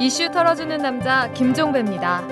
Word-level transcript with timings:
이슈 0.00 0.30
털어주는 0.30 0.78
남자 0.78 1.30
김종배입니다. 1.32 2.22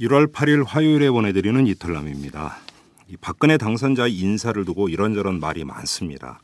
1월 0.00 0.32
8일 0.32 0.64
화요일에 0.66 1.10
보내드리는 1.10 1.66
이탈남입니다. 1.66 2.56
이 3.08 3.16
박근혜 3.16 3.56
당선자의 3.56 4.16
인사를 4.18 4.64
두고 4.64 4.88
이런저런 4.88 5.38
말이 5.40 5.64
많습니다. 5.64 6.40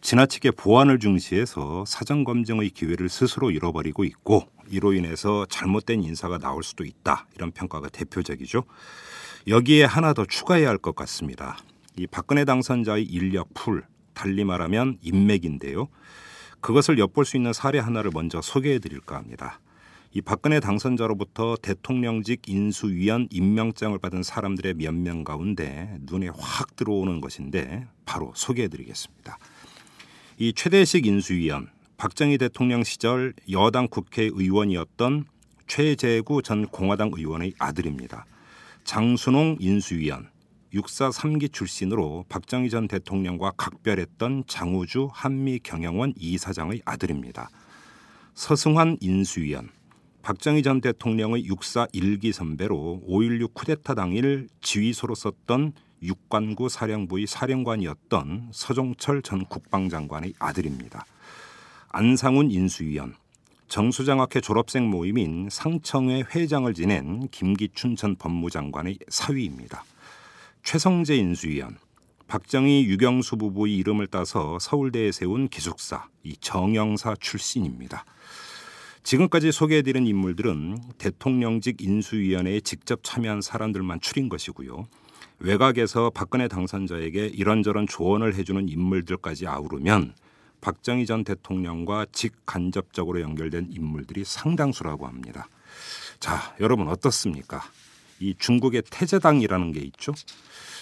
지나치게 0.00 0.52
보안을 0.52 0.98
중시해서 0.98 1.84
사전 1.86 2.24
검증의 2.24 2.70
기회를 2.70 3.08
스스로 3.08 3.50
잃어버리고 3.50 4.04
있고 4.04 4.44
이로 4.70 4.92
인해서 4.92 5.46
잘못된 5.48 6.02
인사가 6.02 6.38
나올 6.38 6.62
수도 6.62 6.84
있다 6.84 7.26
이런 7.34 7.50
평가가 7.50 7.88
대표적이죠. 7.88 8.64
여기에 9.48 9.84
하나 9.84 10.12
더 10.12 10.24
추가해야 10.24 10.68
할 10.68 10.78
것 10.78 10.94
같습니다. 10.94 11.56
이 11.98 12.06
박근혜 12.06 12.44
당선자의 12.44 13.04
인력 13.04 13.52
풀 13.54 13.82
달리 14.14 14.44
말하면 14.44 14.98
인맥인데요. 15.02 15.88
그것을 16.60 16.98
엿볼 16.98 17.24
수 17.24 17.36
있는 17.36 17.52
사례 17.52 17.80
하나를 17.80 18.12
먼저 18.14 18.40
소개해 18.40 18.78
드릴까 18.78 19.16
합니다. 19.16 19.60
이 20.12 20.20
박근혜 20.20 20.60
당선자로부터 20.60 21.56
대통령직 21.60 22.48
인수위원 22.48 23.26
임명장을 23.30 23.98
받은 23.98 24.22
사람들의 24.22 24.74
몇 24.74 24.94
명 24.94 25.24
가운데 25.24 25.98
눈에 26.02 26.30
확 26.38 26.76
들어오는 26.76 27.20
것인데 27.20 27.88
바로 28.06 28.32
소개해 28.34 28.68
드리겠습니다. 28.68 29.36
이 30.38 30.52
최대식 30.52 31.04
인수위원 31.04 31.68
박정희 31.96 32.38
대통령 32.38 32.84
시절 32.84 33.34
여당 33.50 33.88
국회의원이었던 33.88 35.24
최재구 35.66 36.42
전 36.42 36.66
공화당 36.68 37.10
의원의 37.12 37.54
아들입니다. 37.58 38.24
장순홍 38.84 39.56
인수위원 39.58 40.30
육사 40.74 41.08
3기 41.08 41.50
출신으로 41.52 42.26
박정희 42.28 42.68
전 42.68 42.88
대통령과 42.88 43.52
각별했던 43.56 44.44
장우주 44.46 45.08
한미 45.12 45.60
경영원 45.62 46.12
이사장의 46.16 46.82
아들입니다. 46.84 47.48
서승환 48.34 48.98
인수위원 49.00 49.70
박정희 50.20 50.62
전 50.62 50.82
대통령의 50.82 51.46
육사 51.46 51.86
1기 51.86 52.32
선배로 52.32 53.02
5.16 53.08 53.54
쿠데타 53.54 53.94
당일 53.94 54.48
지휘소로 54.60 55.14
썼던 55.14 55.72
육관구 56.02 56.68
사령부의 56.68 57.26
사령관이었던 57.26 58.50
서종철 58.52 59.22
전 59.22 59.46
국방장관의 59.46 60.34
아들입니다. 60.38 61.06
안상훈 61.88 62.50
인수위원, 62.50 63.14
정수장학회 63.68 64.42
졸업생 64.42 64.88
모임인 64.88 65.48
상청회 65.50 66.24
회장을 66.34 66.72
지낸 66.74 67.26
김기춘 67.28 67.96
전 67.96 68.16
법무장관의 68.16 68.98
사위입니다. 69.08 69.82
최성재 70.62 71.16
인수위원, 71.16 71.78
박정희 72.26 72.84
유경수 72.86 73.36
부부의 73.36 73.76
이름을 73.78 74.06
따서 74.06 74.58
서울대에 74.58 75.12
세운 75.12 75.48
기숙사 75.48 76.08
이 76.22 76.36
정영사 76.36 77.16
출신입니다. 77.18 78.04
지금까지 79.02 79.52
소개해드린 79.52 80.06
인물들은 80.06 80.76
대통령직 80.98 81.80
인수위원회에 81.80 82.60
직접 82.60 83.00
참여한 83.02 83.40
사람들만 83.40 84.00
추린 84.00 84.28
것이고요. 84.28 84.86
외곽에서 85.38 86.10
박근혜 86.10 86.48
당선자에게 86.48 87.28
이런저런 87.28 87.86
조언을 87.86 88.34
해주는 88.34 88.68
인물들까지 88.68 89.46
아우르면 89.46 90.14
박정희 90.60 91.06
전 91.06 91.24
대통령과 91.24 92.06
직간접적으로 92.12 93.20
연결된 93.20 93.68
인물들이 93.70 94.24
상당수라고 94.24 95.06
합니다. 95.06 95.48
자, 96.20 96.54
여러분 96.60 96.88
어떻습니까? 96.88 97.62
이 98.20 98.34
중국의 98.38 98.82
태제당이라는 98.90 99.72
게 99.72 99.80
있죠. 99.80 100.12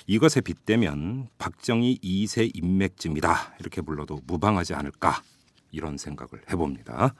이것에 0.06 0.40
빗대면 0.40 1.28
박정희 1.38 2.00
2세 2.02 2.50
인맥쯤이다 2.54 3.56
이렇게 3.60 3.80
불러도 3.80 4.20
무방하지 4.26 4.74
않을까 4.74 5.22
이런 5.72 5.98
생각을 5.98 6.42
해봅니다. 6.50 7.14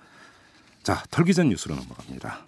자, 0.82 1.02
털기 1.10 1.34
전 1.34 1.48
뉴스로 1.48 1.74
넘어갑니다. 1.74 2.46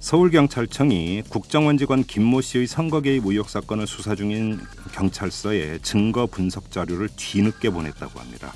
서울경찰청이 0.00 1.22
국정원 1.28 1.78
직원 1.78 2.02
김모 2.02 2.40
씨의 2.40 2.66
선거 2.66 3.00
개입 3.00 3.26
의혹 3.26 3.48
사건을 3.48 3.86
수사 3.86 4.16
중인 4.16 4.58
경찰서에 4.92 5.78
증거 5.82 6.26
분석 6.26 6.72
자료를 6.72 7.10
뒤늦게 7.16 7.70
보냈다고 7.70 8.18
합니다. 8.18 8.52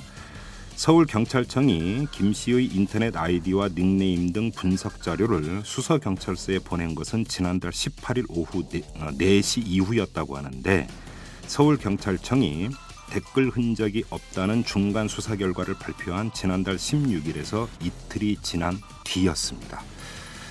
서울경찰청이 0.75 2.07
김 2.11 2.33
씨의 2.33 2.65
인터넷 2.65 3.15
아이디와 3.15 3.69
닉네임 3.69 4.33
등 4.33 4.51
분석 4.51 5.01
자료를 5.01 5.61
수서경찰서에 5.63 6.59
보낸 6.59 6.95
것은 6.95 7.25
지난달 7.25 7.71
18일 7.71 8.25
오후 8.29 8.67
4시 8.69 9.61
어, 9.61 9.63
이후였다고 9.65 10.35
하는데 10.35 10.87
서울경찰청이 11.47 12.69
댓글 13.09 13.49
흔적이 13.49 14.03
없다는 14.09 14.65
중간 14.65 15.07
수사 15.07 15.35
결과를 15.37 15.75
발표한 15.75 16.33
지난달 16.33 16.75
16일에서 16.75 17.67
이틀이 17.81 18.37
지난 18.41 18.77
뒤였습니다. 19.05 19.81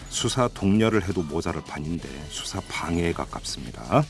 수사 0.08 0.48
동료를 0.48 1.06
해도 1.06 1.22
모자랄 1.22 1.62
판인데 1.64 2.08
수사 2.30 2.60
방해에 2.68 3.12
가깝습니다. 3.12 4.04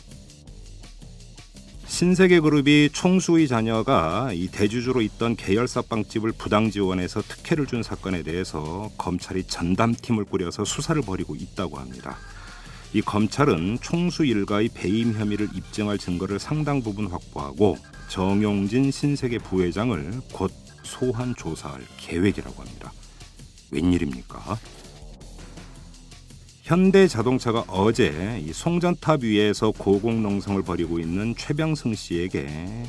신세계 1.94 2.40
그룹이 2.40 2.90
총수의 2.92 3.46
자녀가 3.46 4.32
이 4.32 4.48
대주주로 4.48 5.00
있던 5.00 5.36
계열사 5.36 5.82
빵집을 5.82 6.32
부당 6.32 6.68
지원해서 6.68 7.22
특혜를 7.22 7.66
준 7.66 7.84
사건에 7.84 8.24
대해서 8.24 8.90
검찰이 8.98 9.44
전담팀을 9.44 10.24
꾸려서 10.24 10.64
수사를 10.64 11.00
벌이고 11.00 11.36
있다고 11.36 11.78
합니다. 11.78 12.16
이 12.94 13.00
검찰은 13.00 13.78
총수 13.80 14.24
일가의 14.24 14.70
배임 14.74 15.12
혐의를 15.12 15.48
입증할 15.54 15.96
증거를 15.98 16.40
상당 16.40 16.82
부분 16.82 17.06
확보하고 17.06 17.78
정용진 18.08 18.90
신세계 18.90 19.38
부회장을 19.38 20.20
곧 20.32 20.50
소환 20.82 21.36
조사할 21.36 21.80
계획이라고 21.98 22.60
합니다. 22.60 22.92
웬일입니까? 23.70 24.58
현대자동차가 26.64 27.64
어제 27.68 28.42
이 28.42 28.50
송전탑 28.50 29.22
위에서 29.22 29.70
고공농성을 29.70 30.62
벌이고 30.62 30.98
있는 30.98 31.34
최병승 31.36 31.94
씨에게 31.94 32.86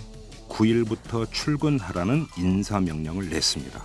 9일부터 0.48 1.30
출근하라는 1.30 2.26
인사명령을 2.38 3.30
냈습니다. 3.30 3.84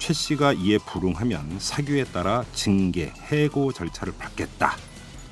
최 0.00 0.12
씨가 0.12 0.54
이에 0.54 0.78
불응하면 0.78 1.60
사규에 1.60 2.04
따라 2.06 2.44
징계, 2.52 3.12
해고 3.30 3.72
절차를 3.72 4.14
밟겠다. 4.18 4.76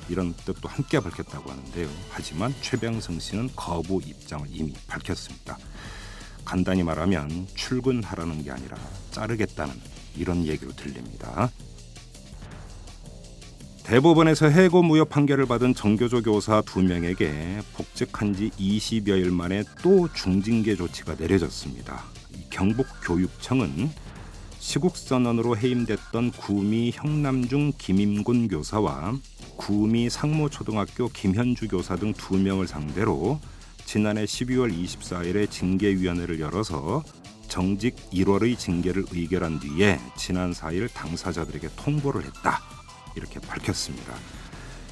이런 0.07 0.33
뜻도 0.33 0.69
함께 0.69 1.01
밝혔다고 1.01 1.51
하는데요. 1.51 1.89
하지만 2.09 2.55
최병승 2.61 3.19
씨는 3.19 3.49
거부 3.53 4.01
입장을 4.01 4.47
이미 4.49 4.73
밝혔습니다. 4.87 5.57
간단히 6.45 6.83
말하면 6.83 7.47
출근하라는 7.53 8.45
게 8.45 8.51
아니라 8.51 8.77
자르겠다는 9.11 9.75
이런 10.15 10.45
얘기로 10.45 10.71
들립니다. 10.71 11.51
대법원에서 13.89 14.49
해고 14.49 14.83
무효 14.83 15.03
판결을 15.03 15.47
받은 15.47 15.73
정교조 15.73 16.21
교사 16.21 16.61
두 16.61 16.83
명에게 16.83 17.61
복직한 17.73 18.35
지 18.35 18.51
20여일 18.51 19.31
만에 19.31 19.63
또 19.81 20.07
중징계 20.13 20.75
조치가 20.75 21.15
내려졌습니다. 21.15 22.03
경북교육청은 22.51 23.89
시국선언으로 24.59 25.57
해임됐던 25.57 26.33
구미 26.33 26.91
형남중 26.93 27.73
김임군 27.79 28.49
교사와 28.49 29.15
구미 29.57 30.11
상모초등학교 30.11 31.09
김현주 31.09 31.67
교사 31.69 31.95
등 31.95 32.13
두 32.13 32.37
명을 32.37 32.67
상대로 32.67 33.39
지난해 33.85 34.25
12월 34.25 34.71
24일에 34.71 35.49
징계위원회를 35.49 36.39
열어서 36.39 37.03
정직 37.47 37.95
1월의 38.11 38.55
징계를 38.55 39.05
의결한 39.11 39.59
뒤에 39.59 39.99
지난 40.15 40.51
4일 40.51 40.93
당사자들에게 40.93 41.69
통보를 41.75 42.23
했다. 42.25 42.78
이렇게 43.19 43.39
밝혔습니다. 43.39 44.15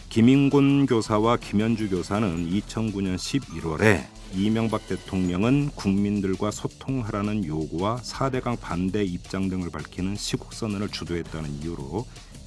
김인곤 0.10 0.86
교사와 0.86 1.38
김현주 1.38 1.90
교사는 1.90 2.50
2009년 2.50 3.16
11월에 3.16 4.06
이명박 4.34 4.88
대통령은 4.88 5.72
국민들과 5.76 6.52
소통하라는 6.52 7.46
요구와 7.46 7.98
4대강 7.98 8.60
반대 8.60 9.04
입장 9.04 9.48
등을 9.48 9.70
밝히는 9.70 10.16
시국선언을 10.16 10.90
주도했다는 10.90 11.62
이유로 11.62 12.06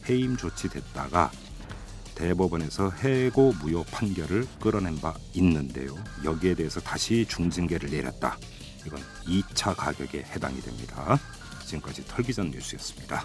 해임 0.08 0.36
조치됐다가 0.36 1.30
대법원에서 2.14 2.90
해고 2.90 3.54
무효 3.62 3.84
판결을 3.84 4.46
끌어낸 4.60 5.00
바 5.00 5.14
있는데요. 5.34 5.94
여기에 6.24 6.54
대해서 6.54 6.80
다시 6.80 7.24
중징계를 7.26 7.90
내렸다. 7.90 8.36
이건 8.86 9.00
2차 9.26 9.74
가격에 9.74 10.18
해당이 10.18 10.60
됩니다. 10.60 11.18
지금까지 11.64 12.04
털기전 12.06 12.50
뉴스였습니다. 12.50 13.24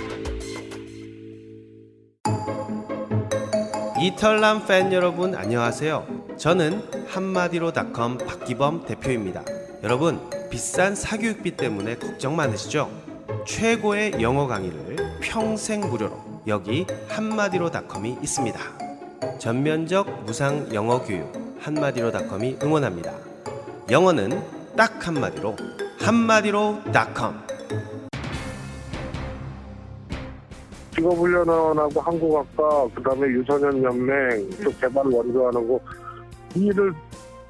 이털남 4.01 4.65
팬 4.65 4.91
여러분 4.93 5.35
안녕하세요. 5.35 6.07
저는 6.35 7.05
한마디로닷컴 7.07 8.17
박기범 8.17 8.85
대표입니다. 8.87 9.43
여러분 9.83 10.19
비싼 10.49 10.95
사교육비 10.95 11.55
때문에 11.55 11.97
걱정 11.97 12.35
많으시죠? 12.35 12.89
최고의 13.45 14.13
영어 14.19 14.47
강의를 14.47 15.19
평생 15.21 15.81
무료로 15.81 16.41
여기 16.47 16.87
한마디로닷컴이 17.09 18.17
있습니다. 18.23 18.59
전면적 19.37 20.23
무상 20.23 20.73
영어 20.73 21.03
교육 21.03 21.31
한마디로닷컴이 21.59 22.57
응원합니다. 22.63 23.13
영어는 23.91 24.41
딱 24.75 25.07
한마디로 25.07 25.55
한마디로닷컴 25.99 27.39
직업훈련원하고 30.93 32.01
한국학과 32.01 32.87
그다음에 32.95 33.27
유소년 33.27 33.83
연맹 33.83 34.49
또 34.63 34.71
개발 34.79 35.05
원조하는 35.07 35.67
거 35.67 35.79
일을 36.55 36.93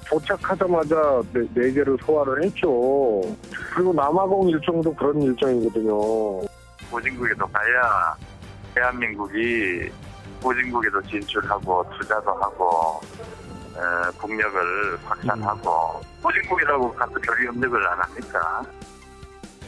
도착하자마자 0.08 1.22
네, 1.32 1.40
네 1.54 1.72
개를 1.72 1.96
소화를 2.04 2.44
했죠. 2.44 3.22
그리고 3.74 3.92
남아공 3.92 4.48
일정도 4.50 4.94
그런 4.94 5.20
일정이거든요. 5.22 6.40
보진국에도 6.90 7.46
가야 7.46 8.14
대한민국이 8.74 9.90
보진국에도 10.40 11.00
진출하고 11.02 11.84
투자도 11.98 12.30
하고 12.30 13.00
에, 13.74 14.18
국력을 14.18 14.98
확산하고 15.04 16.00
보진국이라고 16.22 16.92
가서 16.92 17.12
별 17.22 17.46
협력을 17.46 17.88
안 17.88 17.98
합니까? 18.00 18.62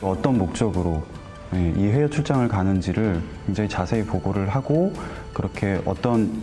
어떤 0.03 0.37
목적으로 0.38 1.03
예, 1.06 1.24
이 1.55 1.85
해외 1.85 2.09
출장을 2.09 2.47
가는지를 2.49 3.21
굉장히 3.47 3.69
자세히 3.69 4.05
보고를 4.05 4.49
하고 4.49 4.93
그렇게 5.33 5.81
어떤 5.85 6.43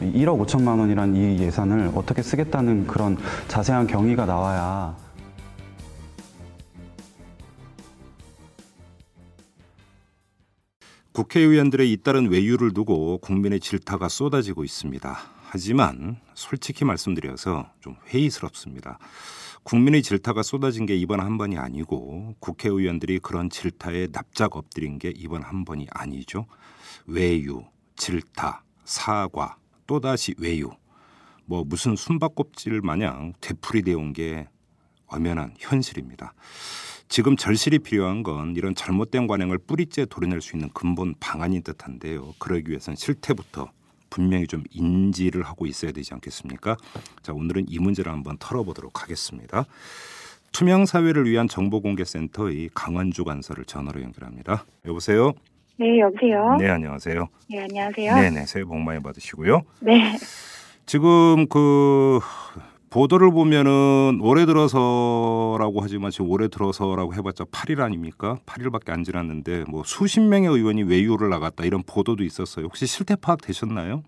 1억 0.00 0.44
5천만 0.46 0.78
원이란 0.78 1.16
이 1.16 1.40
예산을 1.40 1.92
어떻게 1.94 2.22
쓰겠다는 2.22 2.86
그런 2.86 3.16
자세한 3.48 3.86
경위가 3.86 4.26
나와야 4.26 4.96
국회의원들의 11.12 11.90
잇따른 11.90 12.30
외유를 12.30 12.72
두고 12.72 13.18
국민의 13.18 13.58
질타가 13.58 14.08
쏟아지고 14.08 14.62
있습니다. 14.62 15.18
하지만 15.50 16.16
솔직히 16.34 16.84
말씀드려서 16.84 17.70
좀 17.80 17.96
회의스럽습니다. 18.08 18.98
국민의 19.68 20.02
질타가 20.02 20.42
쏟아진 20.42 20.86
게 20.86 20.96
이번 20.96 21.20
한 21.20 21.36
번이 21.36 21.58
아니고 21.58 22.36
국회의원들이 22.40 23.18
그런 23.18 23.50
질타에 23.50 24.06
납작 24.06 24.56
엎드린 24.56 24.98
게 24.98 25.12
이번 25.14 25.42
한 25.42 25.66
번이 25.66 25.88
아니죠. 25.90 26.46
외유, 27.04 27.62
질타, 27.94 28.64
사과, 28.86 29.58
또다시 29.86 30.34
외유. 30.38 30.70
뭐 31.44 31.64
무슨 31.66 31.96
숨바꼭질 31.96 32.80
마냥 32.80 33.34
되풀이되어 33.42 33.98
온게 33.98 34.48
엄연한 35.06 35.52
현실입니다. 35.58 36.32
지금 37.10 37.36
절실히 37.36 37.78
필요한 37.78 38.22
건 38.22 38.56
이런 38.56 38.74
잘못된 38.74 39.26
관행을 39.26 39.58
뿌리째 39.58 40.06
도려낼 40.06 40.40
수 40.40 40.56
있는 40.56 40.70
근본 40.70 41.14
방안인 41.20 41.62
듯한데요. 41.62 42.32
그러기 42.38 42.70
위해선 42.70 42.96
실태부터 42.96 43.70
분명히 44.10 44.46
좀 44.46 44.64
인지를 44.70 45.42
하고 45.42 45.66
있어야 45.66 45.92
되지 45.92 46.14
않겠습니까? 46.14 46.76
자, 47.22 47.32
오늘은 47.32 47.66
이 47.68 47.78
문제를 47.78 48.12
한번 48.12 48.36
털어보도록 48.38 49.02
하겠습니다. 49.02 49.64
투명 50.52 50.86
사회를 50.86 51.28
위한 51.28 51.46
정보공개센터의 51.48 52.70
강원주 52.74 53.24
간사를 53.24 53.64
전화로 53.64 54.02
연결합니다. 54.02 54.64
여보세요. 54.86 55.32
네, 55.76 56.00
여보세요. 56.00 56.56
네, 56.58 56.68
안녕하세요. 56.68 57.28
네, 57.50 57.60
안녕하세요. 57.60 58.14
네, 58.16 58.30
네, 58.30 58.46
새해 58.46 58.64
복 58.64 58.78
많이 58.78 59.00
받으시고요. 59.02 59.62
네. 59.80 60.16
지금 60.86 61.46
그 61.48 62.18
보도를 62.90 63.30
보면은 63.30 64.18
올해 64.22 64.46
들어서라고 64.46 65.80
하지만 65.80 66.10
지금 66.10 66.30
올해 66.30 66.48
들어서라고 66.48 67.14
해봤자 67.14 67.44
8일 67.44 67.80
아닙니까? 67.80 68.38
8일밖에 68.46 68.90
안 68.90 69.04
지났는데 69.04 69.64
뭐 69.68 69.82
수십 69.84 70.20
명의 70.20 70.48
의원이 70.48 70.84
외유를 70.84 71.28
나갔다 71.28 71.64
이런 71.64 71.82
보도도 71.82 72.24
있었어요. 72.24 72.66
혹시 72.66 72.86
실태 72.86 73.14
파악 73.16 73.42
되셨나요? 73.42 74.02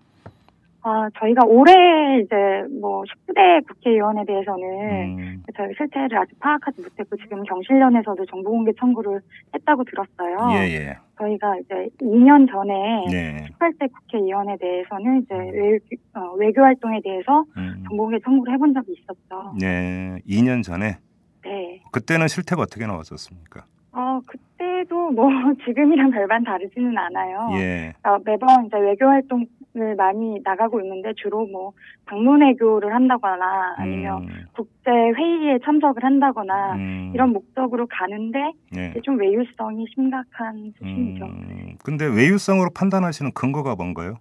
아, 0.83 1.09
저희가 1.19 1.45
올해 1.45 2.19
이제 2.21 2.35
뭐 2.79 3.03
19대 3.03 3.67
국회의원에 3.67 4.25
대해서는 4.25 5.19
음, 5.19 5.43
저희 5.55 5.73
실태를 5.77 6.17
아직 6.17 6.39
파악하지 6.39 6.81
못했고 6.81 7.15
지금 7.17 7.43
경실련에서도 7.43 8.25
정보 8.25 8.49
공개 8.49 8.71
청구를 8.79 9.21
했다고 9.53 9.83
들었어요. 9.83 10.37
예, 10.57 10.73
예. 10.73 10.97
저희가 11.19 11.57
이제 11.57 11.87
2년 12.01 12.49
전에 12.49 13.05
네. 13.11 13.47
18대 13.59 13.91
국회의원에 13.91 14.57
대해서는 14.57 15.21
이제 15.21 15.35
외, 15.35 15.79
어, 16.15 16.33
외교 16.37 16.61
활동에 16.61 16.99
대해서 17.03 17.43
음, 17.57 17.83
정보 17.87 18.03
공개 18.03 18.17
청구를 18.19 18.53
해본 18.53 18.73
적이 18.73 18.93
있었죠. 18.93 19.53
네. 19.59 20.17
2년 20.27 20.63
전에 20.63 20.97
네. 21.43 21.83
그때는 21.91 22.27
실태가 22.27 22.63
어떻게 22.63 22.87
나왔었습니까? 22.87 23.65
어, 23.91 24.19
그때도 24.25 25.11
뭐 25.11 25.27
지금이랑 25.65 26.09
별반 26.09 26.43
다르지는 26.43 26.97
않아요. 26.97 27.49
예. 27.59 27.93
어, 28.03 28.17
매번 28.25 28.65
이제 28.65 28.77
외교 28.79 29.05
활동 29.05 29.45
을 29.77 29.95
많이 29.95 30.41
나가고 30.43 30.81
있는데 30.81 31.13
주로 31.15 31.47
뭐 31.47 31.71
방문 32.05 32.41
외교를 32.41 32.93
한다거나 32.93 33.75
아니면 33.77 34.23
음, 34.23 34.27
국제 34.53 34.91
회의에 34.91 35.59
참석을 35.63 36.03
한다거나 36.03 36.75
음, 36.75 37.11
이런 37.13 37.31
목적으로 37.31 37.87
가는데 37.87 38.51
예. 38.75 38.89
이제 38.89 38.99
좀 39.01 39.17
외유성이 39.17 39.85
심각한 39.95 40.73
수준이죠. 40.77 41.23
음, 41.23 41.77
근데 41.85 42.05
외유성으로 42.05 42.71
판단하시는 42.75 43.31
근거가 43.33 43.75
뭔가요? 43.75 44.15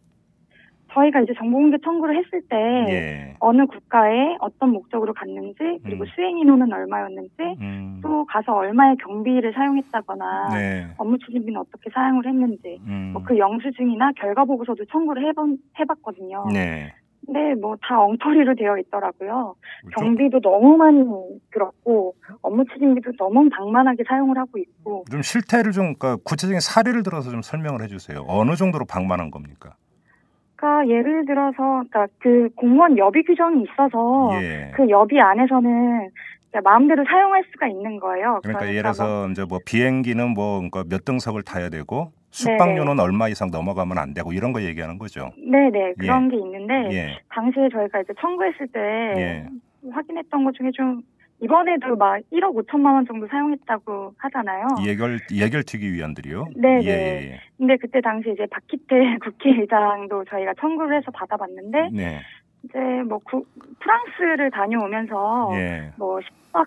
저희가 0.92 1.20
이제 1.20 1.32
정보공개 1.38 1.76
청구를 1.84 2.16
했을 2.18 2.42
때 2.48 2.56
예. 2.92 3.34
어느 3.40 3.66
국가에 3.66 4.36
어떤 4.40 4.70
목적으로 4.70 5.12
갔는지 5.14 5.58
그리고 5.84 6.04
음. 6.04 6.06
수행 6.14 6.38
인원은 6.38 6.72
얼마였는지 6.72 7.34
음, 7.60 8.00
또 8.02 8.24
가서 8.26 8.52
얼마의 8.54 8.96
경비를 8.96 9.52
사용했다거나 9.54 10.48
네. 10.54 10.86
업무 10.98 11.18
추진비는 11.18 11.60
어떻게 11.60 11.90
사용을 11.90 12.26
했는지 12.26 12.78
음, 12.86 13.10
뭐그 13.14 13.38
영수증이나 13.38 14.12
결과 14.16 14.44
보고서도 14.44 14.84
청구를 14.86 15.26
해본 15.28 15.58
해봤거든요. 15.78 16.46
네. 16.52 16.92
근데 17.26 17.54
뭐 17.60 17.76
다 17.82 18.00
엉터리로 18.00 18.54
되어 18.56 18.76
있더라고요. 18.78 19.54
좀- 19.94 20.04
경비도 20.16 20.40
너무 20.40 20.76
많이 20.76 20.98
들었고 21.52 22.14
업무 22.42 22.64
추진비도 22.64 23.12
너무 23.18 23.48
방만하게 23.50 24.02
사용을 24.08 24.36
하고 24.38 24.58
있고 24.58 25.04
좀 25.10 25.22
실태를 25.22 25.72
좀 25.72 25.94
그러니까 25.94 26.16
구체적인 26.24 26.58
사례를 26.60 27.02
들어서 27.02 27.30
좀 27.30 27.42
설명을 27.42 27.82
해주세요. 27.82 28.24
어느 28.26 28.56
정도로 28.56 28.86
방만한 28.86 29.30
겁니까? 29.30 29.76
그러니까 30.60 30.86
예를 30.88 31.24
들어서 31.24 31.56
그러니까 31.56 32.06
그 32.18 32.50
공무원 32.54 32.98
여비 32.98 33.22
규정이 33.22 33.64
있어서 33.64 34.30
예. 34.42 34.70
그 34.74 34.88
여비 34.90 35.18
안에서는 35.18 36.10
마음대로 36.62 37.04
사용할 37.04 37.44
수가 37.50 37.68
있는 37.68 37.98
거예요. 37.98 38.40
그러니까 38.42 38.66
예를 38.66 38.82
뭐 38.82 38.92
들어서 38.92 39.28
이제 39.30 39.44
뭐 39.48 39.58
비행기는 39.64 40.30
뭐 40.30 40.58
그러니까 40.58 40.84
몇 40.88 41.04
등석을 41.04 41.42
타야 41.42 41.70
되고 41.70 42.12
숙박료는 42.30 43.00
얼마 43.00 43.28
이상 43.28 43.50
넘어가면 43.50 43.98
안 43.98 44.12
되고 44.12 44.32
이런 44.32 44.52
거 44.52 44.62
얘기하는 44.62 44.98
거죠. 44.98 45.30
네네 45.38 45.94
그런 45.98 46.28
게 46.28 46.36
있는데 46.36 46.74
예. 46.92 47.18
당시에 47.30 47.68
저희가 47.72 48.00
이제 48.00 48.12
청구했을 48.20 48.66
때 48.68 48.80
예. 49.16 49.46
확인했던 49.90 50.44
것 50.44 50.54
중에 50.54 50.70
좀 50.74 51.00
이번에도 51.42 51.96
막 51.96 52.20
1억 52.32 52.54
5천만 52.54 52.94
원 52.94 53.06
정도 53.06 53.26
사용했다고 53.28 54.14
하잖아요. 54.18 54.66
예결 54.84 55.18
예결특위 55.32 55.92
위원들이요. 55.92 56.48
네, 56.56 56.78
예, 56.82 56.96
네. 56.96 57.30
예, 57.32 57.40
근데 57.56 57.76
그때 57.76 58.00
당시 58.00 58.30
이제 58.32 58.46
박희태 58.50 59.18
국회의장도 59.24 60.24
저희가 60.26 60.54
청구를 60.60 60.96
해서 60.98 61.10
받아봤는데 61.12 61.78
예. 61.94 61.96
네. 61.96 62.20
이제 62.64 62.78
뭐 63.08 63.18
구- 63.24 63.46
프랑스를 63.80 64.50
다녀오면서 64.50 65.50
예. 65.54 65.92
뭐 65.96 66.18
10박 66.52 66.66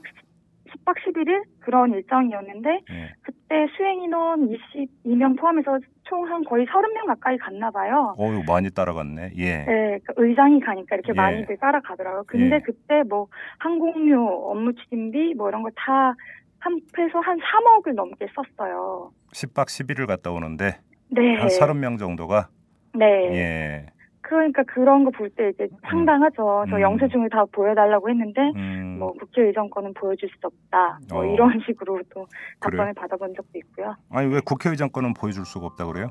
10박 0.74 0.96
11일 1.06 1.44
그런 1.60 1.94
일정이었는데 1.94 2.70
예. 2.92 3.12
그때 3.22 3.68
수행 3.78 4.02
인원 4.04 4.50
22명 4.50 5.38
포함해서 5.40 5.80
총 6.04 6.24
한 6.28 6.44
거의 6.44 6.66
30명 6.66 7.06
가까이 7.08 7.38
갔나 7.38 7.70
봐요. 7.72 8.16
어유 8.20 8.44
많이 8.48 8.70
따라갔네. 8.70 9.32
예. 9.38 9.58
네, 9.66 10.00
그 10.06 10.14
의장이 10.18 10.60
가니까 10.60 10.96
이렇게 10.96 11.10
예. 11.10 11.14
많이들 11.14 11.58
따라가더라고요. 11.58 12.24
근데 12.28 12.56
예. 12.56 12.60
그때 12.60 13.04
뭐 13.08 13.28
항공료, 13.60 14.50
업무 14.52 14.74
추진비 14.74 15.34
뭐 15.36 15.50
이런 15.50 15.62
거 15.64 15.70
다 15.76 16.16
합해서 16.60 17.20
한 17.20 17.38
3억을 17.40 17.94
넘게 17.94 18.26
썼어요. 18.36 19.12
10박 19.34 19.66
11일 19.66 20.08
갔다 20.08 20.32
오는데 20.32 20.78
네. 21.10 21.36
한 21.36 21.48
30명 21.48 22.00
정도가 22.00 22.48
네. 22.96 23.06
예. 23.06 23.86
그러니까 24.24 24.64
그런 24.64 25.04
거 25.06 25.12
볼 25.12 25.30
때 25.30 25.50
이제 25.50 25.68
황당하죠. 25.84 26.66
저 26.70 26.76
음. 26.78 26.82
영수증을 26.82 27.30
다 27.30 27.44
보여달라고 27.52 28.10
했는데 28.10 28.42
음, 28.56 28.98
뭐 29.00 29.14
국회의장 29.14 29.70
거는 29.70 29.94
보여줄 29.94 30.30
수 30.30 30.36
없다. 30.48 31.00
뭐 31.12 31.22
어. 31.22 31.26
이런 31.26 31.60
식으로 31.68 32.02
또? 32.14 32.26
답변을 32.62 32.94
받아본 32.96 33.34
적도 33.36 33.58
있고요. 33.60 33.96
아니 34.10 34.34
왜 34.34 34.40
국회의장 34.44 34.90
거는 34.90 35.14
보여줄 35.14 35.46
수가 35.46 35.68
없다 35.68 35.86
그래요? 35.86 36.08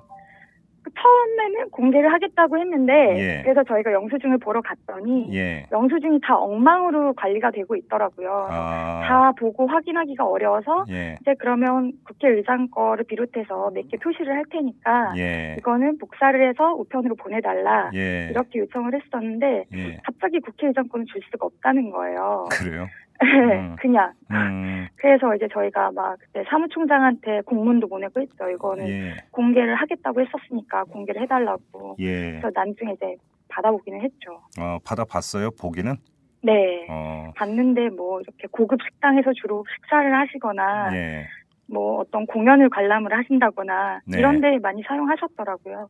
그 0.83 0.91
처음에는 1.01 1.71
공개를 1.71 2.13
하겠다고 2.13 2.59
했는데 2.59 2.93
예. 3.19 3.43
그래서 3.43 3.63
저희가 3.65 3.93
영수증을 3.93 4.39
보러 4.39 4.61
갔더니 4.61 5.29
예. 5.35 5.67
영수증이 5.71 6.21
다 6.23 6.37
엉망으로 6.37 7.13
관리가 7.15 7.51
되고 7.53 7.77
있더라고요. 7.77 8.49
아, 8.51 9.03
다 9.07 9.33
보고 9.39 9.67
확인하기가 9.67 10.25
어려워서 10.27 10.85
예. 10.91 11.17
이제 11.21 11.35
그러면 11.39 11.93
국회의장 12.05 12.69
거를 12.71 13.05
비롯해서 13.05 13.71
몇 13.75 13.83
개 13.89 13.97
표시를 13.99 14.35
할 14.35 14.45
테니까 14.51 15.15
예. 15.19 15.57
이거는 15.59 15.99
복사를 15.99 16.49
해서 16.49 16.73
우편으로 16.75 17.15
보내달라 17.17 17.91
예. 17.95 18.29
이렇게 18.31 18.59
요청을 18.61 18.93
했었는데 18.95 19.65
예. 19.73 19.99
갑자기 20.05 20.41
국회의장 20.41 20.89
거는 20.89 21.07
줄 21.07 21.21
수가 21.31 21.47
없다는 21.47 21.91
거예요. 21.91 22.47
그래요? 22.51 22.87
음. 23.23 23.77
그냥 23.81 24.13
음, 24.31 24.89
그래서 24.97 25.35
이제 25.35 25.49
저희가 25.53 25.93
막 25.93 26.17
그때 26.19 26.45
사무총장한테 26.49 27.43
공문도 27.43 27.89
보내고 27.89 28.21
했죠. 28.21 28.49
이거는 28.51 28.89
예. 28.89 29.15
공개를 29.31 29.75
하겠다고 29.77 30.21
했었으니까 30.21 30.85
공개를 30.85 31.23
해달라고. 31.23 31.97
예. 32.01 32.41
그래서 32.41 32.51
나중에 32.55 32.93
이제 32.93 33.17
받아보기는 33.49 34.01
했죠. 34.01 34.41
어, 34.59 34.79
받아봤어요? 34.85 35.51
보기는? 35.61 35.95
네. 36.43 36.87
어, 36.91 37.31
봤는데 37.37 37.91
뭐 37.91 38.21
이렇게 38.21 38.49
고급 38.51 38.81
식당에서 38.83 39.33
주로 39.35 39.65
식사를 39.77 40.13
하시거나 40.13 40.95
예. 40.95 41.27
뭐 41.67 42.01
어떤 42.01 42.27
공연을 42.27 42.69
관람을 42.71 43.13
하신다거나 43.13 44.01
네. 44.07 44.19
이런 44.19 44.41
데 44.41 44.59
많이 44.59 44.83
사용하셨더라고요. 44.83 45.89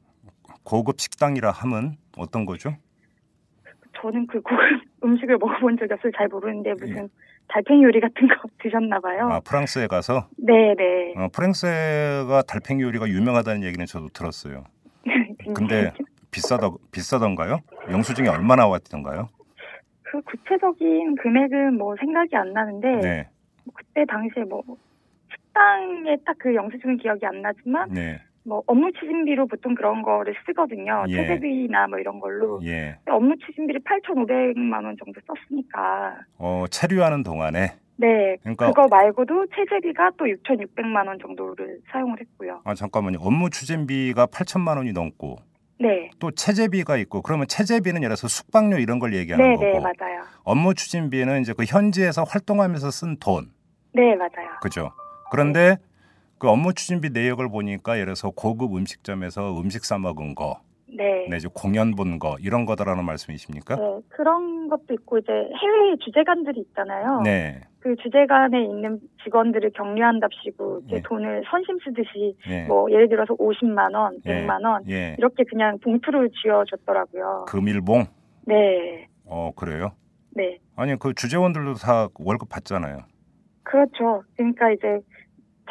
고급 0.64 1.00
식당이라 1.00 1.50
함은 1.50 1.96
어떤 2.16 2.44
거죠? 2.44 2.74
저는 4.02 4.26
그 4.26 4.40
고급 4.42 4.58
음식을 5.04 5.38
먹어본 5.38 5.78
적이 5.78 5.94
없어서 5.94 6.10
잘 6.16 6.28
모르는데 6.28 6.72
무슨 6.72 7.04
예. 7.04 7.08
달팽이 7.48 7.82
요리 7.84 8.00
같은 8.00 8.28
거 8.28 8.34
드셨나 8.58 8.98
봐요. 9.00 9.28
아, 9.30 9.40
프랑스에 9.40 9.86
가서 9.86 10.28
네, 10.36 10.74
네. 10.76 11.14
어, 11.16 11.28
프랑스가 11.32 12.42
달팽이 12.48 12.82
요리가 12.82 13.08
유명하다는 13.08 13.62
얘기는 13.62 13.84
저도 13.86 14.08
들었어요. 14.08 14.64
근데 15.54 15.92
비싸다 16.30 16.70
비싸던가요? 16.90 17.60
영수증이 17.90 18.28
얼마 18.28 18.56
나 18.56 18.66
왔던가요? 18.66 19.28
그 20.02 20.20
구체적인 20.22 21.16
금액은 21.16 21.78
뭐 21.78 21.94
생각이 21.98 22.34
안 22.36 22.52
나는데 22.52 22.88
네. 23.00 23.28
뭐 23.64 23.74
그때 23.74 24.04
당시에 24.06 24.44
뭐 24.44 24.62
식당에 25.30 26.16
딱 26.24 26.36
그 26.38 26.54
영수증은 26.54 26.96
기억이 26.98 27.24
안 27.24 27.40
나지만 27.42 27.88
네. 27.90 28.20
뭐 28.44 28.62
업무 28.66 28.90
추진비로 28.92 29.46
보통 29.46 29.74
그런 29.74 30.02
거를 30.02 30.34
쓰거든요. 30.46 31.04
예. 31.08 31.16
체재비나 31.16 31.86
뭐 31.88 31.98
이런 31.98 32.18
걸로. 32.20 32.60
예. 32.64 32.96
업무 33.08 33.34
추진비를 33.38 33.82
8,500만 33.84 34.84
원 34.84 34.96
정도 35.02 35.20
썼으니까. 35.26 36.16
어, 36.38 36.64
체류하는 36.70 37.22
동안에 37.22 37.74
네. 37.96 38.36
그러니까- 38.42 38.66
그거 38.68 38.86
말고도 38.90 39.46
체재비가 39.54 40.10
또 40.18 40.24
6,600만 40.26 41.06
원 41.06 41.18
정도를 41.20 41.78
사용을 41.92 42.18
했고요. 42.20 42.60
아 42.64 42.74
잠깐만요. 42.74 43.18
업무 43.20 43.48
추진비가 43.50 44.26
8천만 44.26 44.76
원이 44.76 44.92
넘고 44.92 45.36
네. 45.78 46.10
또 46.18 46.30
체재비가 46.32 46.96
있고 46.96 47.22
그러면 47.22 47.46
체재비는 47.46 48.02
예를 48.02 48.16
들어서 48.16 48.26
숙박료 48.28 48.78
이런 48.78 48.98
걸 48.98 49.14
얘기하는 49.14 49.44
네, 49.50 49.54
거고 49.54 49.64
네, 49.66 49.72
맞아요. 49.80 50.22
업무 50.42 50.74
추진비는 50.74 51.42
이제 51.42 51.52
그 51.56 51.64
현지에서 51.64 52.24
활동하면서 52.24 52.90
쓴 52.90 53.16
돈. 53.20 53.50
네, 53.94 54.14
맞아요. 54.16 54.48
그죠? 54.62 54.90
그런데 55.30 55.76
그 56.42 56.48
업무 56.48 56.74
추진비 56.74 57.10
내역을 57.10 57.50
보니까 57.50 57.94
예를 57.94 58.06
들어서 58.06 58.30
고급 58.30 58.74
음식점에서 58.74 59.60
음식 59.60 59.84
사 59.84 59.96
먹은 59.98 60.34
거, 60.34 60.60
네. 60.88 61.28
내지 61.30 61.46
공연 61.46 61.94
본 61.94 62.18
거 62.18 62.34
이런 62.40 62.64
거다라는 62.64 63.04
말씀이십니까? 63.04 63.76
네, 63.76 63.82
그런 64.08 64.68
것도 64.68 64.92
있고 64.94 65.18
이제 65.18 65.30
해외 65.32 65.96
주재관들이 66.04 66.58
있잖아요. 66.62 67.20
네. 67.20 67.60
그 67.78 67.94
주재관에 67.94 68.60
있는 68.60 68.98
직원들을 69.22 69.70
격려한답시고 69.70 70.80
이제 70.86 70.96
예. 70.96 71.02
돈을 71.02 71.44
선심 71.48 71.78
쓰듯이 71.84 72.36
예. 72.48 72.64
뭐 72.64 72.90
예를 72.90 73.08
들어서 73.08 73.34
50만 73.36 73.94
원, 73.94 74.18
예. 74.26 74.44
100만 74.44 74.64
원 74.64 74.82
예. 74.88 75.14
이렇게 75.18 75.44
그냥 75.44 75.78
봉투를 75.78 76.28
쥐어줬더라고요. 76.42 77.44
금일봉. 77.46 78.06
네, 78.46 79.06
어, 79.26 79.52
그래요? 79.54 79.92
네, 80.34 80.58
아니 80.74 80.98
그 80.98 81.14
주재원들도 81.14 81.74
다 81.74 82.08
월급 82.18 82.48
받잖아요. 82.48 82.98
그렇죠. 83.62 84.24
그러니까 84.36 84.72
이제 84.72 84.98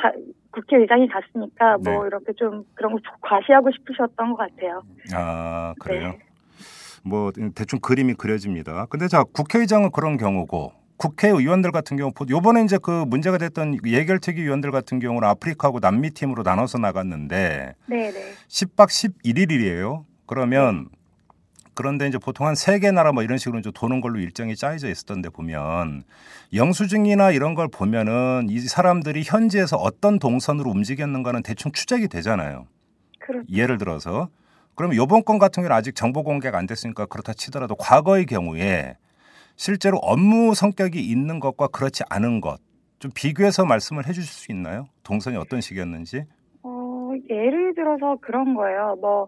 자, 0.01 0.13
국회의장이 0.51 1.07
갔으니까 1.07 1.77
뭐 1.77 2.03
네. 2.03 2.07
이렇게 2.07 2.33
좀 2.37 2.63
그런 2.75 2.93
거 2.93 2.99
과시하고 3.21 3.69
싶으셨던 3.71 4.31
것 4.31 4.37
같아요. 4.37 4.81
아, 5.13 5.73
그래요? 5.79 6.09
네. 6.09 6.19
뭐 7.03 7.31
대충 7.55 7.79
그림이 7.79 8.13
그려집니다. 8.15 8.85
근데 8.89 9.07
자, 9.07 9.23
국회의장은 9.23 9.91
그런 9.91 10.17
경우고 10.17 10.73
국회의원들 10.97 11.71
같은 11.71 11.97
경우 11.97 12.11
보- 12.13 12.25
요번에 12.29 12.63
이제 12.63 12.77
그 12.81 13.05
문제가 13.07 13.39
됐던 13.39 13.77
예결특위 13.85 14.43
위원들 14.43 14.69
같은 14.71 14.99
경우는 14.99 15.27
아프리카하고 15.27 15.79
남미 15.79 16.11
팀으로 16.11 16.43
나눠서 16.43 16.77
나갔는데 16.77 17.73
네, 17.87 18.11
네, 18.11 18.31
10박 18.47 18.87
11일이에요. 19.23 20.03
그러면 20.27 20.89
그런데 21.73 22.07
이제 22.07 22.17
보통 22.17 22.47
한 22.47 22.53
세 22.55 22.79
개 22.79 22.91
나라 22.91 23.11
뭐 23.11 23.23
이런 23.23 23.37
식으로 23.37 23.59
이제 23.59 23.71
도는 23.73 24.01
걸로 24.01 24.19
일정이 24.19 24.55
짜여져 24.55 24.89
있었던데 24.89 25.29
보면 25.29 26.03
영수증이나 26.53 27.31
이런 27.31 27.55
걸 27.55 27.67
보면은 27.67 28.47
이 28.49 28.59
사람들이 28.59 29.23
현지에서 29.25 29.77
어떤 29.77 30.19
동선으로 30.19 30.69
움직였는가는 30.69 31.43
대충 31.43 31.71
추적이 31.71 32.07
되잖아요. 32.07 32.65
그렇죠. 33.19 33.45
예를 33.51 33.77
들어서 33.77 34.29
그러면 34.75 34.97
요번 34.97 35.23
건 35.23 35.37
같은 35.39 35.61
경우는 35.63 35.75
아직 35.75 35.95
정보 35.95 36.23
공개가 36.23 36.57
안 36.57 36.65
됐으니까 36.67 37.05
그렇다 37.05 37.33
치더라도 37.33 37.75
과거의 37.75 38.25
경우에 38.25 38.97
실제로 39.55 39.97
업무 39.99 40.53
성격이 40.55 40.99
있는 40.99 41.39
것과 41.39 41.67
그렇지 41.67 42.03
않은 42.09 42.41
것 42.41 42.59
좀 43.01 43.09
비교해서 43.15 43.65
말씀을 43.65 44.05
해 44.07 44.13
주실 44.13 44.31
수 44.31 44.51
있나요? 44.51 44.85
동선이 45.01 45.35
어떤 45.35 45.59
식이었는지? 45.59 46.23
어, 46.61 47.11
예를 47.31 47.73
들어서 47.73 48.15
그런 48.21 48.53
거예요. 48.53 48.95
뭐, 49.01 49.27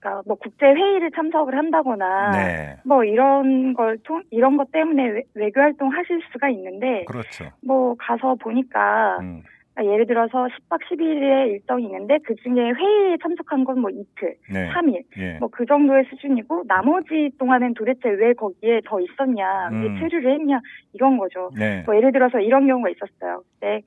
그러니까 0.00 0.22
뭐 0.26 0.36
국제 0.36 0.66
회의를 0.66 1.10
참석을 1.12 1.56
한다거나 1.56 2.30
네. 2.32 2.76
뭐 2.84 3.04
이런 3.04 3.74
걸 3.74 3.98
통, 4.02 4.22
이런 4.30 4.56
것 4.56 4.72
때문에 4.72 5.08
외, 5.08 5.22
외교 5.34 5.60
활동 5.60 5.92
하실 5.92 6.20
수가 6.32 6.48
있는데 6.48 7.04
그렇죠. 7.06 7.50
뭐 7.62 7.94
가서 7.98 8.34
보니까 8.36 9.18
음, 9.20 9.42
그러니까 9.74 9.92
예를 9.94 10.06
들어서 10.06 10.46
10박 10.46 10.80
11일의 10.90 11.48
일정이 11.50 11.84
있는데 11.84 12.18
그 12.24 12.34
중에 12.36 12.54
회의에 12.72 13.18
참석한 13.22 13.64
건 13.64 13.78
뭐 13.80 13.90
이틀, 13.90 14.36
네. 14.50 14.70
3일 14.72 15.04
예. 15.18 15.38
뭐그 15.38 15.66
정도의 15.66 16.04
수준이고 16.10 16.64
나머지 16.66 17.30
동안은 17.38 17.74
도대체 17.74 18.08
왜 18.08 18.32
거기에 18.32 18.80
더 18.86 19.00
있었냐, 19.00 19.68
왜 19.72 19.86
음. 19.86 19.98
체류를 20.00 20.32
했냐 20.32 20.60
이런 20.94 21.18
거죠. 21.18 21.50
네. 21.56 21.82
뭐 21.86 21.94
예를 21.94 22.12
들어서 22.12 22.40
이런 22.40 22.66
경우가 22.66 22.88
있었어요. 22.90 23.42
그때 23.54 23.82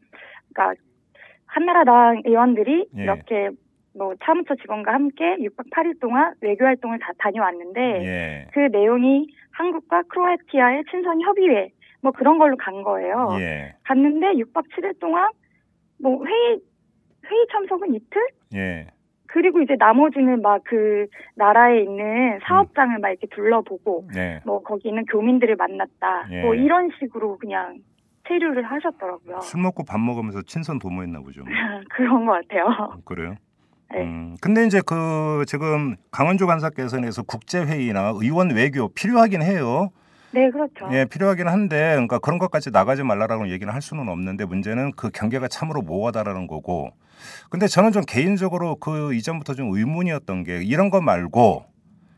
그러니까 0.53 0.79
한나라당 1.47 2.21
의원들이 2.25 2.85
예. 2.97 3.03
이렇게 3.03 3.49
뭐 3.95 4.13
사무처 4.23 4.55
직원과 4.55 4.93
함께 4.93 5.35
6박 5.37 5.69
8일 5.71 5.99
동안 5.99 6.33
외교 6.41 6.65
활동을 6.65 6.99
다 6.99 7.11
다녀왔는데 7.19 7.81
예. 8.05 8.47
그 8.53 8.59
내용이 8.71 9.27
한국과 9.51 10.03
크로아티아의 10.03 10.83
친선 10.89 11.21
협의회 11.21 11.69
뭐 12.01 12.11
그런 12.11 12.37
걸로 12.37 12.57
간 12.57 12.81
거예요. 12.83 13.29
예. 13.39 13.75
갔는데 13.83 14.33
6박 14.33 14.63
7일 14.75 14.99
동안 14.99 15.29
뭐 16.01 16.25
회의 16.25 16.59
회의 17.25 17.47
참석은 17.51 17.93
이틀? 17.93 18.27
예. 18.55 18.87
그리고 19.27 19.61
이제 19.61 19.75
나머지는 19.79 20.41
막 20.41 20.61
그 20.65 21.07
나라에 21.35 21.81
있는 21.81 22.39
사업장을 22.47 22.99
막 22.99 23.09
이렇게 23.09 23.27
둘러보고 23.27 24.07
네. 24.13 24.41
뭐 24.45 24.61
거기 24.61 24.89
있는 24.89 25.05
교민들을 25.05 25.55
만났다. 25.55 26.27
예. 26.31 26.41
뭐 26.41 26.55
이런 26.55 26.89
식으로 26.99 27.37
그냥 27.37 27.79
체류를 28.27 28.63
하셨더라고요. 28.63 29.41
술 29.41 29.61
먹고 29.61 29.83
밥 29.83 29.99
먹으면서 29.99 30.41
친선 30.43 30.79
도모했나 30.79 31.19
보죠. 31.21 31.43
그런 31.95 32.25
것 32.25 32.33
같아요. 32.33 33.01
그래요? 33.05 33.35
네. 33.93 34.01
음, 34.01 34.35
근데 34.41 34.65
이제 34.65 34.81
그 34.85 35.43
지금 35.47 35.95
강원조 36.11 36.47
간사께서 36.47 36.99
내서 36.99 37.21
국제 37.21 37.63
회의나 37.63 38.13
의원 38.15 38.51
외교 38.51 38.89
필요하긴 38.89 39.41
해요. 39.41 39.89
네, 40.31 40.49
그렇죠. 40.49 40.89
예, 40.91 41.05
필요하긴 41.05 41.47
한데, 41.47 41.91
그러니까 41.91 42.17
그런 42.17 42.39
것까지 42.39 42.71
나가지 42.71 43.03
말라라고 43.03 43.49
얘기는 43.49 43.71
할 43.71 43.83
수는 43.83 44.09
없는데 44.09 44.45
문제는 44.45 44.93
그 44.95 45.11
경계가 45.11 45.47
참으로 45.47 45.83
모호하다라는 45.83 46.47
거고. 46.47 46.89
근데 47.51 47.67
저는 47.67 47.91
좀 47.91 48.03
개인적으로 48.03 48.75
그 48.77 49.13
이전부터 49.13 49.53
좀 49.53 49.75
의문이었던 49.75 50.43
게 50.43 50.63
이런 50.63 50.89
거 50.89 51.01
말고 51.01 51.65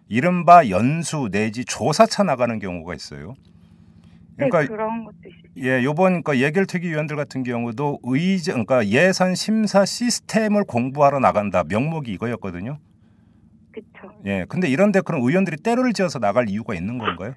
이른바 0.08 0.70
연수 0.70 1.30
내지 1.30 1.66
조사차 1.66 2.24
나가는 2.24 2.58
경우가 2.58 2.94
있어요. 2.96 3.36
네, 4.38 4.50
그러니까 4.50 4.66
그런 4.68 5.06
것도 5.06 5.16
있어요. 5.26 5.42
예, 5.58 5.84
요번 5.84 6.22
그러니까 6.22 6.38
예결특위 6.46 6.90
위원들 6.90 7.16
같은 7.16 7.44
경우도 7.44 8.00
의제 8.04 8.52
그러니까 8.52 8.86
예산 8.88 9.36
심사 9.36 9.86
시스템을 9.86 10.66
공부하러 10.66 11.20
나간다 11.20 11.64
명목이 11.68 12.12
이거였거든요. 12.14 12.78
그렇죠. 13.72 14.16
예, 14.26 14.46
근데 14.48 14.68
이런데 14.68 15.02
그런 15.02 15.22
의원들이 15.22 15.58
때를 15.58 15.94
지어서 15.94 16.20
나갈 16.20 16.50
이유가 16.50 16.76
있는 16.76 16.98
건가요? 16.98 17.34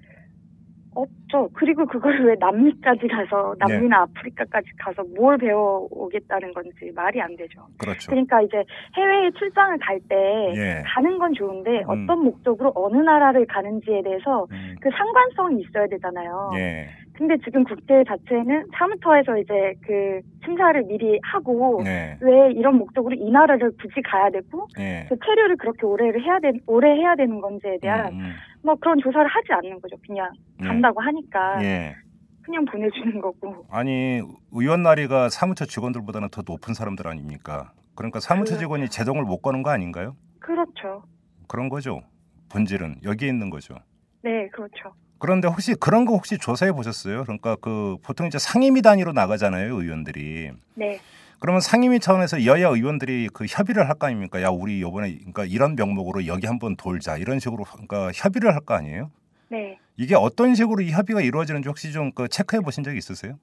없죠. 1.03 1.49
그리고 1.55 1.87
그걸 1.87 2.25
왜 2.25 2.35
남미까지 2.39 3.07
가서 3.07 3.55
네. 3.67 3.75
남미나 3.75 4.03
아프리카까지 4.03 4.69
가서 4.79 5.03
뭘 5.17 5.39
배워오겠다는 5.39 6.53
건지 6.53 6.91
말이 6.95 7.21
안 7.21 7.37
되죠. 7.37 7.67
그렇죠. 7.79 8.11
그러니까 8.11 8.43
이제 8.43 8.65
해외에 8.97 9.31
출장을 9.39 9.79
갈때 9.79 10.15
예. 10.57 10.83
가는 10.87 11.19
건 11.19 11.33
좋은데 11.35 11.83
음. 11.83 11.89
어떤 11.89 12.25
목적으로 12.25 12.73
어느 12.75 12.97
나라를 12.97 13.47
가는지에 13.47 14.03
대해서 14.03 14.47
음. 14.51 14.77
그 14.81 14.91
상관성이 14.91 15.63
있어야 15.63 15.87
되잖아요. 15.87 16.51
예. 16.57 16.89
근데 17.19 17.37
지금 17.39 17.65
국제 17.65 18.05
자체는 18.07 18.69
사무처에서 18.79 19.39
이제 19.39 19.75
그 19.85 20.21
심사를 20.45 20.81
미리 20.85 21.19
하고 21.25 21.83
네. 21.83 22.17
왜 22.21 22.53
이런 22.53 22.79
목적으로 22.79 23.13
이 23.17 23.29
나라를 23.29 23.73
굳이 23.73 24.01
가야 24.03 24.31
되고 24.31 24.69
예. 24.79 25.05
그 25.09 25.17
체류를 25.27 25.57
그렇게 25.57 25.85
오래를 25.85 26.23
해야 26.23 26.39
되 26.39 26.53
오래 26.67 26.95
해야 26.95 27.17
되는 27.17 27.41
건지에 27.41 27.79
대한 27.83 28.13
음, 28.13 28.21
음. 28.21 28.33
뭐 28.63 28.77
그런 28.77 29.01
조사를 29.01 29.27
하지 29.27 29.49
않는 29.53 29.81
거죠. 29.81 29.97
그냥 30.07 30.31
예. 30.63 30.67
간다고 30.69 31.01
하니까 31.01 31.65
예. 31.65 31.97
그냥 32.43 32.65
보내주는 32.67 33.21
거고. 33.21 33.67
아니 33.69 34.21
의원 34.53 34.85
나리가 34.85 35.29
사무처 35.29 35.65
직원들보다는 35.65 36.29
더 36.31 36.43
높은 36.47 36.73
사람들 36.73 37.09
아닙니까? 37.09 37.73
그러니까 37.97 38.21
사무처 38.21 38.53
그렇죠. 38.55 38.61
직원이 38.61 38.89
제동을 38.89 39.25
못 39.25 39.43
거는 39.43 39.65
거 39.65 39.71
아닌가요? 39.71 40.15
그렇죠. 40.39 41.03
그런 41.49 41.69
거죠. 41.69 42.01
본질은 42.49 43.01
여기에 43.03 43.29
있는 43.29 43.51
거죠. 43.51 43.75
네, 44.23 44.47
그렇죠. 44.53 44.93
그런데 45.19 45.49
혹시 45.49 45.75
그런 45.75 46.05
거 46.05 46.13
혹시 46.15 46.39
조사해 46.39 46.73
보셨어요? 46.73 47.23
그러니까 47.25 47.57
그 47.61 47.97
보통 48.03 48.27
이제 48.27 48.39
상임위 48.39 48.83
단위로 48.83 49.13
나가잖아요, 49.13 49.81
의원들이. 49.81 50.53
네, 50.75 51.01
그러면 51.41 51.61
상임위 51.61 52.01
차원에서 52.01 52.45
여야 52.45 52.69
의원들이 52.69 53.31
그 53.33 53.45
협의를 53.49 53.89
할 53.89 53.95
거 53.99 54.07
아닙니까? 54.07 54.41
야, 54.43 54.49
우리 54.49 54.79
이번에 54.79 55.17
그러니까 55.19 55.45
이런 55.45 55.75
명목으로 55.77 56.27
여기 56.27 56.47
한번 56.47 56.77
돌자 56.77 57.17
이런 57.17 57.41
식으로 57.41 57.65
그러니까 57.65 58.11
협의를 58.15 58.55
할 58.55 58.61
거 58.61 58.75
아니에요? 58.75 59.11
네. 59.51 59.79
이게 59.97 60.15
어떤 60.15 60.55
식으로 60.55 60.83
이 60.83 60.91
협의가 60.93 61.21
이루어지는지 61.21 61.69
혹시 61.69 61.91
좀 61.93 62.13
그 62.15 62.29
체크해 62.29 62.61
보신 62.61 62.85
적이 62.85 62.99
있으세요? 62.99 63.39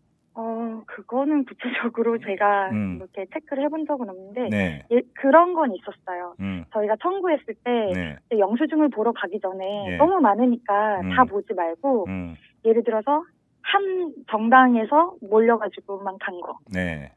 어, 0.96 1.02
그거는 1.02 1.46
구체적으로 1.46 2.18
제가 2.20 2.70
음. 2.72 2.98
이렇게 2.98 3.26
체크를 3.34 3.64
해본 3.66 3.86
적은 3.86 4.10
없는데 4.10 4.50
네. 4.50 4.84
예, 4.92 5.02
그런 5.16 5.54
건 5.54 5.74
있었어요. 5.74 6.36
음. 6.40 6.66
저희가 6.72 6.96
청구했을 7.02 7.54
때 7.64 7.92
네. 7.94 8.18
영수증을 8.38 8.90
보러 8.90 9.12
가기 9.12 9.40
전에 9.42 9.94
예. 9.94 9.98
너무 9.98 10.20
많으니까 10.20 11.02
음. 11.02 11.10
다 11.12 11.26
보지 11.26 11.54
말고 11.54 12.06
음. 12.08 12.36
예를 12.64 12.84
들어서 12.84 13.24
한 13.62 14.14
정당에서 14.30 15.16
몰려가지고만 15.22 16.18
간 16.20 16.40
거. 16.40 16.58
네. 16.74 17.12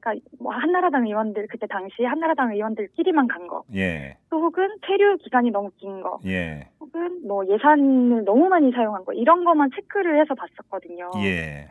그러니까 0.00 0.26
뭐 0.38 0.52
한나라당 0.52 1.06
의원들 1.06 1.46
그때 1.48 1.66
당시 1.66 2.04
한나라당 2.04 2.52
의원들끼리만 2.52 3.26
간 3.26 3.46
거. 3.46 3.62
예. 3.74 4.18
또 4.28 4.40
혹은 4.42 4.68
체류 4.86 5.16
기간이 5.18 5.50
너무 5.50 5.70
긴 5.78 6.02
거. 6.02 6.18
예. 6.26 6.68
혹은 6.78 7.26
뭐 7.26 7.44
예산을 7.46 8.24
너무 8.24 8.48
많이 8.48 8.70
사용한 8.70 9.04
거 9.04 9.14
이런 9.14 9.44
것만 9.44 9.70
체크를 9.74 10.20
해서 10.20 10.34
봤었거든요. 10.34 11.10
예. 11.24 11.68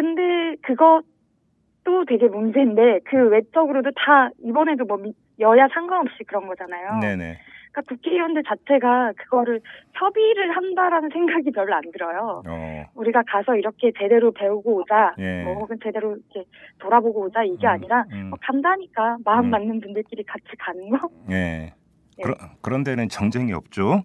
근데 0.00 0.56
그것도 0.60 2.04
되게 2.06 2.28
문제인데 2.28 3.00
그 3.06 3.16
외적으로도 3.30 3.92
다 3.96 4.28
이번에도 4.44 4.84
뭐 4.84 4.98
미- 4.98 5.14
여야 5.40 5.68
상관없이 5.72 6.22
그런 6.26 6.46
거잖아요. 6.46 6.98
네, 7.00 7.16
네. 7.16 7.38
그러니까 7.72 7.94
국회의원들 7.94 8.42
자체가 8.44 9.12
그거를 9.16 9.62
협의를 9.94 10.54
한다라는 10.54 11.08
생각이 11.10 11.50
별로 11.50 11.74
안 11.74 11.80
들어요. 11.92 12.42
어. 12.46 12.84
우리가 12.94 13.22
가서 13.26 13.56
이렇게 13.56 13.90
제대로 13.98 14.32
배우고 14.32 14.80
오자, 14.82 15.14
예. 15.18 15.44
뭐 15.44 15.54
혹은 15.54 15.78
제대로 15.82 16.10
이렇게 16.16 16.44
돌아보고 16.78 17.22
오자 17.22 17.44
이게 17.44 17.66
음, 17.66 17.70
아니라 17.72 18.04
음. 18.12 18.26
뭐 18.28 18.38
간다니까 18.42 19.16
마음 19.24 19.46
음. 19.46 19.50
맞는 19.50 19.80
분들끼리 19.80 20.24
같이 20.24 20.44
가는 20.58 20.90
거 20.90 21.08
예. 21.30 21.72
네. 22.18 22.22
그런 22.22 22.36
그런 22.60 22.84
데는 22.84 23.08
정쟁이 23.08 23.54
없죠. 23.54 24.02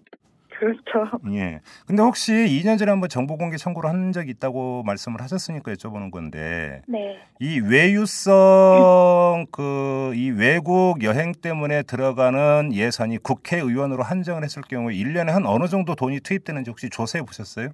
그렇죠. 0.62 1.18
예. 1.32 1.60
근데 1.86 2.02
혹시 2.04 2.32
2년 2.32 2.78
전에 2.78 2.90
한번 2.90 3.08
정보 3.08 3.36
공개 3.36 3.56
청구를 3.56 3.90
한 3.90 4.12
적이 4.12 4.30
있다고 4.30 4.84
말씀을 4.84 5.20
하셨으니까 5.20 5.72
여쭤보는 5.72 6.12
건데 6.12 6.82
네. 6.86 7.16
이 7.40 7.58
외유성 7.58 9.46
그 9.50 10.12
이 10.14 10.30
외국 10.30 11.02
여행 11.02 11.32
때문에 11.32 11.82
들어가는 11.82 12.72
예산이 12.72 13.18
국회의원으로 13.18 14.02
한정을 14.02 14.44
했을 14.44 14.62
경우에 14.62 14.94
1년에 14.94 15.30
한 15.30 15.46
어느 15.46 15.66
정도 15.66 15.94
돈이 15.94 16.20
투입되는지 16.20 16.70
혹시 16.70 16.90
조사해 16.90 17.24
보셨어요? 17.24 17.70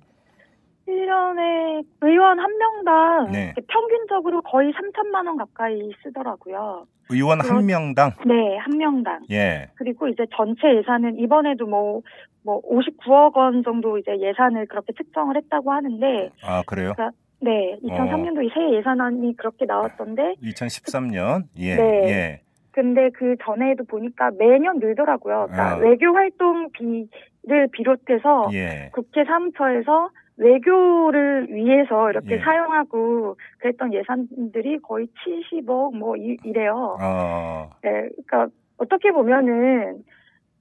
1년에 0.89 1.85
의원 2.01 2.41
한 2.41 2.59
명당 2.59 3.33
네. 3.33 3.55
평균적으로 3.69 4.41
거의 4.43 4.73
3천만 4.73 5.27
원 5.27 5.37
가까이 5.37 5.93
쓰더라고요. 6.03 6.87
의원 7.11 7.41
한 7.41 7.67
명당 7.67 8.13
네, 8.27 8.57
한 8.59 8.77
명당. 8.77 9.25
예. 9.31 9.69
그리고 9.77 10.09
이제 10.09 10.25
전체 10.37 10.75
예산은 10.77 11.19
이번에도 11.19 11.67
뭐, 11.67 12.03
뭐 12.43 12.61
59억 12.63 13.37
원 13.37 13.63
정도 13.63 13.99
이제 13.99 14.19
예산을 14.19 14.67
그렇게 14.67 14.93
측정을 14.95 15.37
했다고 15.37 15.73
하는데, 15.73 16.31
아, 16.43 16.63
그래요? 16.67 16.93
네, 17.41 17.75
어. 17.75 17.87
2003년도 17.87 18.53
새 18.53 18.77
예산안이 18.77 19.37
그렇게 19.37 19.65
나왔던데, 19.65 20.35
2013년 20.43 21.45
예. 21.59 21.77
네. 21.77 22.09
예. 22.09 22.41
근데 22.73 23.11
그 23.11 23.35
전에도 23.43 23.85
보니까 23.85 24.31
매년 24.39 24.79
늘더라고요. 24.79 25.49
그러니까 25.51 25.75
아. 25.75 25.77
외교 25.79 26.15
활동비를 26.15 27.69
비롯해서 27.73 28.51
예. 28.53 28.91
국회 28.93 29.25
사무처에서 29.25 30.11
외교를 30.39 31.49
위해서 31.51 32.11
이렇게 32.11 32.37
예. 32.37 32.39
사용하고 32.39 33.37
그랬던 33.59 33.93
예산들이 33.93 34.79
거의 34.79 35.09
70억 35.09 35.97
뭐 35.97 36.17
이, 36.17 36.37
이래요. 36.45 36.97
어. 37.01 37.71
네, 37.83 38.09
그러니까 38.27 38.49
어떻게 38.79 39.11
보면은 39.11 40.05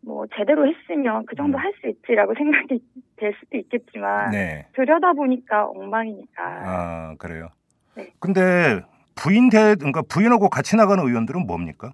뭐 0.02 0.26
제대로 0.36 0.68
했으면 0.68 1.26
그 1.26 1.36
정도 1.36 1.58
음. 1.58 1.64
할수 1.64 1.88
있지라고 1.88 2.34
생각이 2.38 2.82
될 3.18 3.34
수도 3.40 3.58
있겠지만 3.58 4.32
네. 4.32 4.68
들여다 4.74 5.14
보니까 5.14 5.68
엉망이니까. 5.68 6.44
아, 6.44 7.16
그래요. 7.20 7.50
네. 7.96 8.12
근데 8.20 8.82
부인 9.16 9.50
대 9.50 9.76
그러니까 9.76 10.02
부인하고 10.10 10.50
같이 10.50 10.76
나가는 10.76 11.04
의원들은 11.04 11.46
뭡니까? 11.46 11.92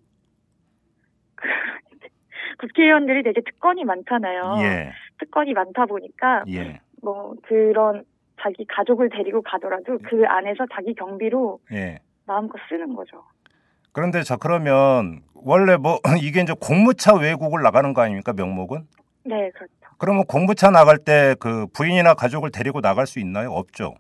국회의원들이 2.60 3.24
되게 3.24 3.42
특권이 3.42 3.84
많잖아요. 3.84 4.56
예. 4.60 4.92
특권이 5.20 5.54
많다 5.54 5.86
보니까 5.86 6.44
예. 6.50 6.80
뭐 7.04 7.36
그런 7.44 8.04
자기 8.42 8.66
가족을 8.66 9.10
데리고 9.10 9.42
가더라도 9.42 10.00
그 10.10 10.26
안에서 10.26 10.66
자기 10.74 10.94
경비로 10.96 11.60
예. 11.74 12.00
마음껏 12.26 12.58
쓰는 12.70 12.96
거죠. 12.96 13.24
그런데 13.92 14.24
저 14.24 14.38
그러면 14.38 15.22
원래 15.36 15.78
뭐 15.78 16.00
이게 16.22 16.42
이제 16.42 16.54
공무차 16.60 17.16
외국을 17.16 17.62
나가는 17.62 17.94
거 17.94 18.02
아닙니까 18.02 18.34
명목은? 18.34 18.88
네, 19.26 19.52
그렇죠. 19.52 19.74
그러면 19.98 20.26
공무차 20.26 20.72
나갈 20.72 20.98
때 20.98 21.36
그 21.40 21.68
부인이나 21.74 22.14
가족을 22.16 22.52
데리고 22.52 22.82
나갈 22.82 23.06
수 23.06 23.20
있나요? 23.20 23.52
없죠. 23.52 23.96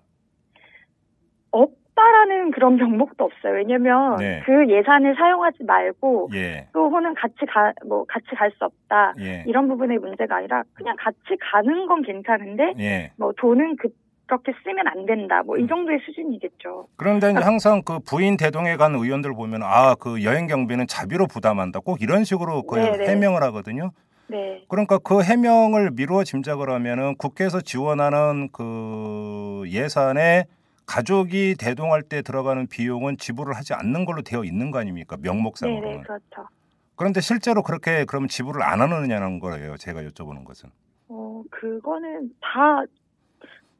없 1.51 1.69
다라는 1.95 2.51
그런 2.51 2.75
명목도 2.77 3.23
없어요. 3.23 3.53
왜냐면 3.53 4.17
네. 4.17 4.41
그 4.45 4.67
예산을 4.69 5.15
사용하지 5.15 5.63
말고 5.63 6.29
예. 6.33 6.67
또 6.73 6.89
혹은 6.89 7.13
같이 7.13 7.35
가 7.47 7.71
뭐 7.87 8.03
같이 8.05 8.27
갈 8.35 8.51
수 8.51 8.65
없다 8.65 9.13
예. 9.19 9.43
이런 9.47 9.67
부분의 9.67 9.97
문제가 9.99 10.37
아니라 10.37 10.63
그냥 10.73 10.95
같이 10.99 11.17
가는 11.39 11.85
건 11.87 12.01
괜찮은데 12.01 12.73
예. 12.79 13.11
뭐 13.17 13.31
돈은 13.37 13.75
그 13.77 13.89
그렇게 14.25 14.53
쓰면 14.63 14.87
안 14.87 15.05
된다 15.05 15.43
뭐 15.43 15.57
음. 15.57 15.61
이 15.61 15.67
정도의 15.67 15.99
수준이겠죠. 16.05 16.87
그런데 16.95 17.29
이제 17.31 17.39
항상 17.39 17.81
그 17.83 17.99
부인 17.99 18.37
대동에 18.37 18.75
간 18.77 18.95
의원들 18.95 19.33
보면 19.33 19.61
아 19.63 19.95
그 19.99 20.23
여행 20.23 20.47
경비는 20.47 20.87
자비로 20.87 21.27
부담한다 21.27 21.79
꼭 21.81 22.01
이런 22.01 22.23
식으로 22.23 22.63
그 22.63 22.75
네, 22.77 22.97
네. 22.97 23.07
해명을 23.09 23.43
하거든요. 23.43 23.91
네, 24.27 24.63
그러니까 24.69 24.97
그 24.97 25.21
해명을 25.21 25.91
미루어 25.91 26.23
짐작을 26.23 26.69
하면은 26.69 27.15
국회에서 27.17 27.61
지원하는 27.61 28.49
그 28.51 29.63
예산에 29.67 30.45
가족이 30.85 31.55
대동할 31.59 32.01
때 32.03 32.21
들어가는 32.21 32.67
비용은 32.67 33.17
지불을 33.17 33.53
하지 33.55 33.73
않는 33.73 34.05
걸로 34.05 34.21
되어 34.21 34.43
있는 34.43 34.71
거 34.71 34.79
아닙니까 34.79 35.15
네, 35.15 35.21
네, 35.23 35.29
명목상으로는. 35.29 36.01
그렇죠. 36.03 36.47
그런데 36.95 37.21
실제로 37.21 37.63
그렇게 37.63 38.05
그럼 38.05 38.27
지불을 38.27 38.61
안 38.61 38.81
하느냐는 38.81 39.39
거예요. 39.39 39.77
제가 39.77 40.01
여쭤보는 40.03 40.45
것은. 40.45 40.69
어 41.09 41.43
그거는 41.49 42.31
다 42.41 42.83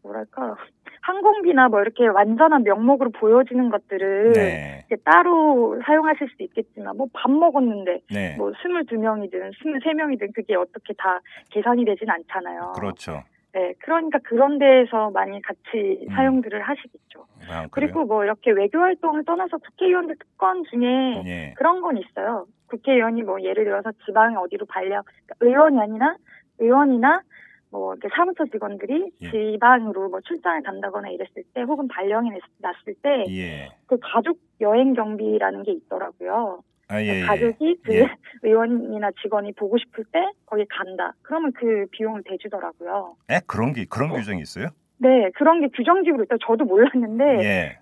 뭐랄까 0.02 0.56
항공비나 1.02 1.70
뭐 1.70 1.82
이렇게 1.82 2.08
완전한 2.08 2.64
명목으로 2.64 3.12
보여지는 3.12 3.70
것들을 3.70 4.34
네, 4.34 4.84
이제 4.86 4.96
따로 5.04 5.80
사용하실 5.86 6.30
수도 6.30 6.44
있겠지만 6.46 6.96
뭐 6.98 7.08
밥 7.14 7.30
먹었는데 7.32 8.02
네, 8.12 8.36
뭐 8.38 8.52
22명이든 8.52 9.52
23명이든 9.54 10.34
그게 10.34 10.56
어떻게 10.56 10.94
다 10.94 11.20
계산이 11.52 11.86
되진 11.86 12.10
않잖아요. 12.10 12.74
그렇죠. 12.76 13.24
네, 13.54 13.74
그러니까 13.80 14.18
그런 14.24 14.58
데에서 14.58 15.12
많이 15.12 15.40
같이 15.42 16.00
음. 16.02 16.16
사용들을 16.16 16.60
하시겠죠. 16.62 17.26
아? 17.50 17.68
그리고 17.72 18.04
뭐 18.06 18.24
이렇게 18.24 18.50
외교 18.52 18.80
활동을 18.80 19.24
떠나서 19.26 19.58
국회의원들 19.58 20.16
특권 20.18 20.64
중에 20.72 21.24
예, 21.26 21.54
그런 21.56 21.82
건 21.82 21.98
있어요. 21.98 22.48
국회의원이 22.68 23.22
뭐 23.22 23.40
예를 23.42 23.66
들어서 23.66 23.92
지방에 24.06 24.36
어디로 24.36 24.66
발령, 24.66 25.04
그러니까 25.04 25.36
의원이 25.42 25.80
아니라 25.80 26.16
의원이나 26.58 27.22
뭐 27.70 27.94
이렇게 27.94 28.10
사무처 28.16 28.46
직원들이 28.46 29.12
예. 29.22 29.32
지방으로 29.32 30.10
뭐 30.10 30.20
출장을 30.22 30.64
간다거나 30.64 31.10
이랬을 31.10 31.44
때 31.54 31.62
혹은 31.62 31.88
발령이 31.88 32.32
났- 32.32 32.40
났을 32.60 32.96
때 33.04 33.24
예, 33.30 33.70
그 33.86 33.98
가족 34.02 34.40
여행 34.62 34.94
경비라는 34.94 35.62
게 35.62 35.74
있더라고요. 35.74 36.62
아, 36.88 37.02
예, 37.02 37.22
예. 37.22 37.22
가족이 37.22 37.80
그 37.84 37.96
예. 37.96 38.08
의원이나 38.44 39.10
직원이 39.22 39.54
보고 39.54 39.78
싶을 39.78 40.04
때 40.12 40.20
거기 40.46 40.66
간다. 40.70 41.14
그러면 41.22 41.52
그 41.54 41.86
비용을 41.92 42.24
대주더라고요. 42.26 43.16
에 43.30 43.40
그런 43.48 43.74
게 43.74 43.86
그런 43.86 44.10
규정이 44.10 44.42
있어요? 44.42 44.68
네, 44.98 45.30
그런 45.36 45.60
게 45.60 45.68
규정직으로 45.76 46.24
있다. 46.24 46.36
저도 46.46 46.66
몰랐는데 46.66 47.24
예. 47.44 47.80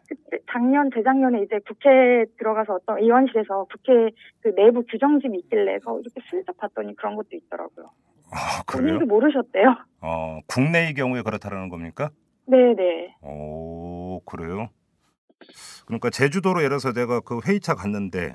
작년 0.52 0.90
재작년에 0.94 1.44
이제 1.44 1.60
국회 1.68 2.26
들어가서 2.40 2.76
어떤 2.76 3.00
의원실에서 3.00 3.66
국회 3.66 4.10
그 4.42 4.56
내부 4.56 4.84
규정집이 4.84 5.38
있길래 5.40 5.80
서 5.80 6.00
이렇게 6.00 6.22
슬쩍 6.30 6.58
봤더니 6.58 6.96
그런 6.96 7.16
것도 7.16 7.30
있더라고요. 7.34 7.92
아, 8.32 8.64
그래요? 8.66 8.98
본인도 8.98 9.06
모르셨대요. 9.06 9.76
어, 10.02 10.40
국내의 10.48 10.94
경우에 10.94 11.22
그렇다라는 11.22 11.70
겁니까? 11.70 12.10
네, 12.48 12.74
네. 12.76 13.14
오, 13.22 14.22
그래요? 14.26 14.70
그러니까 15.86 16.10
제주도로 16.10 16.60
예를 16.60 16.78
들어서 16.78 16.94
내가 16.94 17.20
그 17.20 17.40
회의차 17.46 17.76
갔는데 17.76 18.20
네. 18.20 18.34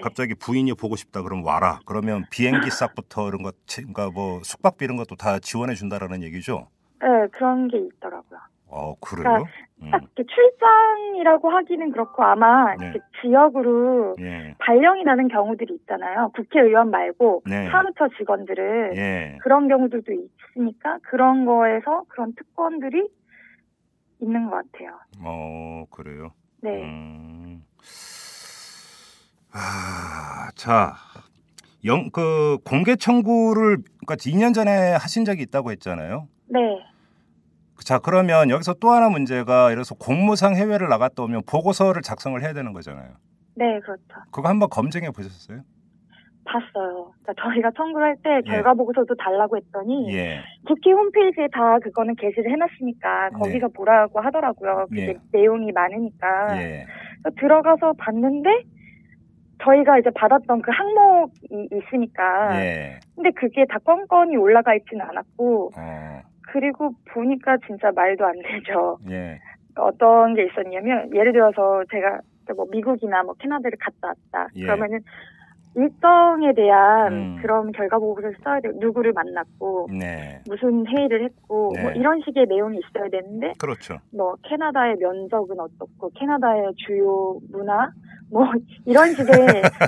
갑자기 0.00 0.34
부인이 0.34 0.72
보고 0.74 0.96
싶다 0.96 1.22
그러면 1.22 1.44
와라. 1.44 1.80
그러면 1.84 2.24
비행기 2.30 2.70
싹부터 2.70 3.28
이런 3.28 3.42
것, 3.42 3.54
그러니까 3.74 4.10
뭐 4.10 4.40
숙박비 4.42 4.84
이런 4.84 4.96
것도 4.96 5.16
다 5.16 5.38
지원해 5.38 5.74
준다라는 5.74 6.22
얘기죠. 6.22 6.68
네, 7.00 7.06
그런 7.32 7.68
게 7.68 7.78
있더라고요. 7.78 8.40
어, 8.74 8.94
그래요? 9.00 9.44
음, 9.82 9.90
딱 9.90 10.02
이렇게 10.02 10.24
출장이라고 10.24 11.50
하기는 11.50 11.92
그렇고 11.92 12.22
아마 12.22 12.74
네. 12.76 12.94
지역으로 13.20 14.16
예, 14.20 14.54
발령이 14.58 15.04
나는 15.04 15.28
경우들이 15.28 15.74
있잖아요. 15.74 16.30
국회의원 16.34 16.90
말고 16.90 17.42
네. 17.44 17.68
사무처 17.70 18.08
직원들은 18.16 18.96
예. 18.96 19.38
그런 19.42 19.68
경우들도 19.68 20.12
있으니까 20.12 20.98
그런 21.02 21.44
거에서 21.44 22.04
그런 22.08 22.34
특권들이 22.34 23.06
있는 24.20 24.48
것 24.48 24.52
같아요. 24.72 24.98
어, 25.22 25.84
그래요. 25.90 26.30
네. 26.62 26.82
음. 26.82 27.62
아, 29.52 30.50
자, 30.54 30.94
영, 31.84 32.10
그 32.10 32.58
공개 32.64 32.96
청구를 32.96 33.78
그러니까 34.06 34.16
2년 34.16 34.54
전에 34.54 34.92
하신 34.92 35.24
적이 35.24 35.42
있다고 35.42 35.70
했잖아요. 35.72 36.26
네. 36.48 36.60
자, 37.84 37.98
그러면 37.98 38.50
여기서 38.50 38.74
또 38.74 38.90
하나 38.90 39.08
문제가 39.08 39.66
예를 39.66 39.76
들어서 39.76 39.94
공무상 39.96 40.54
해외를 40.54 40.88
나갔다 40.88 41.22
오면 41.24 41.42
보고서를 41.46 42.02
작성을 42.02 42.40
해야 42.40 42.52
되는 42.52 42.72
거잖아요. 42.72 43.10
네, 43.56 43.80
그렇죠. 43.80 44.02
그거 44.30 44.48
한번 44.48 44.68
검증해 44.70 45.10
보셨어요? 45.10 45.62
봤어요. 46.44 47.12
그러니까 47.22 47.34
저희가 47.42 47.70
청구를 47.76 48.06
할때 48.06 48.40
예. 48.46 48.50
결과 48.50 48.74
보고서도 48.74 49.14
달라고 49.14 49.56
했더니 49.56 50.12
예. 50.12 50.40
국회 50.66 50.90
홈페이지에 50.90 51.46
다 51.52 51.78
그거는 51.78 52.16
게시를 52.16 52.50
해놨으니까 52.50 53.30
거기서 53.30 53.68
보라고 53.68 54.20
하더라고요. 54.20 54.86
그게 54.88 55.08
예. 55.08 55.18
내용이 55.32 55.70
많으니까 55.72 56.60
예. 56.60 56.86
들어가서 57.38 57.92
봤는데 57.96 58.64
저희가 59.64 59.98
이제 59.98 60.10
받았던 60.10 60.62
그 60.62 60.70
항목이 60.70 61.68
있으니까 61.72 62.60
예. 62.60 63.00
근데 63.14 63.30
그게 63.30 63.64
다 63.68 63.78
건건이 63.78 64.36
올라가 64.36 64.74
있지는 64.74 65.04
않았고 65.06 65.72
어. 65.76 66.20
그리고 66.48 66.90
보니까 67.12 67.56
진짜 67.66 67.90
말도 67.94 68.24
안 68.26 68.34
되죠. 68.42 68.98
예. 69.10 69.38
어떤 69.76 70.34
게 70.34 70.44
있었냐면 70.44 71.14
예를 71.14 71.32
들어서 71.32 71.82
제가 71.90 72.20
뭐 72.56 72.66
미국이나 72.70 73.22
뭐 73.22 73.34
캐나다를 73.38 73.78
갔다 73.80 74.08
왔다. 74.08 74.48
예. 74.56 74.62
그러면은 74.62 75.00
일정에 75.74 76.52
대한 76.52 77.12
음. 77.12 77.38
그런 77.40 77.72
결과 77.72 77.98
보고서를 77.98 78.36
써야 78.44 78.60
돼요. 78.60 78.72
누구를 78.76 79.12
만났고 79.12 79.88
네. 79.98 80.40
무슨 80.46 80.86
회의를 80.86 81.24
했고 81.24 81.72
네. 81.74 81.82
뭐 81.82 81.92
이런 81.92 82.20
식의 82.20 82.46
내용이 82.46 82.78
있어야 82.78 83.08
되는데 83.08 83.52
그렇죠. 83.58 83.96
뭐 84.14 84.34
캐나다의 84.42 84.96
면적은 84.98 85.58
어떻고 85.58 86.10
캐나다의 86.14 86.74
주요 86.76 87.38
문화 87.50 87.90
뭐 88.32 88.50
이런 88.86 89.10
식의 89.14 89.26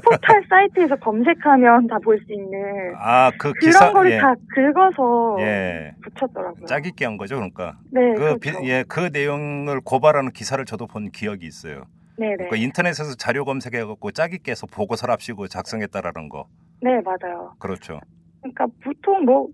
포털 0.04 0.44
사이트에서 0.50 0.96
검색하면 0.96 1.86
다 1.86 1.98
볼 1.98 2.18
수 2.26 2.32
있는 2.32 2.94
아, 2.98 3.30
그 3.38 3.52
그런 3.52 3.54
기사 3.60 3.90
거를 3.92 4.12
예. 4.12 4.18
다 4.18 4.34
긁어서 4.54 5.36
예. 5.40 5.92
붙였더라고요. 6.02 6.66
짜깁기 6.66 7.04
한 7.04 7.16
거죠, 7.16 7.36
그러니까. 7.36 7.78
네, 7.90 8.12
그 8.14 8.20
그렇죠. 8.38 8.38
비- 8.60 8.68
예, 8.68 8.84
그 8.86 9.08
내용을 9.12 9.80
고발하는 9.80 10.32
기사를 10.32 10.62
저도 10.66 10.86
본 10.86 11.10
기억이 11.10 11.46
있어요. 11.46 11.84
네네. 12.18 12.36
그러니까 12.36 12.56
인터넷에서 12.56 13.14
자료 13.16 13.44
검색해 13.44 13.82
갖고 13.84 14.10
짜깁기 14.10 14.50
해서 14.50 14.66
보고서를 14.66 15.12
합시고 15.12 15.48
작성했다라는 15.48 16.28
거. 16.28 16.46
네, 16.82 17.00
맞아요. 17.00 17.54
그렇죠. 17.58 17.98
그러니까 18.42 18.66
보통 18.84 19.24
뭐 19.24 19.48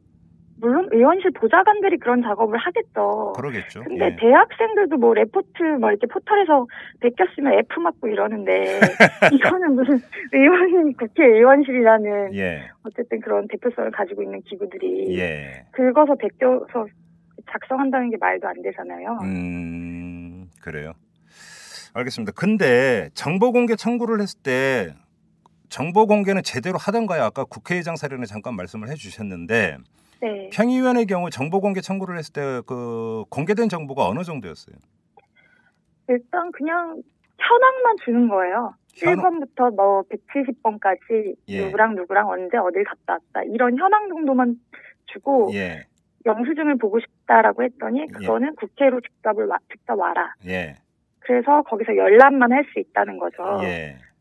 물론 0.61 0.89
의원실 0.93 1.31
보좌관들이 1.33 1.99
그런 1.99 2.23
작업을 2.23 2.59
하겠죠. 2.59 3.33
그러겠죠. 3.35 3.83
근데 3.85 4.07
예. 4.07 4.17
대학생들도 4.17 4.97
뭐 4.99 5.15
레포트 5.15 5.63
뭐 5.81 5.91
이렇게 5.91 6.07
포털에서 6.07 6.67
베꼈으면 7.01 7.55
F 7.61 7.81
맞고 7.81 8.09
이러는데 8.09 8.81
이거는 9.33 9.75
무슨 9.75 10.01
의원 10.33 10.93
국회 10.95 11.25
의원실이라는 11.25 12.35
예. 12.35 12.71
어쨌든 12.83 13.21
그런 13.21 13.49
대표성을 13.49 13.91
가지고 13.91 14.23
있는 14.23 14.43
기구들이 14.43 15.19
예. 15.19 15.65
긁어서 15.73 16.15
베껴서 16.17 16.87
작성한다는 17.51 18.11
게 18.11 18.17
말도 18.19 18.47
안 18.47 18.63
되잖아요. 18.63 19.19
음, 19.23 20.51
그래요. 20.61 20.93
알겠습니다. 21.95 22.33
근데 22.37 23.09
정보 23.15 23.51
공개 23.51 23.75
청구를 23.77 24.21
했을 24.21 24.39
때 24.43 24.95
정보 25.71 26.07
공개는 26.07 26.43
제대로 26.43 26.77
하던가요? 26.79 27.23
아까 27.23 27.45
국회의장 27.45 27.97
사례는 27.97 28.27
잠깐 28.27 28.55
말씀을 28.57 28.89
해주셨는데 28.91 29.79
네. 30.23 30.51
평의위원의 30.53 31.07
경우 31.07 31.31
정보 31.31 31.61
공개 31.61 31.81
청구를 31.81 32.19
했을 32.19 32.33
때 32.33 32.41
그 32.67 33.25
공개된 33.31 33.69
정보가 33.69 34.07
어느 34.07 34.23
정도였어요? 34.23 34.77
일단 36.09 36.51
그냥 36.53 37.03
현황만 37.39 37.97
주는 38.05 38.29
거예요. 38.29 38.75
현황? 38.97 39.41
1번부터 39.41 39.75
뭐 39.75 40.03
170번까지 40.03 41.37
예. 41.49 41.65
누구랑 41.65 41.95
누구랑 41.95 42.29
언제 42.29 42.57
어딜 42.59 42.85
갔다 42.85 43.15
왔다 43.15 43.43
이런 43.45 43.79
현황 43.79 44.09
정도만 44.09 44.57
주고 45.07 45.51
예, 45.55 45.85
영수증을 46.27 46.77
보고 46.79 46.99
싶다라고 47.01 47.63
했더니 47.63 48.07
그거는 48.13 48.55
국회로 48.57 49.01
직접을 49.01 49.47
와, 49.47 49.57
직접 49.71 49.99
와라. 49.99 50.35
예, 50.47 50.75
그래서 51.21 51.63
거기서 51.63 51.97
열람만 51.97 52.53
할 52.53 52.65
수 52.73 52.81
있다는 52.81 53.19
거죠. 53.19 53.43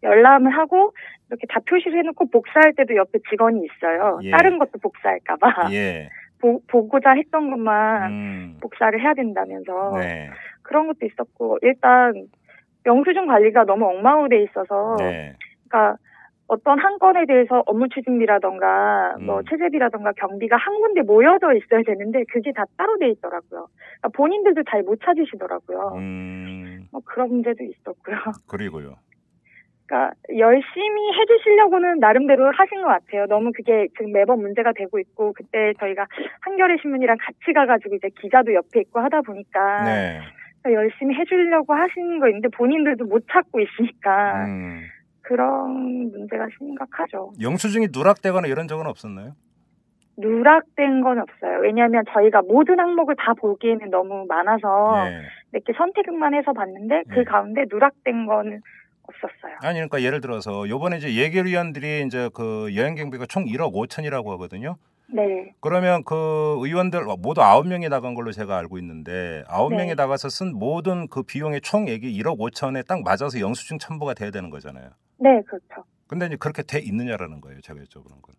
예, 0.03 0.07
열람을 0.07 0.51
하고 0.51 0.93
이렇게 1.29 1.45
다 1.47 1.59
표시를 1.67 1.99
해놓고 1.99 2.29
복사할 2.29 2.73
때도 2.73 2.95
옆에 2.95 3.19
직원이 3.29 3.65
있어요. 3.65 4.19
예. 4.23 4.31
다른 4.31 4.57
것도 4.57 4.79
복사할까봐 4.81 5.69
예. 5.73 6.09
보, 6.39 6.61
보고자 6.67 7.11
했던 7.11 7.49
것만 7.49 8.11
음, 8.11 8.57
복사를 8.61 8.99
해야 8.99 9.13
된다면서 9.13 9.97
네, 9.97 10.29
그런 10.63 10.87
것도 10.87 11.05
있었고 11.05 11.59
일단 11.61 12.13
영수증 12.85 13.27
관리가 13.27 13.65
너무 13.65 13.85
엉망으로 13.87 14.29
돼 14.29 14.43
있어서 14.43 14.95
네, 14.99 15.35
그러니까 15.67 15.97
어떤 16.47 16.79
한 16.79 16.97
건에 16.97 17.25
대해서 17.27 17.61
업무 17.67 17.89
추진비라던가 17.89 19.17
뭐 19.19 19.39
음. 19.39 19.43
체제비라던가 19.49 20.13
경비가 20.13 20.55
한 20.57 20.79
군데 20.79 21.01
모여져 21.01 21.53
있어야 21.53 21.83
되는데 21.85 22.23
그게 22.31 22.51
다 22.53 22.63
따로 22.77 22.97
돼 22.97 23.09
있더라고요. 23.09 23.67
그러니까 23.99 24.09
본인들도 24.15 24.63
잘 24.63 24.81
못 24.81 24.99
찾으시더라고요. 25.03 25.93
음, 25.97 26.87
뭐 26.91 27.01
그런 27.05 27.29
문제도 27.29 27.63
있었고요. 27.63 28.15
그리고요. 28.47 28.95
그러니까 29.89 30.13
열심히 30.37 31.11
해주시려고는 31.13 31.97
나름대로 31.99 32.51
하신 32.51 32.83
것 32.83 32.87
같아요. 32.87 33.25
너무 33.25 33.51
그게 33.51 33.87
지금 33.97 34.13
매번 34.13 34.39
문제가 34.39 34.71
되고 34.71 34.99
있고 34.99 35.33
그때 35.33 35.73
저희가 35.79 36.05
한겨레 36.41 36.77
신문이랑 36.81 37.17
같이 37.19 37.51
가가지고 37.53 37.95
이제 37.95 38.09
기자도 38.21 38.53
옆에 38.53 38.81
있고 38.81 38.99
하다 38.99 39.21
보니까 39.21 39.83
네, 39.83 40.21
그러니까 40.61 40.83
열심히 40.83 41.15
해주려고 41.15 41.73
하시는 41.73 42.19
거 42.19 42.27
있는데 42.27 42.49
본인들도 42.49 43.05
못 43.05 43.25
찾고 43.31 43.59
있으니까 43.59 44.45
음, 44.45 44.83
그런 45.21 46.11
문제가 46.11 46.47
심각하죠. 46.59 47.33
영수증이 47.41 47.87
누락되거나 47.91 48.47
이런 48.47 48.67
적은 48.67 48.85
없었나요? 48.85 49.33
누락된 50.19 51.01
건 51.01 51.19
없어요. 51.19 51.59
왜냐하면 51.61 52.03
저희가 52.13 52.41
모든 52.41 52.79
항목을 52.79 53.15
다 53.15 53.33
보기에는 53.33 53.89
너무 53.89 54.25
많아서 54.27 55.07
예. 55.07 55.21
몇개 55.51 55.71
선택만 55.73 56.33
해서 56.33 56.51
봤는데 56.51 57.03
그 57.09 57.21
예. 57.21 57.23
가운데 57.23 57.63
누락된 57.69 58.25
거는 58.25 58.59
없었어요. 59.09 59.57
아니 59.61 59.75
그러니까 59.75 60.01
예를 60.01 60.21
들어서 60.21 60.69
요번에 60.69 60.97
이제 60.97 61.15
예결위원들이 61.15 62.05
이제 62.05 62.29
그 62.33 62.75
여행 62.75 62.95
경비가 62.95 63.25
총 63.25 63.45
1억 63.45 63.73
5천이라고 63.73 64.29
하거든요. 64.31 64.77
네, 65.11 65.53
그러면 65.59 66.03
그 66.03 66.57
의원들 66.59 67.03
모두 67.17 67.41
9명이 67.41 67.89
나간 67.89 68.13
걸로 68.13 68.31
제가 68.31 68.57
알고 68.57 68.77
있는데 68.77 69.43
9명이 69.47 69.87
네. 69.87 69.95
나가서 69.95 70.29
쓴 70.29 70.53
모든 70.53 71.07
그 71.07 71.23
비용의 71.23 71.61
총액이 71.61 72.21
1억 72.21 72.37
5천에 72.37 72.85
딱 72.85 73.01
맞아서 73.01 73.39
영수증 73.39 73.79
첨부가 73.79 74.13
돼야 74.13 74.29
되는 74.29 74.49
거잖아요. 74.51 74.89
네 75.17 75.41
그렇죠. 75.47 75.83
근데 76.07 76.27
이제 76.27 76.35
그렇게 76.35 76.61
돼 76.63 76.79
있느냐라는 76.79 77.41
거예요. 77.41 77.59
제가 77.61 77.79
여쭤보는 77.79 78.21
건. 78.21 78.35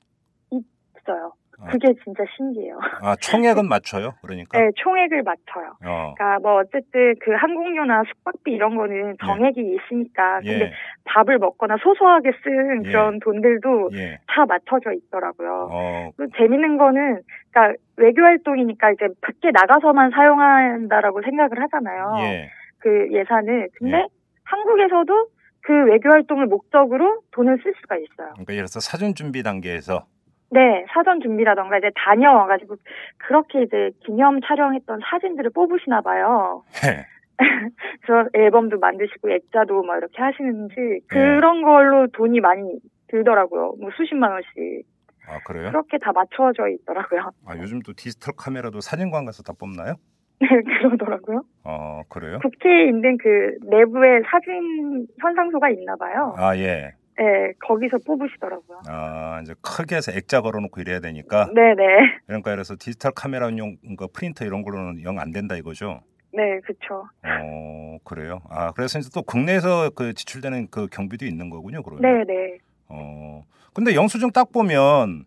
있어요. 1.01 1.33
아. 1.63 1.69
그게 1.71 1.93
진짜 2.05 2.25
신기해요. 2.37 2.79
아, 3.03 3.15
총액은 3.17 3.69
맞춰요. 3.69 4.15
그러니까. 4.23 4.59
네, 4.59 4.71
총액을 4.77 5.23
맞춰요. 5.23 5.77
어. 5.85 6.15
그러니까 6.17 6.39
뭐 6.41 6.61
어쨌든 6.61 7.15
그 7.21 7.33
항공료나 7.33 8.05
숙박비 8.09 8.51
이런 8.53 8.77
거는 8.77 9.17
정액이 9.25 9.61
있으니까 9.61 10.41
근데 10.41 10.67
예. 10.67 10.73
밥을 11.05 11.39
먹거나 11.39 11.77
소소하게 11.83 12.33
쓴 12.43 12.87
예. 12.87 12.91
그런 12.91 13.21
돈들도 13.21 13.91
예. 13.95 14.19
다 14.27 14.47
맞춰져 14.47 14.93
있더라고요. 14.93 15.69
어. 15.71 16.11
그 16.17 16.29
재밌는 16.37 16.79
거는 16.79 17.21
그러니까 17.53 17.77
외교 17.97 18.23
활동이니까 18.23 18.93
이제 18.93 19.09
밖에 19.21 19.51
나가서만 19.53 20.11
사용한다라고 20.11 21.23
생각을 21.23 21.61
하잖아요. 21.63 22.15
예. 22.21 22.51
그 22.79 23.09
예산을. 23.13 23.69
근데 23.79 23.99
예. 23.99 24.07
한국에서도 24.45 25.29
그 25.63 25.85
외교 25.85 26.09
활동을 26.11 26.47
목적으로 26.47 27.21
돈을 27.33 27.59
쓸 27.63 27.75
수가 27.81 27.97
있어요. 27.97 28.31
그러니까 28.33 28.55
예를 28.55 28.65
들어서 28.67 28.81
사전 28.81 29.15
준비 29.15 29.43
단계에서 29.43 30.07
네, 30.51 30.85
사전 30.93 31.21
준비라던가 31.21 31.79
이제 31.79 31.91
다녀와가지고 31.95 32.77
그렇게 33.19 33.63
이제 33.63 33.91
기념 34.05 34.41
촬영했던 34.41 35.01
사진들을 35.09 35.51
뽑으시나 35.55 36.01
봐요. 36.01 36.65
예. 36.85 37.07
그래서 38.03 38.29
앨범도 38.35 38.79
만드시고 38.79 39.31
액자도 39.31 39.83
막 39.83 39.97
이렇게 39.97 40.21
하시는지 40.21 40.75
그런 41.07 41.63
걸로 41.63 42.07
돈이 42.09 42.41
많이 42.41 42.81
들더라고요. 43.09 43.77
뭐 43.81 43.91
수십만 43.97 44.33
원씩. 44.33 44.87
아 45.29 45.39
그래요? 45.45 45.71
그렇게 45.71 45.99
다 45.99 46.13
맞춰져 46.13 46.69
있더라고요. 46.69 47.31
아 47.47 47.57
요즘 47.57 47.81
또 47.81 47.93
디지털 47.93 48.35
카메라도 48.37 48.81
사진관 48.81 49.25
가서 49.25 49.43
다 49.43 49.53
뽑나요? 49.59 49.95
네, 50.41 50.49
그러더라고요. 50.49 51.43
어 51.65 52.03
그래요? 52.09 52.39
국회에 52.43 52.89
있는 52.89 53.17
그 53.19 53.57
내부에 53.67 54.23
사진 54.27 55.07
현상소가 55.21 55.71
있나 55.71 55.95
봐요. 55.97 56.35
아 56.37 56.57
예. 56.57 56.93
네, 57.21 57.53
거기서 57.61 57.99
뽑으시더라고요. 58.07 58.81
아 58.89 59.41
이제 59.43 59.55
크게 59.61 59.97
해서 59.97 60.11
액자 60.13 60.41
걸어놓고 60.41 60.81
이래야 60.81 61.01
되니까 61.01 61.51
네네. 61.55 61.85
그러니까 62.27 62.51
그래서 62.53 62.75
디지털 62.79 63.13
카메라용 63.15 63.77
그 63.99 64.07
프린터 64.13 64.47
이런 64.47 64.63
걸로는 64.63 65.03
영 65.03 65.19
안 65.19 65.31
된다 65.31 65.55
이거죠. 65.55 66.01
네, 66.33 66.61
그쵸. 66.65 67.05
어 67.23 67.99
그래요. 68.05 68.41
아 68.49 68.73
그래서 68.73 68.99
이제 68.99 69.11
또 69.15 69.21
국내에서 69.23 69.91
그 69.91 70.15
지출되는 70.15 70.69
그 70.71 70.87
경비도 70.87 71.27
있는 71.27 71.51
거군요. 71.51 71.83
그러면. 71.83 72.03
네 72.27 72.33
네. 72.33 72.59
어 72.89 73.45
근데 73.75 73.95
영수증 73.95 74.31
딱 74.31 74.51
보면 74.51 75.25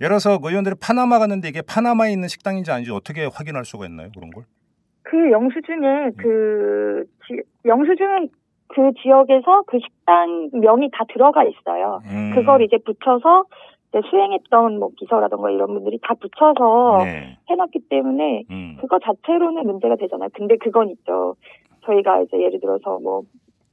예를 0.00 0.10
들어서 0.10 0.38
그 0.38 0.48
의원들이 0.50 0.76
파나마 0.80 1.18
갔는데 1.18 1.48
이게 1.48 1.60
파나마에 1.60 2.12
있는 2.12 2.28
식당인지 2.28 2.70
아닌지 2.70 2.92
어떻게 2.92 3.24
확인할 3.26 3.64
수가 3.64 3.86
있나요 3.86 4.10
그런 4.14 4.30
걸? 4.30 4.44
그 5.02 5.30
영수증에 5.32 6.10
그 6.18 7.04
지- 7.26 7.42
영수증은 7.64 8.28
그 8.72 8.92
지역에서 9.02 9.62
그 9.66 9.78
식당 9.80 10.50
명이 10.52 10.90
다 10.92 11.04
들어가 11.12 11.44
있어요. 11.44 12.00
음, 12.06 12.32
그걸 12.34 12.62
이제 12.62 12.78
붙여서 12.78 13.44
이제 13.88 14.00
수행했던 14.08 14.78
뭐 14.78 14.90
비서라던가 14.98 15.50
이런 15.50 15.68
분들이 15.68 15.98
다 16.02 16.14
붙여서 16.14 17.04
네. 17.04 17.38
해놨기 17.48 17.88
때문에 17.88 18.44
음. 18.50 18.76
그거 18.80 18.98
자체로는 19.00 19.66
문제가 19.66 19.96
되잖아요. 19.96 20.28
근데 20.34 20.56
그건 20.56 20.90
있죠. 20.90 21.34
저희가 21.84 22.22
이제 22.22 22.40
예를 22.40 22.60
들어서 22.60 22.98
뭐 23.00 23.22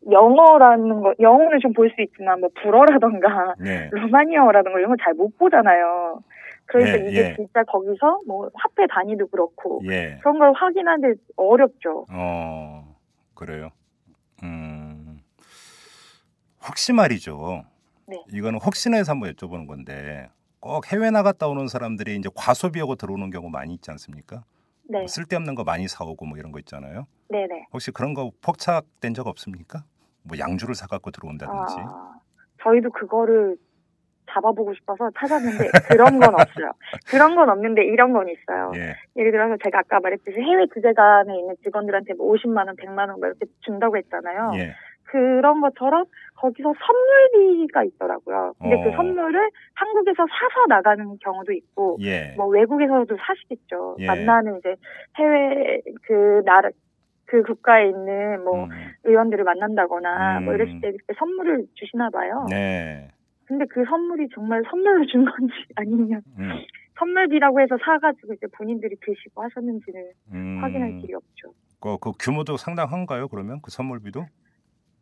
영어라는 0.09 1.01
거 1.01 1.13
영어는 1.19 1.59
좀볼 1.59 1.91
수 1.91 2.01
있지만 2.01 2.39
뭐 2.39 2.49
불어라던가 2.61 3.53
네. 3.59 3.89
루마니아어라던가 3.93 4.79
이런 4.79 4.95
거잘못 4.95 5.37
보잖아요. 5.37 6.21
그래서 6.65 7.05
예, 7.05 7.09
이게 7.09 7.29
예. 7.29 7.35
진짜 7.35 7.63
거기서 7.63 8.21
뭐 8.27 8.49
화폐 8.55 8.87
단위도 8.87 9.27
그렇고 9.27 9.81
예. 9.85 10.17
그런 10.21 10.39
걸 10.39 10.51
확인하는데 10.53 11.19
어렵죠. 11.35 12.05
어 12.11 12.95
그래요. 13.35 13.69
음 16.67 16.69
혹시 16.69 16.93
말이죠. 16.93 17.63
네. 18.07 18.23
이거는 18.31 18.59
혹시나 18.59 18.97
해서 18.97 19.11
한번 19.13 19.31
여쭤보는 19.33 19.67
건데 19.67 20.29
꼭 20.59 20.91
해외 20.91 21.11
나갔다 21.11 21.47
오는 21.47 21.67
사람들이 21.67 22.15
이제 22.15 22.29
과소비하고 22.35 22.95
들어오는 22.95 23.29
경우 23.29 23.49
많이 23.49 23.73
있지 23.73 23.91
않습니까? 23.91 24.43
네, 24.89 24.99
뭐 24.99 25.07
쓸데없는 25.07 25.55
거 25.55 25.63
많이 25.63 25.87
사오고 25.87 26.25
뭐 26.25 26.37
이런 26.37 26.51
거 26.51 26.59
있잖아요. 26.59 27.07
네네. 27.29 27.67
혹시 27.73 27.91
그런 27.91 28.13
거 28.13 28.31
포착된 28.41 29.13
적 29.13 29.27
없습니까? 29.27 29.83
뭐 30.23 30.37
양주를 30.37 30.75
사갖고 30.75 31.11
들어온다든지. 31.11 31.75
아, 31.79 32.19
저희도 32.63 32.91
그거를 32.91 33.57
잡아보고 34.29 34.73
싶어서 34.75 35.09
찾았는데 35.17 35.69
그런 35.89 36.19
건 36.19 36.33
없어요. 36.33 36.71
그런 37.07 37.35
건 37.35 37.49
없는데 37.49 37.85
이런 37.85 38.13
건 38.13 38.27
있어요. 38.27 38.71
예. 38.75 38.95
예를 39.15 39.31
들어서 39.31 39.55
제가 39.63 39.79
아까 39.79 39.99
말했듯이 39.99 40.39
해외 40.39 40.65
주재관에 40.73 41.37
있는 41.37 41.55
직원들한테 41.63 42.13
뭐 42.15 42.33
50만 42.33 42.67
원, 42.67 42.75
100만 42.75 43.09
원뭐 43.09 43.19
이렇게 43.23 43.45
준다고 43.61 43.97
했잖아요. 43.97 44.51
예. 44.55 44.75
그런 45.07 45.61
것처럼 45.61 46.05
거기서 46.35 46.73
선물비가 47.33 47.83
있더라고요. 47.83 48.53
근데 48.59 48.75
어. 48.75 48.83
그 48.83 48.91
선물을 48.91 49.49
한국에서 49.73 50.25
사서 50.27 50.67
나가는 50.67 51.17
경우도 51.19 51.51
있고 51.53 51.97
예. 52.01 52.33
뭐 52.37 52.47
외국에서도 52.47 53.17
사시겠죠. 53.17 53.97
예. 53.99 54.07
만나는 54.07 54.59
이제 54.59 54.75
해외 55.17 55.81
그 56.03 56.41
나라 56.45 56.69
그 57.25 57.43
국가에 57.43 57.89
있는 57.89 58.43
뭐 58.43 58.65
음, 58.65 58.69
의원들을 59.03 59.43
만난다거나 59.43 60.41
뭐 60.41 60.53
음. 60.53 60.55
이랬을 60.55 60.81
때 60.81 60.91
그때 60.91 61.13
선물을 61.17 61.65
주시나 61.73 62.09
봐요. 62.09 62.45
네. 62.49 63.09
근데 63.45 63.65
그 63.69 63.83
선물이 63.85 64.27
정말 64.33 64.63
선물로 64.69 65.05
준 65.07 65.25
건지 65.25 65.53
아니면 65.75 66.21
음, 66.37 66.49
선물비라고 66.99 67.61
해서 67.61 67.77
사가지고 67.83 68.33
이제 68.33 68.47
본인들이 68.57 68.95
드시고 69.01 69.43
하셨는지는 69.43 70.11
음, 70.33 70.59
확인할 70.61 70.97
길이 70.99 71.13
없죠. 71.13 71.53
그, 71.79 71.97
그 71.99 72.11
규모도 72.19 72.57
상당한가요? 72.57 73.27
그러면 73.27 73.59
그 73.61 73.71
선물비도? 73.71 74.25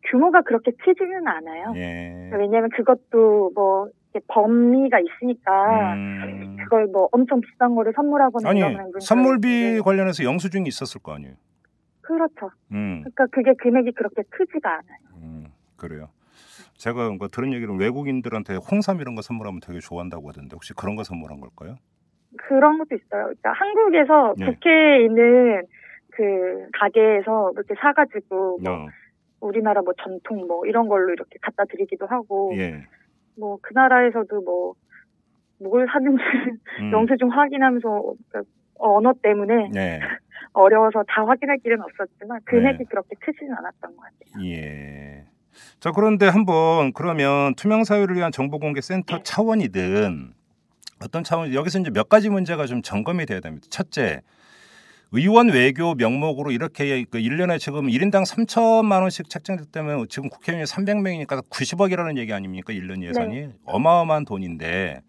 규모가 0.10 0.42
그렇게 0.42 0.72
크지는 0.72 1.28
않아요. 1.28 1.74
예. 1.76 2.30
왜냐면 2.34 2.70
그것도 2.70 3.52
뭐 3.56 3.88
범위가 4.28 5.00
있으니까 5.00 5.94
음. 5.94 6.58
그걸 6.64 6.88
뭐 6.88 7.10
엄청 7.12 7.42
비싼 7.42 7.76
거를 7.76 7.94
선물하거나 7.96 8.50
아니 8.50 8.62
선물비 9.00 9.48
있는데 9.48 9.82
관련해서 9.82 10.24
영수증이 10.24 10.68
있었을 10.68 11.02
거 11.02 11.14
아니에요. 11.14 11.34
그렇죠. 12.02 12.52
음, 12.72 13.02
그러니까 13.02 13.26
그게 13.32 13.54
금액이 13.56 13.92
그렇게 13.94 14.24
크지가 14.30 14.70
않아요. 14.70 15.22
음 15.22 15.48
그래요. 15.76 16.10
제가 16.78 17.10
뭐 17.18 17.28
들은 17.28 17.54
얘기는 17.54 17.78
외국인들한테 17.78 18.56
홍삼 18.56 19.02
이런 19.02 19.16
거 19.16 19.22
선물하면 19.22 19.60
되게 19.66 19.80
좋아한다고 19.80 20.30
하던데 20.30 20.54
혹시 20.54 20.74
그런 20.74 20.96
거 20.96 21.04
선물한 21.04 21.40
걸까요? 21.40 21.78
그런 22.38 22.78
것도 22.78 22.96
있어요. 22.96 23.24
그러니까 23.24 23.54
한국에서 23.54 24.34
네. 24.38 24.46
국회에 24.46 25.06
있는 25.06 25.64
그 26.12 26.68
가게에서 26.80 27.52
이렇게 27.54 27.74
사가지고 27.76 28.60
뭐 28.62 28.72
어, 28.72 28.88
우리나라 29.40 29.82
뭐 29.82 29.94
전통 30.02 30.48
뭐 30.48 30.66
이런 30.66 30.88
걸로 30.88 31.12
이렇게 31.14 31.38
갖다 31.42 31.66
드리기도 31.66 32.08
하고 32.08 32.54
예. 32.58 32.86
뭐 33.38 33.58
그 33.62 33.74
나라에서도 33.74 34.42
뭐뭘 35.60 35.88
사는지 35.92 36.24
음, 36.82 36.92
영수 36.92 37.18
증 37.18 37.30
확인하면서 37.30 37.90
그러니까 38.30 38.52
언어 38.76 39.14
때문에 39.22 39.70
네. 39.72 40.00
어려워서 40.54 41.04
다 41.08 41.26
확인할 41.26 41.58
길은 41.58 41.82
없었지만 41.82 42.40
금액이 42.46 42.78
네. 42.78 42.84
그렇게 42.90 43.16
크지는 43.20 43.54
않았던 43.58 43.96
것 43.96 44.02
같아요. 44.02 44.46
예. 44.46 45.26
자 45.80 45.92
그런데 45.92 46.28
한번 46.28 46.92
그러면 46.94 47.56
투명 47.56 47.84
사회를 47.84 48.16
위한 48.16 48.32
정보 48.32 48.60
공개 48.60 48.82
센터 48.82 49.22
차원이든 49.24 50.34
어떤 51.04 51.24
차원 51.24 51.54
여기서 51.54 51.80
이제 51.80 51.92
몇 51.92 52.10
가지 52.10 52.30
문제가 52.30 52.66
좀 52.66 52.82
점검이 52.82 53.26
돼야 53.26 53.40
됩니다. 53.40 53.68
첫째. 53.70 54.22
의원 55.12 55.50
외교 55.50 55.94
명목으로 55.96 56.52
이렇게 56.52 57.06
그 57.10 57.20
1년에 57.20 57.60
지금 57.60 57.88
1인당 57.88 58.26
3천만 58.26 59.02
원씩 59.02 59.30
책정됐다면 59.30 60.08
지금 60.10 60.30
국회의원이 60.30 60.66
300명이니까 60.66 61.48
90억이라는 61.50 62.18
얘기 62.18 62.34
아닙니까? 62.34 62.74
1년 62.74 63.02
예산이. 63.04 63.50
어마어마한 63.66 64.26
돈인데 64.26 65.02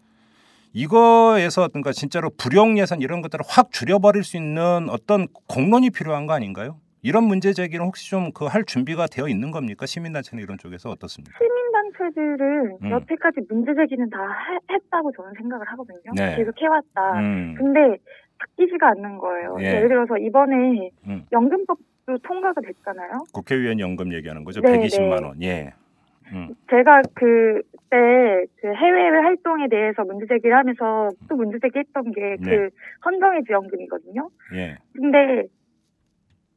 이거에서 0.73 1.67
그러니까 1.69 1.91
진짜로 1.91 2.29
불용 2.37 2.77
예산 2.77 3.01
이런 3.01 3.21
것들을 3.21 3.43
확 3.47 3.71
줄여버릴 3.71 4.23
수 4.23 4.37
있는 4.37 4.89
어떤 4.89 5.27
공론이 5.47 5.89
필요한 5.89 6.25
거 6.27 6.33
아닌가요? 6.33 6.79
이런 7.01 7.23
문제 7.23 7.53
제기는 7.53 7.85
혹시 7.85 8.09
좀 8.09 8.31
그 8.33 8.47
할 8.47 8.63
준비가 8.65 9.07
되어 9.07 9.27
있는 9.27 9.51
겁니까? 9.51 9.85
시민단체나 9.85 10.41
이런 10.41 10.57
쪽에서 10.57 10.89
어떻습니까? 10.89 11.37
시민단체들은 11.39 12.77
음. 12.83 12.91
여태까지 12.91 13.41
문제 13.49 13.73
제기는 13.73 14.09
다 14.09 14.17
해- 14.19 14.75
했다고 14.75 15.11
저는 15.15 15.31
생각을 15.37 15.65
하거든요. 15.71 16.11
네. 16.15 16.35
계속 16.35 16.53
해왔다. 16.61 17.19
음, 17.19 17.55
근데 17.57 17.97
바뀌지가 18.39 18.89
않는 18.89 19.17
거예요. 19.17 19.57
예. 19.59 19.75
예를 19.75 19.89
들어서 19.89 20.17
이번에 20.17 20.91
음. 21.07 21.25
연금법도 21.31 22.17
통과가 22.23 22.61
됐잖아요. 22.61 23.25
국회의원 23.33 23.79
연금 23.79 24.13
얘기하는 24.13 24.43
거죠. 24.43 24.61
네, 24.61 24.79
120만 24.79 25.19
네. 25.19 25.25
원. 25.25 25.43
예. 25.43 25.73
음, 26.33 26.49
제가 26.69 27.01
그때 27.13 28.45
그 28.61 28.73
해외 28.73 29.09
활동에 29.17 29.67
대해서 29.69 30.03
문제 30.03 30.25
제기를 30.27 30.57
하면서 30.57 31.09
또 31.29 31.35
문제 31.35 31.57
제기했던 31.59 32.11
게그 32.11 32.49
네. 32.49 32.69
헌정의 33.05 33.43
지원금이거든요. 33.45 34.29
예. 34.55 34.77
근데 34.93 35.47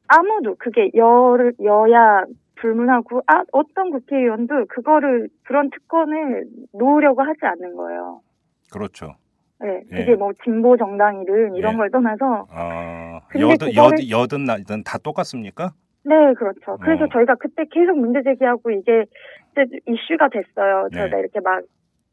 아무도 0.08 0.56
그게 0.58 0.90
여 0.96 1.36
여야 1.62 2.24
불문하고 2.56 3.22
아 3.28 3.44
어떤 3.52 3.90
국회의원도 3.90 4.66
그거를 4.68 5.28
그런 5.44 5.70
특권을 5.70 6.46
놓으려고 6.72 7.22
하지 7.22 7.38
않는 7.42 7.76
거예요. 7.76 8.20
그렇죠. 8.72 9.14
네, 9.60 9.82
예. 9.92 9.96
그게 9.96 10.14
뭐 10.16 10.32
진보 10.42 10.76
정당이든 10.76 11.54
이런 11.54 11.74
예. 11.74 11.76
걸 11.76 11.90
떠나서 11.90 12.46
아, 12.50 13.20
여든 13.38 13.74
여든 13.74 14.10
여든 14.10 14.44
나든 14.44 14.84
다 14.84 14.98
똑같습니까? 14.98 15.72
네 16.04 16.14
그렇죠. 16.34 16.78
그래서 16.80 17.04
어. 17.04 17.08
저희가 17.12 17.34
그때 17.34 17.64
계속 17.70 17.98
문제 17.98 18.22
제기하고 18.22 18.70
이게 18.70 19.04
이슈가 19.86 20.28
됐어요. 20.28 20.88
네. 20.90 20.98
저희가 20.98 21.18
이렇게 21.18 21.40
막 21.40 21.62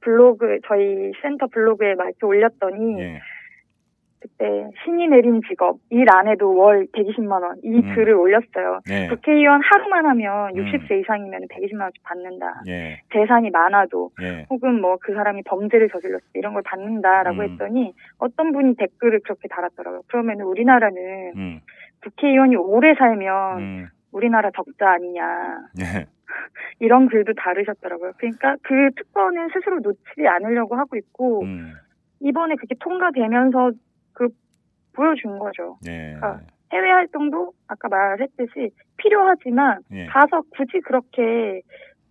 블로그 0.01 0.59
저희 0.67 1.11
센터 1.21 1.47
블로그에 1.47 1.95
막 1.95 2.05
이렇게 2.05 2.25
올렸더니 2.25 2.99
예. 2.99 3.19
그때 4.19 4.69
신이 4.83 5.07
내린 5.07 5.41
직업 5.47 5.77
일 5.89 6.07
안 6.11 6.27
해도 6.27 6.55
월 6.55 6.87
120만 6.93 7.43
원이 7.43 7.79
음. 7.79 7.95
글을 7.95 8.13
올렸어요. 8.13 8.79
예. 8.89 9.07
국회의원 9.09 9.61
하루만 9.63 10.05
하면 10.07 10.57
음. 10.57 10.63
60세 10.63 11.01
이상이면 11.01 11.47
120만 11.49 11.81
원씩 11.81 12.03
받는다. 12.03 12.61
예. 12.67 13.01
재산이 13.13 13.49
많아도 13.51 14.11
예. 14.21 14.45
혹은 14.49 14.81
뭐 14.81 14.97
그 15.01 15.13
사람이 15.13 15.43
범죄를 15.43 15.89
저질렀을 15.89 16.25
때 16.33 16.39
이런 16.39 16.53
걸 16.53 16.63
받는다라고 16.63 17.37
음. 17.37 17.43
했더니 17.43 17.93
어떤 18.17 18.51
분이 18.51 18.75
댓글을 18.77 19.19
그렇게 19.19 19.47
달았더라고요. 19.47 20.01
그러면 20.07 20.41
우리나라는 20.41 21.33
음. 21.35 21.59
국회의원이 22.03 22.55
오래 22.55 22.93
살면 22.95 23.59
음. 23.59 23.87
우리나라 24.11 24.49
적자 24.51 24.91
아니냐. 24.91 25.59
예. 25.79 26.07
이런 26.79 27.07
글도 27.07 27.33
다르셨더라고요. 27.33 28.13
그러니까 28.17 28.55
그 28.63 28.89
특권은 28.95 29.49
스스로 29.53 29.79
놓치지 29.79 30.27
않으려고 30.27 30.75
하고 30.75 30.95
있고 30.97 31.43
음. 31.43 31.73
이번에 32.19 32.55
그게 32.55 32.75
통과되면서 32.79 33.71
그 34.17 34.29
보여준 34.93 35.37
거죠. 35.37 35.77
예. 35.87 36.17
아. 36.21 36.39
해외 36.73 36.89
활동도 36.89 37.53
아까 37.67 37.87
말했듯이 37.87 38.71
필요하지만 38.97 39.81
예. 39.91 40.07
가서 40.07 40.41
굳이 40.55 40.81
그렇게 40.83 41.61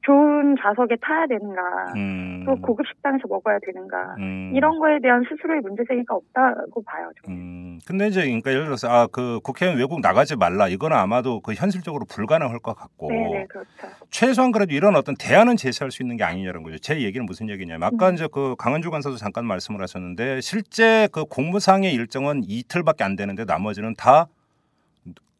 좋은 0.07 0.55
좌석에 0.63 0.97
타야 1.03 1.27
되는가, 1.27 1.61
음. 1.97 2.45
또 2.47 2.55
고급 2.61 2.87
식당에서 2.87 3.27
먹어야 3.29 3.59
되는가, 3.67 4.15
음. 4.19 4.53
이런 4.55 4.79
거에 4.79 5.01
대한 5.03 5.25
스스로의 5.29 5.61
문제제기가 5.63 6.15
없다고 6.15 6.83
봐요. 6.85 7.11
저는. 7.25 7.37
음, 7.37 7.79
근데 7.87 8.07
이제 8.07 8.23
그러니까 8.23 8.53
예를 8.53 8.65
들어서 8.67 8.89
아 8.89 9.07
그 9.17 9.41
국회의원 9.43 9.79
외국 9.79 10.01
나가지 10.01 10.37
말라 10.37 10.69
이거는 10.69 10.95
아마도 10.95 11.41
그 11.41 11.55
현실적으로 11.55 12.05
불가능할 12.05 12.59
것 12.59 12.75
같고 12.75 13.09
네네 13.09 13.47
그렇죠. 13.47 13.69
최소한 14.11 14.53
그래도 14.53 14.75
이런 14.75 14.95
어떤 14.95 15.15
대안은 15.19 15.57
제시할 15.57 15.91
수 15.91 16.03
있는 16.03 16.19
게 16.19 16.25
아니냐는 16.25 16.63
거죠. 16.63 16.79
제 16.79 17.01
얘기는 17.01 17.25
무슨 17.25 17.49
얘기냐면 17.49 17.83
아까 17.85 18.11
음. 18.11 18.15
이제 18.15 18.29
그 18.31 18.57
강은주 18.59 18.91
간사도 18.91 19.17
잠깐 19.17 19.47
말씀을 19.47 19.81
하셨는데 19.81 20.43
실제 20.43 21.09
그 21.13 21.25
공무상의 21.25 21.95
일정은 21.95 22.43
이틀밖에 22.47 23.05
안 23.05 23.17
되는데 23.17 23.47
나머지는 23.47 23.95
다 23.97 24.27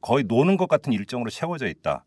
거의 0.01 0.25
노는 0.25 0.57
것 0.57 0.69
같은 0.69 0.95
일정으로 0.95 1.29
채워져 1.29 1.67
있다. 1.67 2.05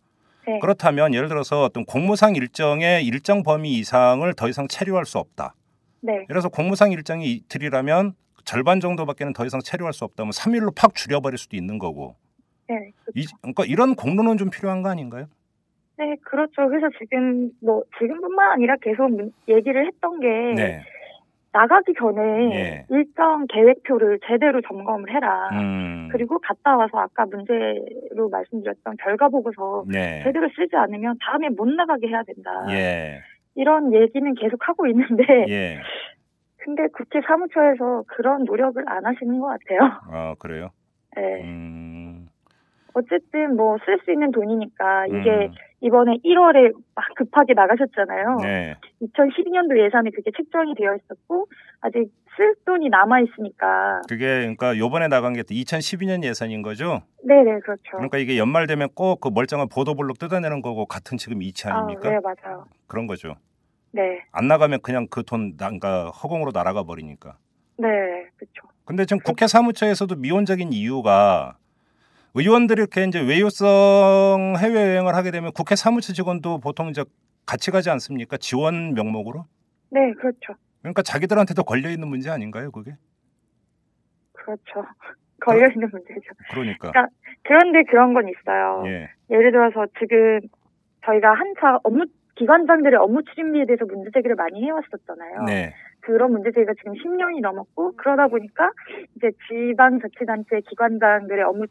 네. 0.49 0.59
그렇다면 0.59 1.13
예를 1.13 1.27
들어서 1.29 1.63
어떤 1.63 1.85
공무상 1.85 2.35
일정의 2.35 3.05
일정 3.05 3.43
범위 3.43 3.73
이상을 3.79 4.31
더 4.33 4.49
이상 4.49 4.67
체류할 4.67 5.05
수 5.05 5.17
없다. 5.19 5.53
네, 6.01 6.25
그래서 6.27 6.49
공무상 6.49 6.91
일정이 6.91 7.31
이틀이라면 7.31 8.13
절반 8.45 8.79
정도밖에는 8.79 9.33
더 9.33 9.45
이상 9.45 9.59
체류할 9.61 9.93
수 9.93 10.05
없다면 10.05 10.31
3일로 10.31 10.73
팍 10.75 10.95
줄여버릴 10.95 11.37
수도 11.37 11.55
있는 11.55 11.77
거고. 11.77 12.15
네, 12.67 12.91
이, 13.15 13.25
그러니까 13.41 13.65
이런 13.65 13.95
공론은 13.95 14.37
좀 14.37 14.49
필요한 14.49 14.81
거 14.81 14.89
아닌가요? 14.89 15.27
네, 15.97 16.15
그렇죠. 16.23 16.67
그래서 16.69 16.87
지금 16.97 17.51
뭐 17.61 17.83
지금뿐만 17.99 18.51
아니라 18.53 18.75
계속 18.81 19.09
문- 19.09 19.33
얘기를 19.49 19.85
했던 19.85 20.19
게 20.19 20.27
네. 20.55 20.81
나가기 21.51 21.93
전에 21.97 22.51
예. 22.53 22.85
일정 22.89 23.47
계획표를 23.47 24.19
제대로 24.25 24.61
점검을 24.61 25.11
해라. 25.13 25.49
음. 25.53 26.09
그리고 26.11 26.39
갔다 26.39 26.77
와서 26.77 26.99
아까 26.99 27.25
문제로 27.25 28.29
말씀드렸던 28.31 28.97
결과 29.01 29.29
보고서 29.29 29.83
네. 29.87 30.21
제대로 30.23 30.47
쓰지 30.55 30.75
않으면 30.75 31.17
다음에 31.21 31.49
못 31.49 31.67
나가게 31.67 32.07
해야 32.07 32.21
된다. 32.23 32.51
예. 32.69 33.21
이런 33.55 33.93
얘기는 33.93 34.31
계속 34.35 34.67
하고 34.67 34.85
있는데, 34.87 35.23
예. 35.49 35.79
근데 36.57 36.87
국회 36.93 37.19
사무처에서 37.25 38.03
그런 38.07 38.43
노력을 38.43 38.81
안 38.87 39.05
하시는 39.05 39.39
것 39.39 39.47
같아요. 39.47 39.99
어, 40.11 40.33
그래요? 40.37 40.69
네. 41.15 41.41
음. 41.43 42.27
어쨌든 42.93 43.55
뭐 43.55 43.77
쓸 43.85 43.99
수 44.03 44.11
있는 44.11 44.31
돈이니까 44.31 45.07
이게 45.07 45.47
음. 45.47 45.51
이번에 45.81 46.17
1월에 46.25 46.73
막 46.95 47.05
급하게 47.15 47.53
나가셨잖아요. 47.53 48.37
네. 48.41 48.75
2012년도 49.01 49.79
예산에 49.85 50.09
그게 50.13 50.31
책정이 50.35 50.75
되어 50.75 50.95
있었고 50.95 51.47
아직 51.81 52.11
쓸 52.35 52.55
돈이 52.65 52.89
남아 52.89 53.21
있으니까 53.21 54.01
그게 54.09 54.25
그러니까 54.39 54.77
요번에 54.77 55.07
나간 55.07 55.33
게 55.33 55.41
2012년 55.43 56.23
예산인 56.23 56.61
거죠? 56.61 57.01
네 57.23 57.35
네 57.43 57.59
그렇죠. 57.59 57.81
그러니까 57.91 58.17
이게 58.17 58.37
연말 58.37 58.67
되면 58.67 58.89
꼭 58.93 59.19
그 59.21 59.29
멀쩡한 59.29 59.67
보도블록 59.69 60.19
뜯어내는 60.19 60.61
거고 60.61 60.85
같은 60.85 61.17
지금 61.17 61.41
이치 61.41 61.67
아닙니까? 61.67 62.09
아, 62.09 62.11
네 62.11 62.19
맞아요. 62.23 62.65
그런 62.87 63.07
거죠. 63.07 63.35
네, 63.91 64.21
안 64.31 64.47
나가면 64.47 64.81
그냥 64.81 65.07
그 65.09 65.23
돈 65.23 65.55
그러니까 65.57 66.09
허공으로 66.09 66.51
날아가 66.53 66.83
버리니까. 66.83 67.37
네 67.77 67.87
그렇죠. 68.37 68.67
근데 68.85 69.05
지금 69.05 69.19
국회 69.23 69.47
사무처에서도 69.47 70.15
미온적인 70.15 70.73
이유가 70.73 71.57
의원들이 72.35 72.81
이렇게 72.81 73.03
이제 73.05 73.19
외유성 73.19 74.55
해외 74.59 74.75
여행을 74.75 75.15
하게 75.15 75.31
되면 75.31 75.51
국회 75.53 75.75
사무처 75.75 76.13
직원도 76.13 76.59
보통 76.59 76.89
이제 76.89 77.03
같이 77.45 77.71
가지 77.71 77.89
않습니까? 77.89 78.37
지원 78.37 78.93
명목으로? 78.93 79.45
네 79.89 80.13
그렇죠. 80.13 80.53
그러니까 80.81 81.01
자기들한테도 81.01 81.63
걸려 81.63 81.89
있는 81.89 82.07
문제 82.07 82.29
아닌가요, 82.29 82.71
그게? 82.71 82.95
그렇죠. 84.33 84.85
걸려 85.41 85.67
있는 85.67 85.89
문제죠. 85.91 86.21
그러니까. 86.51 86.91
그러니까 86.91 87.07
그런데 87.43 87.83
그런 87.89 88.13
건 88.13 88.27
있어요. 88.27 88.83
예. 88.85 89.09
예를 89.31 89.51
들어서 89.51 89.87
지금 89.99 90.39
저희가 91.05 91.33
한차 91.33 91.79
업무 91.83 92.05
기관장들의 92.39 92.97
업무 92.97 93.21
추진비에 93.23 93.65
대해서 93.65 93.85
문제 93.85 94.09
제기를 94.13 94.35
많이 94.35 94.63
해왔었잖아요. 94.63 95.43
네. 95.45 95.73
그런 95.99 96.31
문제 96.31 96.51
제기가 96.51 96.73
지금 96.79 96.93
10년이 96.93 97.41
넘었고 97.41 97.97
그러다 97.97 98.27
보니까 98.27 98.71
이제 99.17 99.31
지방자치단체 99.47 100.61
기관장들의 100.69 101.43
업무 101.43 101.65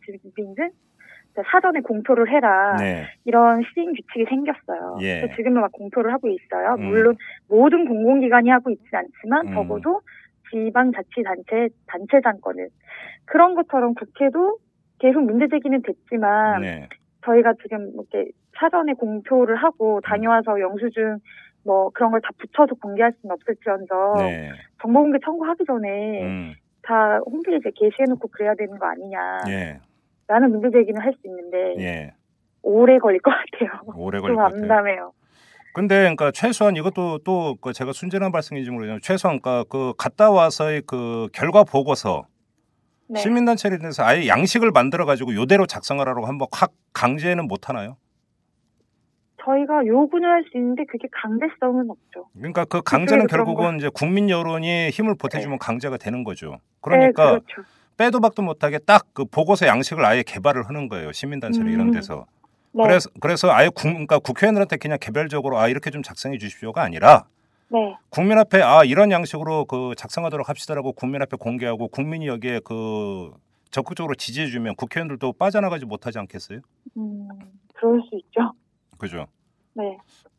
이제 1.38 1.42
사전에 1.50 1.80
공표를 1.80 2.30
해라 2.30 2.76
네. 2.76 3.06
이런 3.24 3.62
시행 3.72 3.92
규칙이 3.92 4.26
생겼어요. 4.28 4.98
예. 5.00 5.20
그래서 5.20 5.36
지금은 5.36 5.60
막 5.62 5.72
공표를 5.72 6.12
하고 6.12 6.28
있어요. 6.28 6.76
음. 6.78 6.90
물론 6.90 7.16
모든 7.48 7.86
공공기관이 7.86 8.50
하고 8.50 8.70
있지 8.70 8.88
않지만 8.92 9.48
음. 9.48 9.54
적어도 9.54 10.02
지방자치단체 10.50 11.68
단체 11.86 12.20
장권은 12.22 12.68
그런 13.24 13.54
것처럼 13.54 13.94
국회도 13.94 14.58
계속 14.98 15.22
문제 15.22 15.46
제기는 15.48 15.80
됐지만 15.82 16.60
네. 16.60 16.88
저희가 17.28 17.52
지금 17.62 17.92
이렇게 17.94 18.30
사전에 18.58 18.94
공표를 18.94 19.56
하고 19.56 20.00
다녀와서 20.00 20.58
영수증 20.60 21.18
뭐 21.64 21.90
그런 21.90 22.10
걸 22.10 22.20
다 22.20 22.30
붙여서 22.38 22.74
공개할 22.80 23.12
수는 23.20 23.32
없을지언정 23.34 24.14
네. 24.18 24.50
정보 24.80 25.00
공개 25.02 25.18
청구하기 25.24 25.64
전에 25.66 26.22
음. 26.22 26.54
다 26.82 27.18
홈페이지에 27.26 27.70
게시해놓고 27.74 28.28
그래야 28.28 28.54
되는 28.54 28.78
거 28.78 28.86
아니냐 28.86 29.18
예. 29.48 29.80
라는 30.26 30.50
문제 30.50 30.70
제기는 30.70 31.00
할 31.00 31.12
수 31.12 31.20
있는데 31.26 31.74
예. 31.78 32.14
오래 32.62 32.98
걸릴 32.98 33.20
것 33.20 33.30
같아요. 33.30 33.80
오래 33.94 34.20
걸릴 34.20 34.34
좀것 34.36 34.52
같아요. 34.52 34.62
암담해요. 34.62 35.12
근데 35.74 36.00
그러니까 36.00 36.30
최소한 36.32 36.76
이것도 36.76 37.18
또그 37.18 37.72
제가 37.72 37.92
순진한 37.92 38.32
발상인지 38.32 38.70
모르겠지만 38.70 39.00
최소한 39.02 39.40
그러니까 39.40 39.68
그 39.70 39.92
갔다 39.98 40.30
와서의 40.30 40.82
그 40.86 41.28
결과 41.32 41.62
보고서 41.64 42.26
네. 43.08 43.20
시민단체에 43.20 43.78
대해서 43.78 44.04
아예 44.04 44.26
양식을 44.28 44.70
만들어 44.70 45.06
가지고 45.06 45.34
요대로 45.34 45.66
작성하라고 45.66 46.26
한번 46.26 46.48
확 46.52 46.72
강제는 46.92 47.48
못 47.48 47.68
하나요? 47.68 47.96
저희가 49.44 49.86
요구는 49.86 50.28
할 50.28 50.44
수 50.50 50.58
있는데 50.58 50.84
그게 50.84 51.08
강제성은 51.10 51.90
없죠. 51.90 52.26
그러니까 52.36 52.64
그 52.66 52.82
강제는 52.82 53.26
결국은 53.28 53.78
이제 53.78 53.88
국민 53.92 54.28
여론이 54.28 54.90
힘을 54.90 55.14
보태주면 55.14 55.58
강제가 55.58 55.96
되는 55.96 56.22
거죠. 56.22 56.50
네, 56.50 56.58
그러니까 56.82 57.30
그렇죠. 57.40 57.62
빼도 57.96 58.20
박도 58.20 58.42
못하게 58.42 58.78
딱 58.78 59.06
그 59.14 59.24
보고서 59.24 59.66
양식을 59.66 60.04
아예 60.04 60.22
개발을 60.22 60.68
하는 60.68 60.88
거예요. 60.88 61.12
시민단체를 61.12 61.70
이런 61.70 61.88
음. 61.88 61.92
데서. 61.92 62.26
네, 62.72 62.82
그래서 62.84 63.10
그래서 63.20 63.50
아예 63.50 63.68
국, 63.68 63.84
그러니까 63.84 64.18
국회의원들한테 64.18 64.76
그냥 64.76 64.98
개별적으로 65.00 65.58
아 65.58 65.68
이렇게 65.68 65.90
좀 65.90 66.02
작성해 66.02 66.36
주십시오가 66.38 66.82
아니라 66.82 67.24
네, 67.70 67.96
국민 68.10 68.38
앞에 68.38 68.62
아 68.62 68.84
이런 68.84 69.10
양식으로 69.10 69.66
그 69.66 69.92
작성하도록 69.96 70.48
합시다라고 70.48 70.92
국민 70.92 71.22
앞에 71.22 71.36
공개하고 71.36 71.88
국민이 71.88 72.26
여기에 72.26 72.60
그 72.64 73.30
적극적으로 73.70 74.14
지지해 74.14 74.46
주면 74.46 74.74
국회의원들도 74.76 75.34
빠져나가지 75.34 75.84
못하지 75.84 76.18
않겠어요? 76.18 76.60
음, 76.96 77.28
그럴 77.74 78.00
수 78.08 78.16
있죠. 78.16 78.52
그죠? 78.96 79.26
네, 79.74 79.98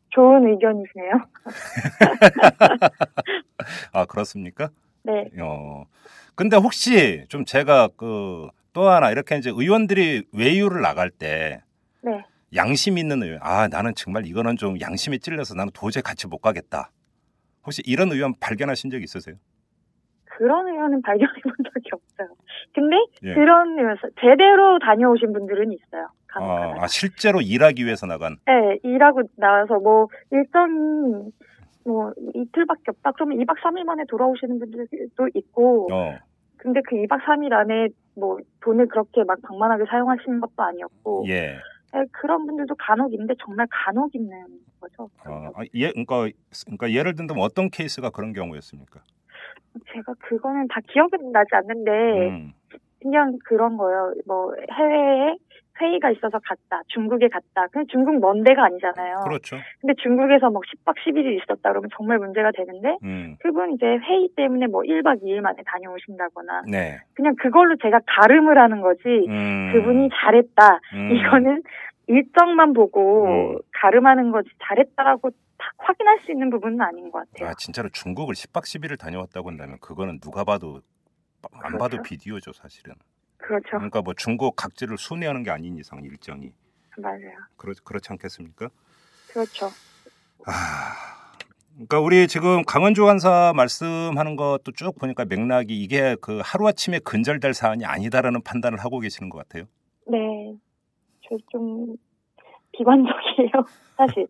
좋은 0.10 0.52
의견이시네요. 0.52 1.12
아 3.94 4.06
그렇습니까? 4.06 4.70
네, 5.04 5.26
어. 5.42 5.86
근데 6.36 6.58
혹시 6.58 7.26
좀 7.30 7.46
제가 7.46 7.90
그 7.96 8.50
또 8.74 8.90
하나 8.90 9.12
이렇게 9.12 9.38
이제 9.38 9.50
의원들이 9.50 10.26
외유를 10.32 10.82
나갈 10.82 11.10
때 11.10 11.62
네. 12.02 12.24
양심 12.56 12.98
있는 12.98 13.24
의원, 13.24 13.40
아 13.42 13.68
나는 13.68 13.94
정말 13.96 14.26
이거는 14.26 14.58
좀 14.58 14.80
양심에 14.80 15.18
찔려서 15.18 15.56
나는 15.56 15.72
도저히 15.74 16.02
같이 16.02 16.28
못 16.28 16.40
가겠다. 16.40 16.92
혹시 17.70 17.84
이런 17.86 18.12
의원 18.12 18.34
발견하신 18.40 18.90
적 18.90 19.04
있으세요? 19.04 19.36
그런 20.26 20.68
의원은 20.68 21.04
발견해 21.04 21.34
본 21.44 21.54
적이 21.72 21.90
없어요. 21.94 22.36
근데 22.74 22.96
예. 23.24 23.36
그런 23.36 23.78
의원 23.78 23.96
제대로 24.20 24.80
다녀오신 24.80 25.34
분들은 25.34 25.72
있어요. 25.74 26.08
아. 26.34 26.74
아, 26.80 26.88
실제로 26.88 27.42
일하기 27.42 27.86
위해서 27.86 28.08
나간. 28.08 28.38
네, 28.48 28.80
일하고 28.82 29.22
나와서 29.36 29.80
뭐 29.80 30.08
일정 30.32 31.32
뭐 31.86 32.12
이틀밖에 32.34 32.86
없다. 32.88 33.12
그러면 33.12 33.38
2박 33.38 33.58
3일 33.60 33.84
만에 33.84 34.04
돌아오시는 34.10 34.58
분들도 34.58 35.30
있고. 35.36 35.94
어. 35.94 36.18
근데 36.58 36.82
그 36.88 36.96
2박 36.96 37.22
3일 37.22 37.54
안에 37.54 37.90
뭐 38.16 38.40
돈을 38.62 38.88
그렇게 38.88 39.24
막 39.24 39.40
방만하게 39.44 39.86
사용하시는 39.88 40.40
것도 40.40 40.54
아니었고. 40.58 41.26
예. 41.28 41.58
네, 41.94 42.06
그런 42.12 42.48
분들도 42.48 42.76
간혹 42.76 43.14
있는데 43.14 43.36
정말 43.44 43.68
간혹 43.70 44.16
있는 44.16 44.46
거죠. 44.80 45.10
어, 45.26 45.52
아, 45.56 45.64
예, 45.74 45.92
그러니까, 45.92 46.28
그러니까 46.66 46.92
예를 46.92 47.16
든다면 47.16 47.44
어떤 47.44 47.70
케이스가 47.70 48.10
그런 48.10 48.34
경우였습니까? 48.34 49.02
제가 49.94 50.14
그거는 50.20 50.68
다 50.68 50.80
기억은 50.88 51.32
나지 51.32 51.50
않는데 51.54 51.92
음, 52.30 52.54
그냥 53.02 53.38
그런 53.46 53.78
거예요. 53.78 54.14
뭐 54.26 54.54
해외에 54.72 55.36
회의가 55.82 56.12
있어서 56.12 56.40
갔다. 56.40 56.82
중국에 56.88 57.30
갔다. 57.30 57.68
근데 57.72 57.88
중국 57.90 58.20
먼 58.20 58.44
데가 58.44 58.66
아니잖아요. 58.66 59.24
그렇죠. 59.24 59.58
근데 59.80 59.94
중국에서 60.02 60.50
막 60.50 60.62
10박 60.64 60.96
11일 60.98 61.42
있었다 61.42 61.70
그러면 61.70 61.90
정말 61.96 62.18
문제가 62.18 62.52
되는데 62.52 62.98
음, 63.04 63.38
그분 63.40 63.74
이제 63.74 63.86
회의 63.86 64.30
때문에 64.36 64.68
뭐 64.68 64.82
1박 64.82 65.24
2일 65.24 65.42
만에 65.42 65.58
다녀오신다거나 65.66 66.64
네. 66.70 66.98
그냥 67.14 67.36
그걸로 67.40 67.76
제가 67.82 68.02
가름을 68.06 68.58
하는 68.58 68.82
거지 68.82 69.04
음, 69.28 69.72
그분이 69.72 70.10
잘했다. 70.14 70.80
음, 70.96 71.12
이거는 71.16 71.64
일정만 72.10 72.74
보고 72.74 73.26
음. 73.26 73.60
가름하는 73.72 74.32
거지 74.32 74.50
잘했다라고 74.64 75.30
딱 75.30 75.74
확인할 75.78 76.20
수 76.22 76.32
있는 76.32 76.50
부분은 76.50 76.82
아닌 76.82 77.12
것 77.12 77.20
같아요. 77.32 77.50
아 77.50 77.54
진짜로 77.54 77.88
중국을 77.90 78.34
10박 78.34 78.64
11일 78.64 78.98
다녀왔다고 79.00 79.50
한다면 79.50 79.78
그거는 79.80 80.20
누가 80.20 80.44
봐도 80.44 80.82
안 81.52 81.74
봐도 81.74 81.98
그렇죠. 81.98 82.04
비디오죠 82.04 82.54
사실은. 82.54 82.96
그렇죠. 83.38 83.70
그러니까 83.70 84.02
뭐 84.02 84.16
중국 84.16 84.56
각지를 84.56 84.98
순회하는 84.98 85.44
게 85.44 85.52
아닌 85.52 85.78
이상 85.78 86.04
일정이 86.04 86.52
맞아요. 86.98 87.32
그렇 87.56 87.74
그렇지 87.84 88.12
않겠습니까? 88.12 88.70
그렇죠. 89.30 89.68
아, 90.48 91.32
그러니까 91.74 92.00
우리 92.00 92.28
지금 92.28 92.64
강원주 92.64 93.06
간사 93.06 93.54
말씀하는 93.56 94.36
것도 94.36 94.72
쭉 94.76 94.98
보니까 94.98 95.26
맥락이 95.26 95.80
이게 95.80 96.16
그 96.22 96.42
하루 96.44 96.68
아침에 96.68 96.98
근절될 97.00 97.54
사안이 97.54 97.86
아니다라는 97.86 98.42
판단을 98.42 98.80
하고 98.80 99.00
계시는 99.00 99.30
것 99.30 99.38
같아요. 99.38 99.66
네. 100.08 100.58
저좀 101.30 101.96
비관적이에요, 102.72 103.52
사실. 103.98 104.28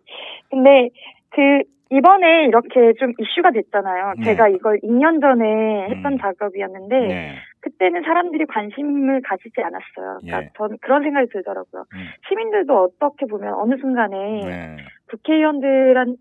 근데 0.50 0.90
그 1.30 1.64
이번에 1.92 2.46
이렇게 2.46 2.94
좀 3.00 3.14
이슈가 3.18 3.52
됐잖아요. 3.52 4.14
네. 4.18 4.24
제가 4.24 4.48
이걸 4.50 4.80
2년 4.82 5.22
전에 5.22 5.88
했던 5.90 6.14
음. 6.14 6.18
작업이었는데 6.20 7.00
네. 7.00 7.36
그때는 7.62 8.04
사람들이 8.04 8.46
관심을 8.46 9.22
가지지 9.24 9.56
않았어요. 9.62 10.20
그러니까 10.22 10.44
예. 10.44 10.50
전 10.56 10.78
그런 10.82 11.02
생각이 11.04 11.28
들더라고요. 11.32 11.86
음. 11.94 11.98
시민들도 12.28 12.78
어떻게 12.78 13.26
보면 13.26 13.54
어느 13.56 13.76
순간에 13.78 14.18
네. 14.18 14.78
국회의원들한 15.10 16.16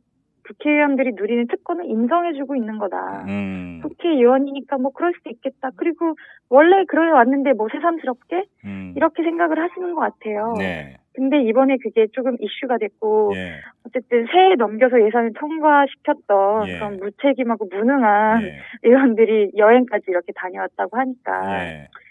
국회의원들이 0.49 1.12
누리는 1.14 1.46
특권을 1.49 1.84
인정해주고 1.84 2.57
있는 2.57 2.78
거다. 2.78 3.24
음. 3.28 3.80
국회의원이니까 3.82 4.78
뭐 4.78 4.90
그럴 4.92 5.12
수도 5.14 5.30
있겠다. 5.30 5.70
그리고 5.76 6.14
원래 6.49 6.84
그래 6.86 7.11
왔는데 7.11 7.53
뭐 7.53 7.68
새삼스럽게 7.70 8.44
음. 8.64 8.94
이렇게 8.96 9.22
생각을 9.22 9.59
하시는 9.59 9.94
것 9.94 10.01
같아요. 10.01 10.55
네. 10.59 10.96
근데 11.14 11.42
이번에 11.42 11.78
그게 11.82 12.07
조금 12.12 12.36
이슈가 12.40 12.78
됐고 12.78 13.32
예. 13.34 13.55
어쨌든 13.84 14.26
새해 14.30 14.55
넘겨서 14.55 15.05
예산을 15.05 15.32
통과시켰던 15.34 16.68
예. 16.68 16.74
그런 16.74 16.96
무책임하고 16.99 17.68
무능한 17.72 18.42
예. 18.42 18.59
의원들이 18.84 19.51
여행까지 19.57 20.05
이렇게 20.09 20.32
다녀왔다고 20.36 20.96
하니까 20.96 21.64
예. 21.64 21.88
좀 21.92 22.07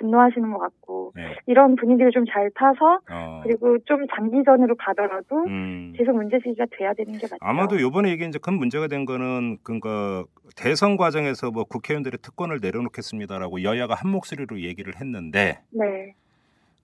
분노하시는 0.00 0.50
것 0.50 0.58
같고 0.58 1.12
예. 1.18 1.36
이런 1.46 1.76
분위기를 1.76 2.10
좀 2.10 2.24
잘 2.30 2.50
타서 2.54 3.00
어. 3.10 3.40
그리고 3.42 3.78
좀 3.86 4.06
장기전으로 4.14 4.76
가더라도 4.76 5.44
음. 5.46 5.92
계속 5.96 6.12
문제제기가 6.12 6.66
돼야 6.70 6.92
되는 6.94 7.12
게 7.14 7.26
맞죠. 7.26 7.36
아마도 7.40 7.76
이번에 7.78 8.12
이게 8.12 8.24
이제 8.26 8.38
큰 8.38 8.54
문제가 8.54 8.86
된 8.86 9.04
거는 9.04 9.58
그러니까 9.62 10.24
대선 10.56 10.96
과정에서 10.96 11.50
뭐 11.50 11.64
국회의원들의 11.64 12.18
특권을 12.22 12.58
내려놓겠습니다라고 12.62 13.62
여야가 13.62 13.94
한 13.94 14.10
목소리로 14.10 14.60
얘기를 14.60 14.94
했는데 15.00 15.60
네, 15.70 16.14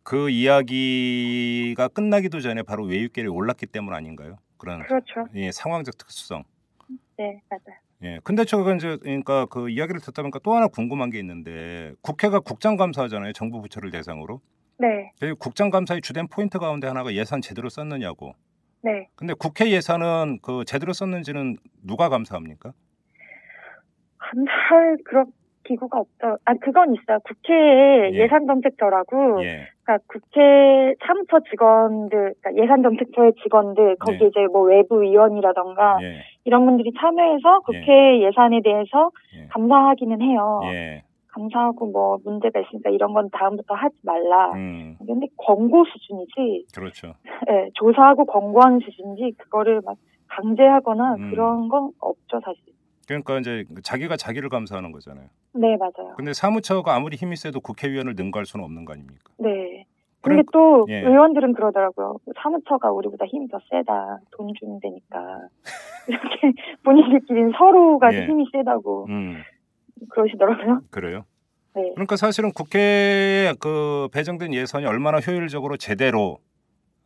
그 0.02 0.30
이야기가 0.30 1.88
끝나기도 1.88 2.40
전에 2.40 2.62
바로 2.62 2.84
외유계를 2.84 3.30
올랐기 3.30 3.66
때문 3.66 3.94
아닌가요? 3.94 4.38
그런 4.58 4.82
그렇죠. 4.82 5.26
예, 5.34 5.52
상황적 5.52 5.98
특수성. 5.98 6.44
네, 7.18 7.40
맞아요. 7.50 7.78
예. 8.02 8.20
근데 8.24 8.44
저가 8.44 8.74
이제 8.74 8.96
그러니까 9.00 9.46
그 9.46 9.70
이야기를 9.70 10.00
듣다 10.00 10.22
보니까 10.22 10.38
또 10.42 10.54
하나 10.54 10.66
궁금한 10.66 11.10
게 11.10 11.18
있는데 11.18 11.94
국회가 12.02 12.40
국장감사하잖아요. 12.40 13.32
정부 13.32 13.62
부처를 13.62 13.90
대상으로. 13.90 14.40
네, 14.78 15.10
그 15.18 15.34
국장감사의 15.36 16.02
주된 16.02 16.28
포인트 16.28 16.58
가운데 16.58 16.86
하나가 16.86 17.14
예산 17.14 17.40
제대로 17.40 17.70
썼느냐고. 17.70 18.34
네. 18.82 19.08
근데 19.16 19.32
국회 19.32 19.70
예산은 19.70 20.40
그 20.42 20.64
제대로 20.66 20.92
썼는지는 20.92 21.56
누가 21.82 22.10
감사합니까? 22.10 22.72
감사할 24.18 24.98
그런 25.04 25.32
기구가 25.66 26.00
없죠. 26.00 26.38
아, 26.44 26.54
그건 26.60 26.94
있어요. 26.94 27.18
국회에 27.24 28.12
예. 28.12 28.18
예산 28.22 28.46
정책처라고 28.46 29.42
예. 29.42 29.68
그러니까 29.82 30.04
국회 30.08 30.94
사무처 31.06 31.40
직원들, 31.50 32.34
그러니까 32.40 32.62
예산 32.62 32.82
정책처의 32.82 33.34
직원들, 33.42 33.96
거기 34.00 34.18
네. 34.18 34.26
이제 34.26 34.46
뭐 34.52 34.62
외부 34.62 35.00
위원이라던가 35.02 35.98
예. 36.02 36.22
이런 36.44 36.64
분들이 36.66 36.92
참여해서 36.98 37.60
국회 37.60 38.22
예 38.22 38.30
산에 38.34 38.60
대해서 38.62 39.10
예. 39.36 39.46
감사하기는 39.48 40.22
해요. 40.22 40.60
예. 40.64 41.02
감사하고 41.36 41.86
뭐 41.86 42.18
문제가 42.24 42.60
있으니까 42.60 42.90
이런 42.90 43.12
건 43.12 43.28
다음부터 43.30 43.74
하지 43.74 43.94
말라. 44.02 44.52
음. 44.52 44.96
근데 45.06 45.26
권고 45.36 45.84
수준이지, 45.84 46.66
그렇죠. 46.74 47.12
예, 47.50 47.68
조사하고 47.74 48.24
권고하는 48.24 48.80
수준이지, 48.80 49.36
그거를 49.38 49.82
막 49.84 49.96
강제하거나 50.28 51.14
음. 51.16 51.30
그런 51.30 51.68
건 51.68 51.90
없죠, 52.00 52.40
사실. 52.42 52.75
그러니까 53.06 53.38
이제 53.38 53.64
자기가 53.82 54.16
자기를 54.16 54.48
감사하는 54.48 54.92
거잖아요. 54.92 55.28
네, 55.54 55.76
맞아요. 55.76 56.14
근데 56.16 56.32
사무처가 56.32 56.94
아무리 56.94 57.16
힘이 57.16 57.36
세도 57.36 57.60
국회의원을 57.60 58.14
능가할 58.16 58.46
수는 58.46 58.64
없는 58.64 58.84
거 58.84 58.92
아닙니까? 58.92 59.32
네. 59.38 59.86
근데 60.20 60.42
또 60.52 60.86
예. 60.88 61.02
의원들은 61.02 61.52
그러더라고요. 61.52 62.16
사무처가 62.42 62.90
우리보다 62.90 63.26
힘이 63.26 63.46
더 63.46 63.60
세다. 63.70 64.18
돈 64.32 64.52
주는 64.58 64.80
데니까. 64.80 65.18
이렇게 66.08 66.52
본인들끼리는 66.82 67.52
서로가 67.56 68.12
예. 68.12 68.26
힘이 68.26 68.44
세다고 68.52 69.06
음. 69.08 69.42
그러시더라고요. 70.10 70.80
그래요. 70.90 71.24
네. 71.76 71.92
그러니까 71.94 72.16
사실은 72.16 72.50
국회에 72.52 73.54
그 73.60 74.08
배정된 74.12 74.52
예산이 74.52 74.84
얼마나 74.84 75.18
효율적으로 75.18 75.76
제대로 75.76 76.38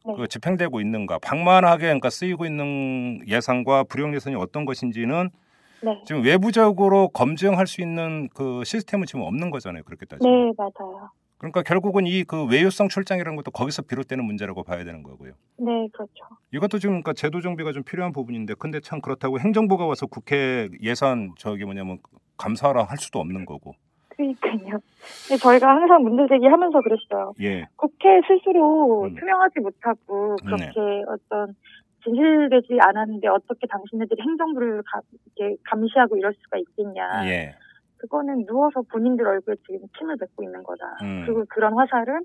네. 0.06 0.14
그 0.16 0.26
집행되고 0.26 0.80
있는가, 0.80 1.18
방만하게 1.18 1.82
그러니까 1.82 2.08
쓰이고 2.08 2.46
있는 2.46 3.20
예산과 3.26 3.84
불용 3.84 4.14
예산이 4.14 4.34
어떤 4.36 4.64
것인지는 4.64 5.28
네. 5.82 6.02
지금 6.06 6.22
외부적으로 6.22 7.08
검증할 7.08 7.66
수 7.66 7.80
있는 7.80 8.28
그 8.34 8.62
시스템은 8.64 9.06
지금 9.06 9.22
없는 9.22 9.50
거잖아요. 9.50 9.82
그렇게 9.84 10.06
따지면. 10.06 10.48
네, 10.48 10.52
맞아요. 10.56 11.10
그러니까 11.38 11.62
결국은 11.62 12.06
이 12.06 12.22
그 12.24 12.44
외유성 12.46 12.88
출장이라는 12.90 13.34
것도 13.36 13.50
거기서 13.50 13.82
비롯되는 13.82 14.22
문제라고 14.22 14.62
봐야 14.62 14.84
되는 14.84 15.02
거고요. 15.02 15.32
네, 15.56 15.88
그렇죠. 15.92 16.12
이것도 16.52 16.78
지금 16.78 16.92
그러니까 17.00 17.14
제도 17.14 17.40
정비가 17.40 17.72
좀 17.72 17.82
필요한 17.82 18.12
부분인데 18.12 18.54
근데 18.58 18.80
참 18.80 19.00
그렇다고 19.00 19.38
행정부가 19.40 19.86
와서 19.86 20.06
국회 20.06 20.68
예산 20.82 21.32
저기 21.38 21.64
뭐냐면 21.64 21.98
감사하라 22.36 22.84
할 22.84 22.98
수도 22.98 23.20
없는 23.20 23.46
거고. 23.46 23.72
그러니까요. 24.10 24.80
저희가 25.40 25.66
항상 25.66 26.02
문제 26.02 26.24
제기하면서 26.34 26.78
그랬어요. 26.82 27.32
예. 27.40 27.66
국회 27.76 28.20
스스로 28.28 29.04
음. 29.04 29.14
투명하지 29.14 29.60
못하고 29.60 30.36
그렇게 30.44 30.68
어떤 31.08 31.54
진실되지 32.04 32.78
않았는데 32.80 33.28
어떻게 33.28 33.66
당신네들이 33.66 34.22
행정부를 34.22 34.82
가, 34.82 35.00
이렇게 35.36 35.56
감시하고 35.64 36.16
이럴 36.16 36.34
수가 36.34 36.58
있겠냐. 36.58 37.28
예. 37.28 37.54
그거는 37.98 38.46
누워서 38.46 38.82
본인들 38.82 39.26
얼굴에 39.26 39.56
지금 39.66 39.80
침을 39.98 40.16
뱉고 40.16 40.42
있는 40.42 40.62
거다. 40.62 40.84
음. 41.02 41.22
그리고 41.26 41.44
그런 41.48 41.74
화살은 41.74 42.24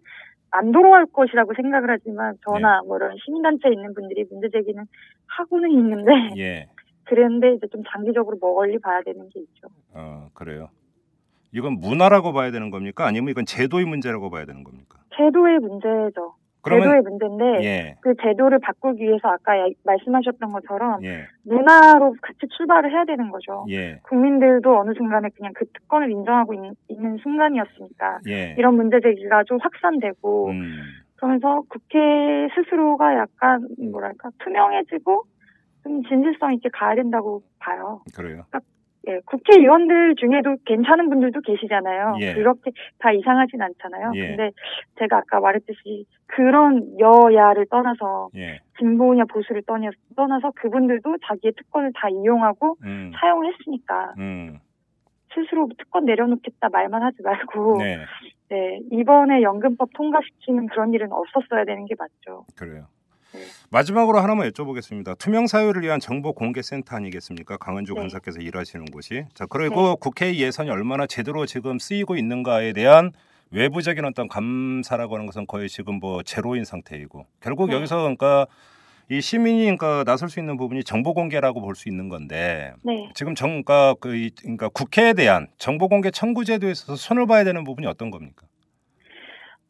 안 0.52 0.72
돌아올 0.72 1.06
것이라고 1.08 1.54
생각을 1.54 1.90
하지만 1.90 2.36
저나 2.46 2.82
네. 2.82 2.88
뭐 2.88 2.98
이런 2.98 3.18
시민단체에 3.26 3.74
있는 3.74 3.94
분들이 3.94 4.24
문제 4.30 4.50
제기는 4.50 4.86
하고는 5.28 5.70
있는데 5.72 6.12
예. 6.38 6.70
그런데 7.04 7.54
이제 7.54 7.68
좀 7.68 7.84
장기적으로 7.92 8.38
멀리 8.40 8.80
봐야 8.80 9.02
되는 9.02 9.30
게 9.30 9.42
있죠. 9.42 9.68
어, 9.94 10.30
그래요. 10.34 10.70
이건 11.52 11.80
문화라고 11.80 12.34
봐야 12.34 12.52
되는 12.52 12.70
겁니까? 12.70 13.06
아니면 13.06 13.30
이건 13.30 13.46
제도의 13.46 13.86
문제라고 13.86 14.30
봐야 14.30 14.46
되는 14.46 14.64
겁니까? 14.64 15.00
제도의 15.16 15.60
문제죠. 15.60 16.35
그러면 16.66 16.84
제도의 16.84 17.02
문제인데 17.04 17.64
예. 17.64 17.96
그 18.02 18.16
제도를 18.22 18.60
바꾸기 18.60 19.04
위해서 19.04 19.30
아까 19.30 19.58
야- 19.60 19.68
말씀하셨던 19.84 20.52
것처럼 20.52 21.04
예. 21.04 21.28
문화로 21.44 22.16
같이 22.22 22.40
출발을 22.58 22.92
해야 22.92 23.06
되는 23.06 23.30
거죠. 23.30 23.66
예. 23.70 24.00
국민들도 24.04 24.80
어느 24.80 24.94
순간에 24.96 25.30
그냥 25.38 25.54
그 25.56 25.66
특권을 25.68 26.10
인정하고 26.12 26.54
있, 26.56 27.00
는 27.00 27.18
순간이었으니까 27.18 28.20
예. 28.28 28.56
이런 28.58 28.76
문제 28.76 29.00
제기가 29.00 29.44
좀 29.44 29.60
확산되고 29.62 30.50
음. 30.50 30.80
그러면서 31.18 31.62
국회 31.70 31.98
스스로가 32.56 33.16
약간 33.16 33.68
뭐랄까 33.92 34.30
투명해지고 34.40 35.24
좀 35.84 36.04
진실성 36.04 36.54
있게 36.56 36.70
가야 36.74 36.96
된다고 36.96 37.44
봐요. 37.60 38.02
그래요. 38.16 38.44
예, 39.08 39.20
국회의원들 39.26 40.16
중에도 40.16 40.56
괜찮은 40.66 41.10
분들도 41.10 41.42
계시잖아요. 41.42 42.16
예. 42.22 42.34
그렇게 42.34 42.72
다 43.00 43.12
이상하진 43.12 43.62
않잖아요. 43.62 44.12
예. 44.16 44.28
근데 44.28 44.52
제가 45.00 45.18
아까 45.18 45.40
말했듯이 45.40 46.06
그런 46.28 47.00
여야를 47.00 47.68
떠나서 47.68 48.30
예. 48.36 48.60
진보냐 48.80 49.26
보수를 49.26 49.62
떠나, 49.64 49.90
떠나서 50.16 50.52
그분들도 50.56 51.18
자기의 51.28 51.54
특권을 51.56 51.92
다 51.94 52.10
이용하고 52.10 52.78
음. 52.84 53.12
사용했으니까 53.20 54.14
음. 54.18 54.60
스스로 55.34 55.70
특권 55.78 56.06
내려놓겠다 56.06 56.70
말만 56.70 57.04
하지 57.04 57.22
말고 57.22 57.78
네. 57.80 58.00
네, 58.50 58.80
이번에 58.92 59.42
연금법 59.42 59.90
통과시키는 59.96 60.68
그런 60.68 60.94
일은 60.94 61.12
없었어야 61.12 61.66
되는 61.66 61.86
게 61.86 61.96
맞죠. 61.98 62.46
그래요. 62.58 62.86
네. 63.36 63.42
마지막으로 63.70 64.20
하나만 64.20 64.50
여쭤보겠습니다. 64.52 65.18
투명 65.18 65.48
사회를 65.48 65.82
위한 65.82 66.00
정보 66.00 66.34
공개 66.34 66.62
센터 66.62 66.96
아니겠습니까? 66.96 67.58
강은주 67.58 67.94
네. 67.94 68.00
간사께서 68.02 68.40
일하시는 68.40 68.86
곳이. 68.86 69.26
자, 69.34 69.46
그리고 69.46 69.96
국회 69.98 70.36
예산이 70.36 70.70
얼마나 70.70 71.06
제대로 71.08 71.46
지금 71.46 71.78
쓰이고 71.80 72.16
있는가에 72.16 72.74
대한 72.74 73.12
외부적인 73.52 74.04
어떤 74.06 74.28
감사라고 74.28 75.16
하는 75.16 75.26
것은 75.28 75.46
거의 75.48 75.70
지금 75.70 75.96
뭐 76.00 76.24
제로인 76.24 76.66
상태이고 76.66 77.26
결국 77.42 77.70
네. 77.70 77.76
여기서 77.76 77.98
그러니까 78.02 78.48
이 79.10 79.22
시민이 79.22 79.62
그러니까 79.66 80.04
나설 80.04 80.30
수 80.30 80.40
있는 80.40 80.58
부분이 80.58 80.84
정보 80.84 81.14
공개라고 81.14 81.62
볼 81.62 81.76
수 81.76 81.88
있는 81.90 82.10
건데 82.10 82.74
네. 82.84 83.10
지금 83.14 83.36
정 83.36 83.50
그러니까 83.64 83.94
그 84.00 84.16
이- 84.16 84.32
그러니까 84.42 84.70
국회에 84.70 85.14
대한 85.14 85.48
정보 85.60 85.88
공개 85.90 86.10
청구 86.10 86.44
제도에 86.44 86.72
있어서 86.72 86.96
손을 86.96 87.28
봐야 87.28 87.44
되는 87.44 87.64
부분이 87.64 87.86
어떤 87.86 88.10
겁니까? 88.10 88.48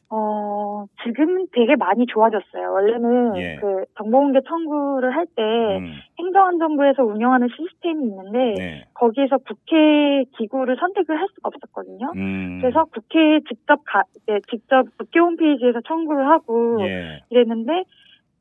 어, 0.08 0.86
지금 1.02 1.46
되게 1.52 1.74
많이 1.74 2.06
좋아졌어요. 2.06 2.72
원래는 2.72 3.36
예. 3.38 3.56
그 3.56 3.84
정보공개 3.98 4.40
청구를 4.46 5.14
할때 5.14 5.42
음, 5.42 5.94
행정안전부에서 6.18 7.02
운영하는 7.02 7.48
시스템이 7.48 8.04
있는데 8.04 8.54
네. 8.56 8.84
거기에서 8.94 9.38
국회 9.38 10.24
기구를 10.38 10.76
선택을 10.78 11.20
할 11.20 11.26
수가 11.34 11.48
없었거든요. 11.48 12.12
음, 12.14 12.58
그래서 12.60 12.84
국회에 12.84 13.40
직접 13.48 13.80
가, 13.84 14.04
네, 14.26 14.38
직접 14.48 14.86
국회 14.96 15.18
홈페이지에서 15.18 15.80
청구를 15.80 16.28
하고 16.28 16.78
예. 16.82 17.22
이랬는데 17.30 17.82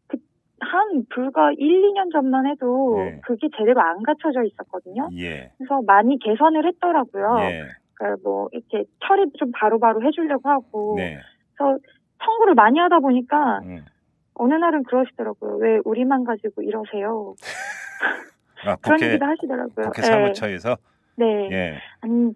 그, 0.07 0.17
한 0.59 1.05
불과 1.09 1.51
1, 1.57 1.57
2년 1.57 2.11
전만 2.11 2.45
해도 2.45 2.95
네. 2.97 3.19
그게 3.23 3.47
제대로 3.57 3.81
안 3.81 4.03
갖춰져 4.03 4.43
있었거든요. 4.43 5.09
예. 5.17 5.51
그래서 5.57 5.81
많이 5.87 6.19
개선을 6.19 6.67
했더라고요. 6.67 7.37
예. 7.39 7.63
그러니까 7.95 8.21
뭐 8.23 8.49
이렇게 8.51 8.83
처리도 9.07 9.31
좀 9.39 9.51
바로바로 9.51 10.03
해주려고 10.03 10.47
하고 10.47 10.93
네. 10.97 11.17
그래서 11.57 11.79
청구를 12.23 12.53
많이 12.55 12.79
하다 12.79 12.99
보니까 12.99 13.59
음. 13.65 13.85
어느 14.35 14.53
날은 14.53 14.83
그러시더라고요. 14.83 15.57
왜 15.57 15.79
우리만 15.85 16.23
가지고 16.23 16.61
이러세요? 16.61 17.35
아, 18.65 18.75
그런 18.81 18.97
국회 18.97 19.07
얘기도 19.09 19.25
하시더라고요. 19.25 19.85
국회 19.85 20.01
네. 20.01 20.07
사무처에서 20.07 20.77
네. 21.17 21.49
예. 21.51 21.77
아니 22.01 22.33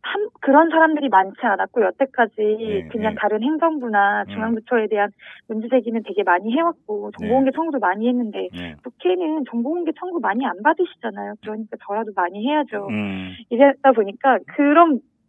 한, 0.00 0.28
그런 0.40 0.70
사람들이 0.70 1.08
많지 1.08 1.38
않았고 1.42 1.84
여태까지 1.84 2.56
예, 2.60 2.88
그냥 2.88 3.12
예. 3.12 3.16
다른 3.18 3.42
행정부나 3.42 4.24
음. 4.26 4.32
중앙부처에 4.32 4.86
대한 4.88 5.10
문제 5.48 5.68
제기는 5.68 6.02
되게 6.04 6.22
많이 6.22 6.50
해왔고 6.52 7.10
정보공개 7.18 7.50
청구도 7.54 7.78
많이 7.78 8.08
했는데 8.08 8.48
예. 8.54 8.76
국회는 8.82 9.44
정보공개 9.50 9.92
청구 9.98 10.18
많이 10.20 10.46
안 10.46 10.62
받으시잖아요. 10.62 11.34
그러니까 11.42 11.76
저라도 11.86 12.12
많이 12.16 12.48
해야죠. 12.48 12.88
음. 12.88 13.34
이랬다 13.50 13.92
보니까 13.92 14.38
그 14.46 14.62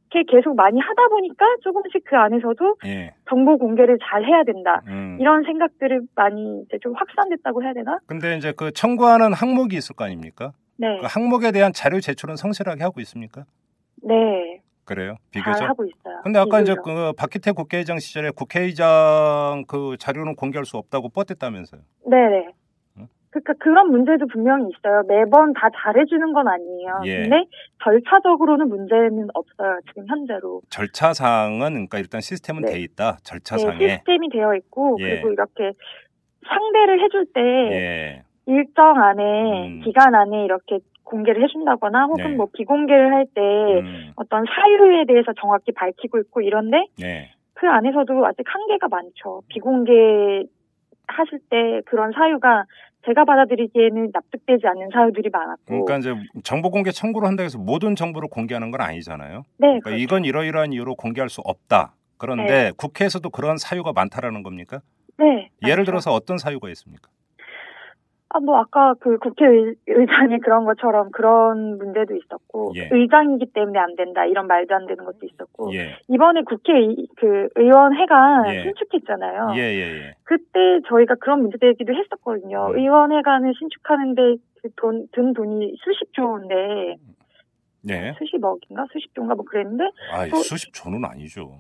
렇게 0.10 0.24
계속 0.30 0.56
많이 0.56 0.80
하다 0.80 1.08
보니까 1.08 1.46
조금씩 1.64 2.04
그 2.06 2.16
안에서도 2.16 2.76
예. 2.86 3.14
정보 3.30 3.58
공개를 3.58 4.00
잘 4.04 4.26
해야 4.26 4.44
된다. 4.44 4.82
음. 4.88 5.18
이런 5.20 5.44
생각들을 5.44 6.02
많이 6.16 6.64
이제 6.66 6.78
좀 6.82 6.94
확산됐다고 6.96 7.64
해야 7.64 7.74
되나? 7.74 8.00
근데 8.08 8.36
이제 8.36 8.52
그 8.56 8.72
청구하는 8.72 9.34
항목이 9.34 9.76
있을 9.78 9.96
거 9.96 10.06
아닙니까? 10.06 10.52
네. 10.78 10.98
그 11.00 11.08
항목에 11.08 11.52
대한 11.52 11.72
자료 11.74 12.00
제출은 12.00 12.36
성실하게 12.36 12.84
하고 12.84 13.00
있습니까? 13.02 13.46
네. 14.04 14.62
그래요. 14.86 15.16
잘 15.32 15.44
비교적. 15.44 15.70
하고 15.70 15.86
있어요. 15.86 16.22
근데 16.24 16.40
아까 16.40 16.62
이제 16.62 16.72
비교적. 16.74 16.84
그 16.84 17.14
박희태 17.14 17.52
국회의장 17.52 18.00
시절에 18.00 18.32
국회의장 18.32 19.64
그 19.68 19.96
자료는 20.00 20.36
공개할 20.36 20.66
수 20.66 20.78
없다고 20.78 21.10
뻗댔다면서요. 21.10 21.82
네네. 22.10 22.46
응? 22.48 22.52
그러니까 23.32 23.54
그런 23.60 23.92
문제도 23.92 24.26
분명히 24.28 24.70
있어요. 24.70 25.04
매번 25.08 25.54
다 25.54 25.70
잘해주는 25.76 26.34
건 26.34 26.48
아니에요. 26.48 27.02
예. 27.06 27.22
근데 27.22 27.46
절차적으로는 27.84 28.70
문제는 28.70 29.28
없어요. 29.34 29.80
지금 29.88 30.08
현재로. 30.08 30.62
절차상은 30.70 31.60
그러니까 31.60 32.00
일단 32.00 32.22
시스템은 32.22 32.64
네. 32.64 32.72
돼 32.74 32.80
있다. 32.80 33.18
네, 33.18 33.24
절차상에. 33.24 33.88
시스템이 33.88 34.30
되어 34.30 34.56
있고 34.56 34.98
예. 35.02 35.10
그리고 35.10 35.32
이렇게 35.32 35.74
상대를 36.48 37.04
해줄 37.04 37.26
때 37.34 37.42
예. 37.42 38.24
일정 38.48 39.00
안에 39.00 39.68
음. 39.68 39.82
기간 39.82 40.16
안에 40.16 40.46
이렇게 40.46 40.80
공개를 41.04 41.44
해준다거나 41.44 42.06
혹은 42.06 42.32
네. 42.32 42.36
뭐 42.36 42.48
비공개를 42.54 43.14
할때 43.14 43.42
음. 43.42 44.12
어떤 44.16 44.46
사유에 44.46 45.06
대해서 45.06 45.34
정확히 45.40 45.72
밝히고 45.72 46.20
있고 46.20 46.42
이런데 46.42 46.86
네. 46.98 47.32
그 47.54 47.68
안에서도 47.68 48.26
아직 48.26 48.44
한계가 48.46 48.88
많죠. 48.88 49.42
비공개 49.50 49.92
하실 51.10 51.40
때 51.50 51.82
그런 51.86 52.12
사유가 52.12 52.66
제가 53.06 53.26
받아들이기에는 53.26 54.12
납득되지 54.14 54.68
않는 54.68 54.90
사유들이 54.94 55.30
많았고. 55.30 55.86
그러니까 55.86 55.98
이제 55.98 56.14
정보 56.44 56.70
공개 56.70 56.92
청구를 56.92 57.28
한다 57.28 57.44
해서 57.44 57.58
모든 57.58 57.96
정보를 57.96 58.30
공개하는 58.30 58.72
건 58.72 58.82
아니잖아요. 58.82 59.44
네, 59.58 59.68
그러니까 59.68 59.90
그렇죠. 59.92 60.04
이건 60.04 60.26
이러이러한 60.26 60.74
이유로 60.74 60.96
공개할 60.96 61.30
수 61.30 61.42
없다. 61.42 61.94
그런데 62.18 62.72
국회에서도 62.78 63.30
그런 63.30 63.58
사유가 63.58 63.94
많다라는 63.94 64.44
겁니까? 64.44 64.82
네. 65.18 65.50
예를 65.64 65.78
맞죠. 65.78 65.86
들어서 65.86 66.14
어떤 66.14 66.38
사유가 66.38 66.70
있습니까? 66.70 67.10
아, 68.32 68.40
뭐, 68.40 68.58
아까 68.58 68.94
그 69.00 69.18
국회의장의 69.18 70.40
그런 70.44 70.64
것처럼 70.66 71.10
그런 71.12 71.80
문제도 71.80 72.16
있었고, 72.16 72.74
예. 72.76 72.88
의장이기 72.92 73.48
때문에 73.54 73.80
안 73.80 73.96
된다, 73.96 74.24
이런 74.26 74.46
말도 74.46 74.76
안 74.76 74.86
되는 74.86 75.04
것도 75.04 75.18
있었고, 75.24 75.74
예. 75.74 75.98
이번에 76.08 76.44
국회 76.44 76.74
의- 76.74 77.08
그 77.18 77.48
의원회관 77.56 78.54
예. 78.54 78.62
신축했잖아요. 78.64 79.54
예, 79.56 79.62
예, 79.62 79.82
예. 80.06 80.14
그때 80.24 80.80
저희가 80.88 81.16
그런 81.16 81.42
문제 81.42 81.58
제기도 81.58 81.92
했었거든요. 81.96 82.68
음. 82.72 82.78
의원회관을 82.78 83.54
신축하는데 83.58 84.22
그 84.62 84.70
돈, 84.76 85.08
든 85.12 85.34
돈이 85.34 85.74
수십 85.84 86.14
조인데, 86.14 86.98
네. 87.82 88.14
수십억인가? 88.20 88.86
수십조인가 88.92 89.34
뭐 89.36 89.46
그랬는데, 89.46 89.86
아, 90.12 90.28
또- 90.28 90.36
수십 90.38 90.72
조는 90.74 91.04
아니죠. 91.04 91.58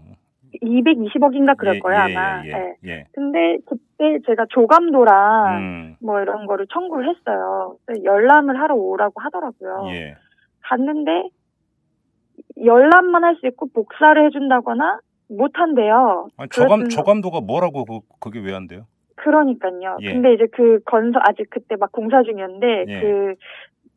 220억인가 0.61 1.55
그럴 1.57 1.75
예, 1.75 1.79
거예요, 1.79 1.99
예, 2.09 2.15
아마. 2.15 2.45
예, 2.45 2.49
예. 2.51 2.75
예. 2.85 3.03
근데 3.13 3.57
그때 3.65 4.19
제가 4.25 4.45
조감도랑 4.49 5.57
음, 5.57 5.95
뭐 6.01 6.19
이런 6.21 6.45
거를 6.45 6.65
청구를 6.73 7.09
했어요. 7.09 7.75
열람을 8.03 8.59
하러 8.59 8.75
오라고 8.75 9.21
하더라고요. 9.21 9.85
예. 9.91 10.15
갔는데 10.61 11.29
열람만 12.63 13.23
할 13.23 13.35
수 13.37 13.47
있고 13.47 13.67
복사를 13.73 14.23
해준다거나 14.25 14.99
못한대요. 15.29 16.27
아니, 16.37 16.49
조감 16.49 16.81
그랬으면- 16.83 16.89
조감도가 16.89 17.41
뭐라고 17.41 17.85
그, 17.85 17.99
그게 18.19 18.39
왜 18.39 18.53
안 18.53 18.67
돼요? 18.67 18.85
그러니까요. 19.15 19.97
예. 20.01 20.13
근데 20.13 20.33
이제 20.33 20.47
그 20.51 20.79
건설 20.85 21.21
아직 21.27 21.49
그때 21.49 21.75
막 21.75 21.91
공사 21.91 22.23
중이었는데 22.23 22.85
예. 22.87 23.01
그 23.01 23.35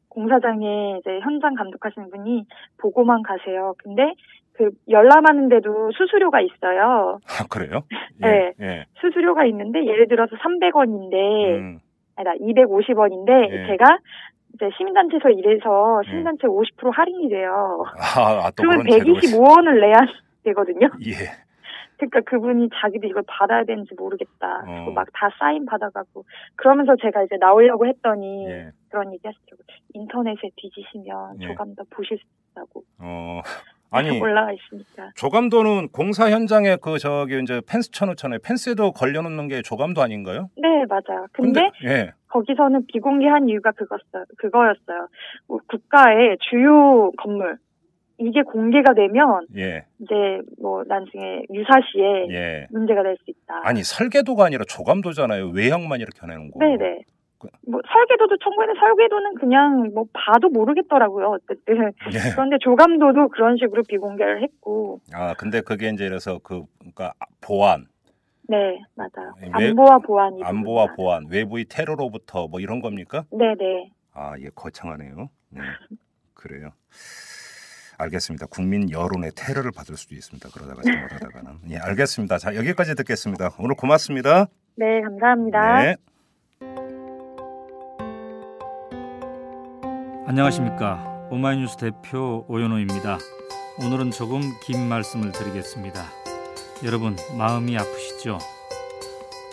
공사장에 0.09 0.99
이제 1.01 1.21
현장 1.21 1.55
감독하시는 1.55 2.11
분이 2.11 2.45
보고만 2.79 3.23
가세요. 3.23 3.75
근데 3.79 4.13
그 4.55 4.71
열람하는데도 4.89 5.93
수수료가 5.93 6.41
있어요. 6.41 7.19
아, 7.25 7.47
그래요? 7.51 7.83
네. 8.21 8.53
예. 8.61 8.85
수수료가 9.01 9.47
있는데 9.47 9.85
예를 9.87 10.09
들어서 10.09 10.37
300원인데 10.37 11.59
음, 11.59 11.79
아니다 12.17 12.33
250원인데 12.41 13.51
예. 13.51 13.67
제가 13.67 13.99
이제 14.55 14.69
시민단체에서 14.77 15.31
일해서 15.31 16.03
시민단체 16.05 16.47
50% 16.47 16.93
할인이 16.93 17.29
돼요. 17.31 17.85
아, 18.17 18.47
아, 18.47 18.51
또 18.51 18.63
그러면 18.63 18.85
그런 18.85 18.99
제도가 18.99 19.19
있- 19.21 19.23
125원을 19.33 19.81
내야 19.81 19.95
되거든요. 20.45 20.89
예. 21.07 21.13
그러니까 21.97 22.21
그분이 22.29 22.69
자기도 22.75 23.07
이걸 23.07 23.23
받아야 23.29 23.63
되는지 23.65 23.95
모르겠다. 23.97 24.65
어. 24.67 24.91
막 24.91 25.07
다 25.15 25.31
사인 25.39 25.65
받아가고 25.65 26.25
그러면서 26.57 26.97
제가 27.01 27.23
이제 27.23 27.37
나오려고 27.39 27.87
했더니 27.87 28.45
예. 28.49 28.71
그런 28.91 29.13
얘기 29.15 29.21
하시더라고요. 29.25 29.65
인터넷에 29.95 30.51
뒤지시면 30.57 31.41
예. 31.43 31.47
조감도 31.47 31.85
보실 31.91 32.19
수 32.19 32.25
있다고 32.53 32.85
어. 32.99 33.41
아니, 33.95 34.19
올라가 34.19 34.51
있으니까. 34.53 35.11
조감도는 35.17 35.89
공사 35.89 36.31
현장에 36.31 36.77
그 36.77 36.99
저기 36.99 37.39
이제 37.43 37.61
펜스 37.69 37.91
쳐놓잖아요. 37.91 38.39
펜스에도 38.43 38.93
걸려놓는 38.93 39.49
게 39.49 39.61
조감도 39.61 40.01
아닌가요? 40.01 40.49
네 40.57 40.69
맞아요. 40.89 41.27
근데, 41.33 41.71
예. 41.85 42.13
거기서는 42.29 42.87
비공개한 42.87 43.51
이유가 43.51 43.71
그거였어요. 43.73 44.25
그거였어요. 44.39 45.09
뭐 45.47 45.59
국가의 45.69 46.39
주요 46.49 47.11
건물 47.19 47.59
이게 48.17 48.41
공개가 48.43 48.95
되면 48.95 49.47
예. 49.59 49.85
이제 50.01 50.15
뭐 50.59 50.83
나중에 50.87 51.43
유사시에 51.53 52.29
예. 52.31 52.67
문제가 52.71 53.03
될 53.03 53.15
수 53.19 53.25
있다. 53.31 53.61
아니, 53.65 53.83
설계도가 53.83 54.47
아니라 54.47 54.65
조감도잖아요. 54.67 55.49
외형만 55.51 56.01
이렇게 56.01 56.21
해내는 56.23 56.51
거. 56.51 56.59
네네. 56.61 57.03
그- 57.43 57.49
뭐 57.68 57.80
설계도도 57.93 58.36
청구했는데 58.38 58.78
설계도는 58.80 59.34
그냥 59.34 59.90
뭐 59.93 60.05
봐도 60.12 60.49
모르겠더라고요. 60.49 61.30
어쨌든 61.30 61.93
예. 62.14 62.30
그런데 62.34 62.57
조감도도 62.61 63.28
그런 63.30 63.57
식으로 63.57 63.82
비공개를 63.88 64.43
했고, 64.45 65.01
아, 65.12 65.34
근데 65.34 65.61
그게 65.61 65.88
이제 65.90 66.07
이래서 66.07 66.38
그, 66.43 66.62
그러니까 66.78 67.14
보안, 67.40 67.86
네 68.49 68.78
맞아요. 68.95 69.34
왜- 69.59 69.68
안보와 69.68 69.99
보안이 69.99 70.43
안보와 70.45 70.95
보안, 70.97 71.26
외부의 71.30 71.64
테러로부터 71.68 72.47
뭐 72.49 72.61
이런 72.61 72.80
겁니까? 72.80 73.24
네네. 73.32 73.90
아, 74.14 74.34
예, 74.38 74.49
거창하네요. 74.55 75.28
네. 75.51 75.61
그래요. 76.34 76.70
알겠습니다. 77.99 78.47
국민 78.47 78.90
여론의 78.90 79.30
테러를 79.36 79.70
받을 79.74 79.97
수도 79.97 80.14
있습니다. 80.14 80.49
그러다가 80.53 80.82
잘못하다가는. 80.82 81.59
예, 81.70 81.76
알겠습니다. 81.78 82.38
자, 82.38 82.55
여기까지 82.57 82.95
듣겠습니다. 82.97 83.51
오늘 83.61 83.74
고맙습니다. 83.76 84.47
네 84.76 85.01
감사합니다. 85.03 85.82
네. 85.82 85.97
안녕하십니까. 90.25 91.05
오마이뉴스 91.31 91.77
대표 91.79 92.45
오연호입니다. 92.47 93.18
오늘은 93.81 94.12
조금 94.12 94.41
긴 94.62 94.89
말씀을 94.89 95.33
드리겠습니다. 95.33 96.05
여러분, 96.85 97.16
마음이 97.37 97.77
아프시죠? 97.77 98.39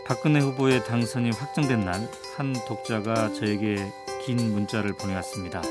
박근혜 0.05 0.39
후보의 0.39 0.86
당선이 0.86 1.32
확정된 1.32 1.86
날, 1.86 2.07
한 2.38 2.53
독자가 2.67 3.34
저에게 3.34 3.91
긴 4.24 4.38
문자를 4.53 4.93
보내왔습니다. 4.95 5.63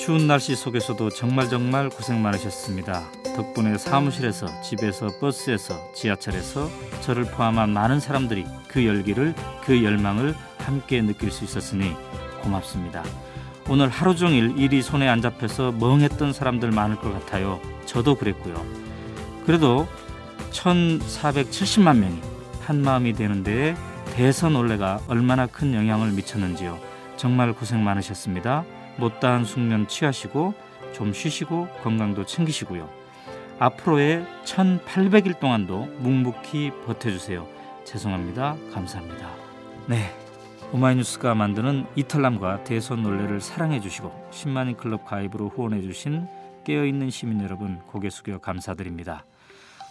추운 0.00 0.26
날씨 0.26 0.56
속에서도 0.56 1.10
정말 1.10 1.48
정말 1.48 1.88
고생 1.88 2.20
많으셨습니다. 2.20 3.04
덕분에 3.36 3.78
사무실에서, 3.78 4.48
집에서, 4.62 5.10
버스에서, 5.20 5.92
지하철에서 5.94 6.68
저를 7.02 7.24
포함한 7.24 7.70
많은 7.70 8.00
사람들이 8.00 8.46
그 8.66 8.84
열기를, 8.84 9.34
그 9.64 9.84
열망을 9.84 10.34
함께 10.58 11.00
느낄 11.02 11.30
수 11.30 11.44
있었으니 11.44 11.94
고맙습니다. 12.42 13.04
오늘 13.68 13.88
하루 13.88 14.14
종일 14.14 14.58
일이 14.58 14.82
손에 14.82 15.08
안 15.08 15.22
잡혀서 15.22 15.72
멍했던 15.72 16.32
사람들 16.32 16.70
많을 16.72 16.96
것 16.96 17.12
같아요. 17.12 17.60
저도 17.86 18.16
그랬고요. 18.16 18.64
그래도 19.46 19.86
1470만 20.50 21.98
명이 21.98 22.20
한 22.60 22.82
마음이 22.82 23.12
되는 23.14 23.42
데에 23.42 23.74
대선 24.14 24.56
올레가 24.56 25.00
얼마나 25.08 25.46
큰 25.46 25.74
영향을 25.74 26.12
미쳤는지요. 26.12 26.78
정말 27.16 27.52
고생 27.52 27.82
많으셨습니다. 27.82 28.64
못다한 28.96 29.44
숙면 29.44 29.88
취하시고 29.88 30.54
좀 30.92 31.12
쉬시고 31.12 31.68
건강도 31.82 32.26
챙기시고요. 32.26 32.88
앞으로의 33.58 34.26
1800일 34.44 35.38
동안도 35.38 35.88
묵묵히 35.98 36.72
버텨주세요. 36.84 37.46
죄송합니다. 37.84 38.56
감사합니다. 38.72 39.30
네. 39.86 40.21
오마이뉴스가 40.72 41.34
만드는 41.34 41.84
이탈남과 41.96 42.64
대선 42.64 43.02
논례를 43.02 43.42
사랑해 43.42 43.78
주시고 43.78 44.30
10만인 44.30 44.78
클럽 44.78 45.04
가입으로 45.04 45.50
후원해 45.50 45.82
주신 45.82 46.26
깨어있는 46.64 47.10
시민 47.10 47.42
여러분 47.42 47.80
고개 47.88 48.08
숙여 48.08 48.38
감사드립니다. 48.38 49.26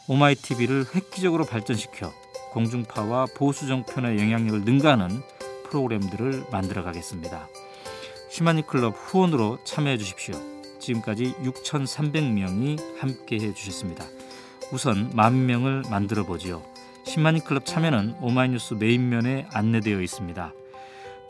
오마이TV를 0.07 0.85
획기적으로 0.95 1.45
발전시켜 1.45 2.11
공중파와 2.51 3.27
보수 3.37 3.67
종편의 3.67 4.17
영향력을 4.19 4.61
능가하는 4.61 5.21
프로그램들을 5.65 6.45
만들어 6.51 6.83
가겠습니다. 6.83 7.47
10만인 8.31 8.65
클럽 8.65 8.95
후원으로 8.97 9.59
참여해 9.63 9.99
주십시오. 9.99 10.33
지금까지 10.79 11.35
6,300명이 11.43 12.97
함께 12.97 13.35
해 13.35 13.53
주셨습니다. 13.53 14.03
우선 14.73 15.11
만 15.13 15.45
명을 15.45 15.83
만들어 15.91 16.25
보지요. 16.25 16.63
10만인 17.05 17.45
클럽 17.45 17.67
참여는 17.67 18.15
오마이뉴스 18.19 18.75
메인면에 18.75 19.47
안내되어 19.53 20.01
있습니다. 20.01 20.53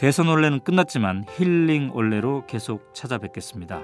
대선 0.02 0.30
올레는 0.30 0.62
끝났지만 0.62 1.26
힐링 1.38 1.92
올레로 1.94 2.48
계속 2.48 2.92
찾아뵙겠습니다. 2.96 3.84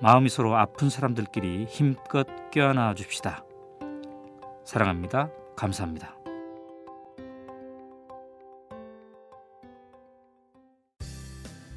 마음이 0.00 0.30
서로 0.30 0.56
아픈 0.56 0.88
사람들끼리 0.88 1.66
힘껏 1.68 2.26
껴안아 2.50 2.94
줍시다. 2.94 3.44
사랑합니다. 4.64 5.28
감사합니다. 5.56 6.16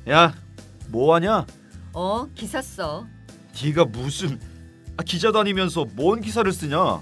야, 0.07 0.33
뭐 0.87 1.13
하냐? 1.15 1.45
어, 1.91 2.25
기사 2.33 2.61
써. 2.61 3.05
네가 3.61 3.83
무슨 3.83 4.39
아, 4.95 5.03
기자도 5.03 5.39
아니면서 5.39 5.83
뭔 5.97 6.21
기사를 6.21 6.49
쓰냐? 6.49 7.01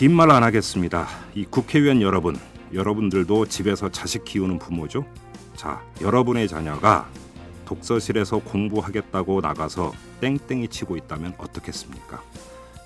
긴 0.00 0.12
말 0.12 0.30
안 0.30 0.42
하겠습니다. 0.42 1.06
이 1.34 1.44
국회의원 1.44 2.00
여러분, 2.00 2.34
여러분들도 2.72 3.44
집에서 3.44 3.90
자식 3.90 4.24
키우는 4.24 4.58
부모죠? 4.58 5.04
자, 5.54 5.82
여러분의 6.00 6.48
자녀가 6.48 7.06
독서실에서 7.66 8.38
공부하겠다고 8.38 9.42
나가서 9.42 9.92
땡땡이 10.22 10.68
치고 10.68 10.96
있다면 10.96 11.34
어떻겠습니까? 11.36 12.22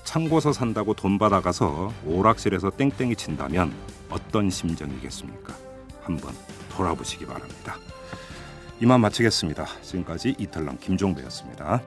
참고서 0.03 0.53
산다고 0.53 0.93
돈 0.95 1.17
받아가서 1.17 1.93
오락실에서 2.05 2.71
땡땡이 2.71 3.15
친다면 3.15 3.73
어떤 4.11 4.51
심정이겠습니까? 4.51 5.55
한번 6.03 6.35
돌아보시기 6.71 7.27
바랍니다. 7.27 7.77
이만 8.81 9.01
마치겠습니다. 9.01 9.67
지금까지 9.83 10.35
이탈남 10.37 10.79
김종배였습니다. 10.79 11.81